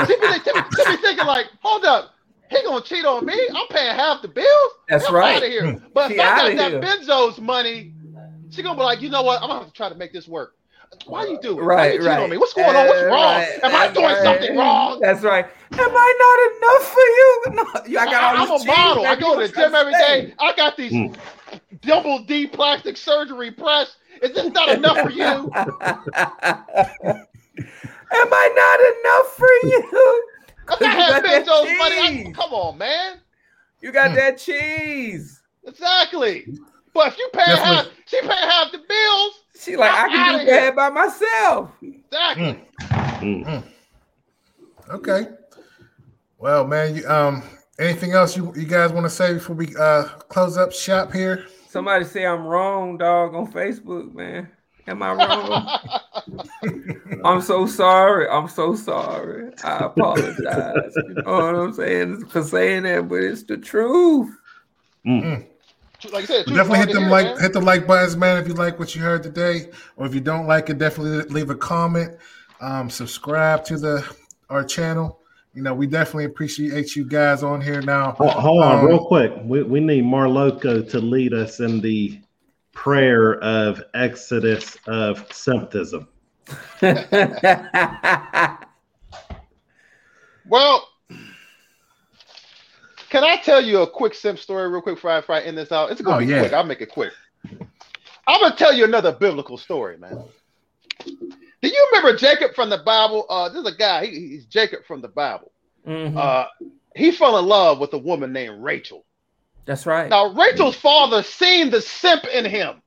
[0.05, 2.11] she, be, she, be, she be thinking like, hold up,
[2.49, 3.35] he gonna cheat on me?
[3.55, 4.71] I'm paying half the bills.
[4.89, 5.37] That's I'm right.
[5.37, 5.71] Out of here.
[5.93, 6.81] But She if I got that.
[6.81, 7.93] Benzo's money,
[8.49, 9.41] she gonna be like, you know what?
[9.41, 10.53] I'm gonna have to try to make this work.
[11.05, 11.73] Why you do it?
[11.73, 12.19] Why Right, you right.
[12.19, 12.37] on me?
[12.37, 12.87] What's going on?
[12.87, 13.35] What's Uh, wrong?
[13.35, 13.59] right.
[13.63, 14.23] Am I doing right.
[14.23, 14.99] something wrong?
[15.01, 15.45] That's right.
[15.73, 17.43] Am I not enough for you?
[17.55, 19.05] No, I got all I'm a model.
[19.05, 20.33] I go to the gym every day.
[20.39, 20.99] I got these
[21.81, 23.97] double D plastic surgery press.
[24.21, 25.51] Is this not enough for you?
[28.11, 29.83] Am I not enough for you?
[30.67, 33.17] If You I had got that Benzo's money, I, come on, man.
[33.81, 35.41] You got that cheese.
[35.65, 36.47] Exactly.
[36.93, 37.75] But if you pay Definitely.
[37.75, 39.33] half, she pay half the bills.
[39.59, 40.61] She like, I I'm can outta do here.
[40.61, 41.69] that by myself.
[41.81, 42.59] Exactly.
[43.21, 43.63] Mm.
[44.91, 45.27] Okay.
[46.37, 47.43] Well, man, you, um,
[47.79, 51.45] anything else you, you guys want to say before we uh close up shop here?
[51.76, 54.49] Somebody say I'm wrong, dog, on Facebook, man.
[54.88, 55.80] Am I wrong?
[57.26, 58.30] I'm so sorry.
[58.30, 59.52] I'm so sorry.
[59.61, 60.93] I apologize.
[60.95, 64.34] You know what I'm saying for saying that, but it's the truth.
[66.14, 67.39] Like I said, truth definitely hit them hear, like man.
[67.41, 68.38] hit the like buttons, man.
[68.38, 71.49] If you like what you heard today, or if you don't like it, definitely leave
[71.49, 72.15] a comment.
[72.61, 74.15] Um, subscribe to the
[74.49, 75.19] our channel.
[75.56, 78.11] You know, we definitely appreciate you guys on here now.
[78.11, 79.32] Hold, hold on, Um, real quick.
[79.44, 82.19] We, we need Marloco to lead us in the
[82.73, 86.07] prayer of exodus of sympathism.
[90.48, 90.88] Well,
[93.10, 95.57] can I tell you a quick simp story, real quick, before I, before I end
[95.57, 95.90] this out?
[95.90, 96.40] It's gonna Oh, be yeah.
[96.41, 96.53] quick.
[96.53, 97.11] I'll make it quick.
[98.27, 100.23] I'm gonna tell you another biblical story, man.
[101.65, 103.25] Do you remember Jacob from the Bible?
[103.27, 104.05] Uh, there's a guy.
[104.05, 105.51] He, he's Jacob from the Bible.
[105.87, 106.15] Mhm.
[106.15, 106.45] Uh,
[106.95, 109.03] he fell in love with a woman named Rachel.
[109.65, 110.07] That's right.
[110.07, 112.83] Now, Rachel's father seen the simp in him.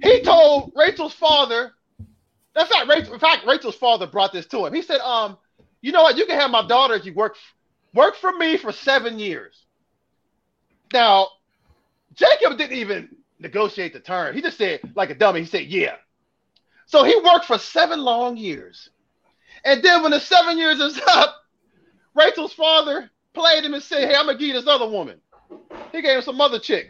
[0.00, 1.72] He told Rachel's father,
[2.54, 4.72] That's fact, Rachel, in fact, Rachel's father brought this to him.
[4.72, 5.36] He said, um,
[5.80, 7.34] you know what, you can have my daughter if you work
[7.92, 9.66] work for me for seven years.
[10.92, 11.26] Now,
[12.14, 13.08] Jacob didn't even
[13.40, 14.32] negotiate the term.
[14.32, 15.96] He just said, like a dummy, he said, yeah.
[16.86, 18.90] So he worked for seven long years.
[19.64, 21.36] And then when the seven years is up,
[22.14, 25.20] Rachel's father played him and said, Hey, I'm gonna give you this other woman.
[25.92, 26.88] He gave him some other chick.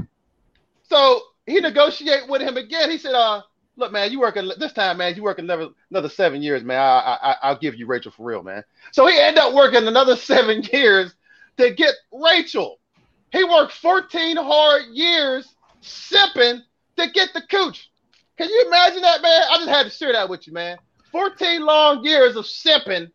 [0.85, 2.90] So he negotiated with him again.
[2.90, 3.43] He said, uh,
[3.77, 6.78] look, man, you working this time, man, you working another another seven years, man.
[6.78, 8.64] I, I I- I'll give you Rachel for real, man.
[8.93, 11.14] So he ended up working another seven years
[11.59, 12.78] to get Rachel.
[13.31, 16.62] He worked 14 hard years sipping
[16.98, 17.90] to get the cooch.
[18.43, 19.43] Can you imagine that, man?
[19.51, 20.77] I just had to share that with you, man.
[21.12, 23.09] 14 long years of simping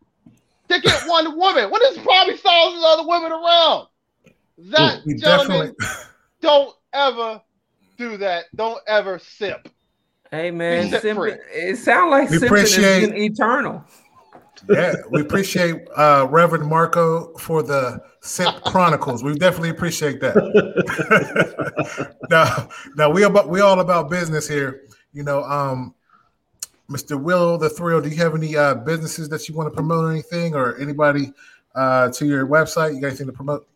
[0.70, 3.88] to get one woman when there's probably thousands of other women around.
[4.70, 5.86] That We gentleman, definitely
[6.40, 7.42] don't ever
[7.98, 8.46] do that.
[8.56, 9.68] Don't ever simp.
[10.30, 11.18] Hey man, set simp-
[11.52, 13.84] it sounds like We simping appreciate- is eternal.
[14.70, 19.22] yeah, we appreciate uh Reverend Marco for the Simp Chronicles.
[19.22, 20.34] We definitely appreciate that.
[22.30, 24.82] now, now we about we all about business here.
[25.12, 25.94] You know, um,
[26.90, 27.20] Mr.
[27.20, 28.00] Willow the Thrill.
[28.00, 31.32] Do you have any uh businesses that you want to promote or anything, or anybody
[31.74, 32.94] uh to your website?
[32.94, 33.66] You got anything to promote?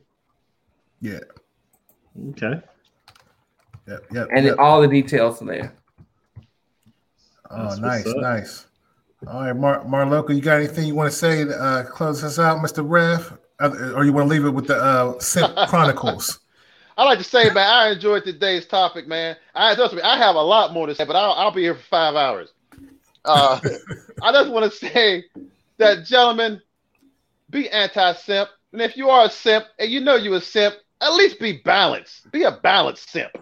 [1.03, 1.19] Yeah.
[2.31, 2.63] Okay.
[3.87, 4.07] Yep.
[4.13, 4.29] Yep.
[4.35, 4.57] And yep.
[4.59, 5.75] all the details are there.
[7.51, 8.67] Oh, nice, nice.
[9.27, 12.39] All right, Mar Marloco, you got anything you want to say to uh, close us
[12.39, 12.83] out, Mr.
[12.87, 13.39] Rev?
[13.59, 16.41] Uh, or you want to leave it with the uh, Simp Chronicles?
[16.97, 19.37] I like to say, man, I enjoyed today's topic, man.
[19.55, 21.75] I trust me, I have a lot more to say, but I'll, I'll be here
[21.75, 22.53] for five hours.
[23.25, 23.61] Uh,
[24.23, 25.25] I just want to say
[25.79, 26.63] that, gentlemen,
[27.51, 31.13] be anti-simp, and if you are a simp and you know you a simp, at
[31.15, 32.31] least be balanced.
[32.31, 33.33] Be a balanced simp.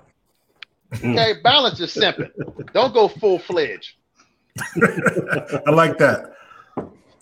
[0.94, 2.30] Okay, balance your simping.
[2.72, 3.97] Don't go full fledged.
[5.66, 6.34] I like that.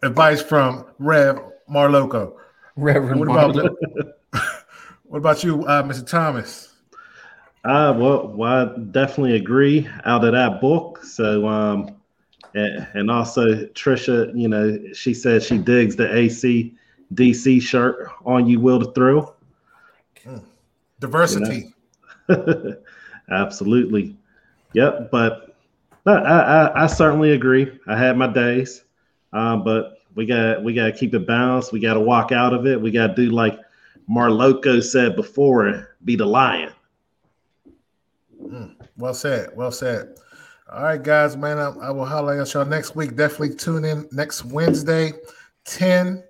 [0.02, 1.38] Advice from Rev
[1.70, 2.34] Marloco.
[2.76, 4.12] Reverend What about Marloco.
[5.04, 6.06] what about you, uh, Mr.
[6.06, 6.74] Thomas?
[7.64, 11.02] Uh, well, well, I definitely agree out of that book.
[11.02, 11.96] So, um,
[12.54, 16.74] and, and also Trisha, you know, she said she digs the AC
[17.14, 19.34] DC shirt on you, Will the Thrill.
[21.00, 21.74] Diversity.
[23.30, 24.16] Absolutely.
[24.72, 25.10] Yep.
[25.10, 25.55] But
[26.06, 27.78] I, I, I- I certainly agree.
[27.86, 28.84] I had my days,
[29.32, 31.72] um, but We got we got to keep it balanced.
[31.72, 32.80] We got to walk out of it.
[32.80, 33.58] We got to do like
[34.08, 36.72] Marloco said before, be the lion.
[38.42, 39.50] Mm, well said.
[39.54, 40.16] Well said.
[40.72, 41.58] All right, guys, man.
[41.58, 43.14] I, I will holler at y'all next week.
[43.16, 45.12] Definitely tune in next Wednesday,
[45.64, 46.22] 10.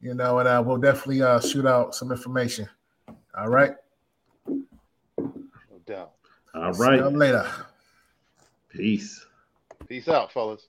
[0.00, 2.68] You know, and I will definitely uh, shoot out some information.
[3.38, 3.72] All right.
[4.46, 6.12] No doubt.
[6.54, 7.50] All See y'all later.
[8.76, 9.24] Peace.
[9.88, 10.68] Peace out, fellas.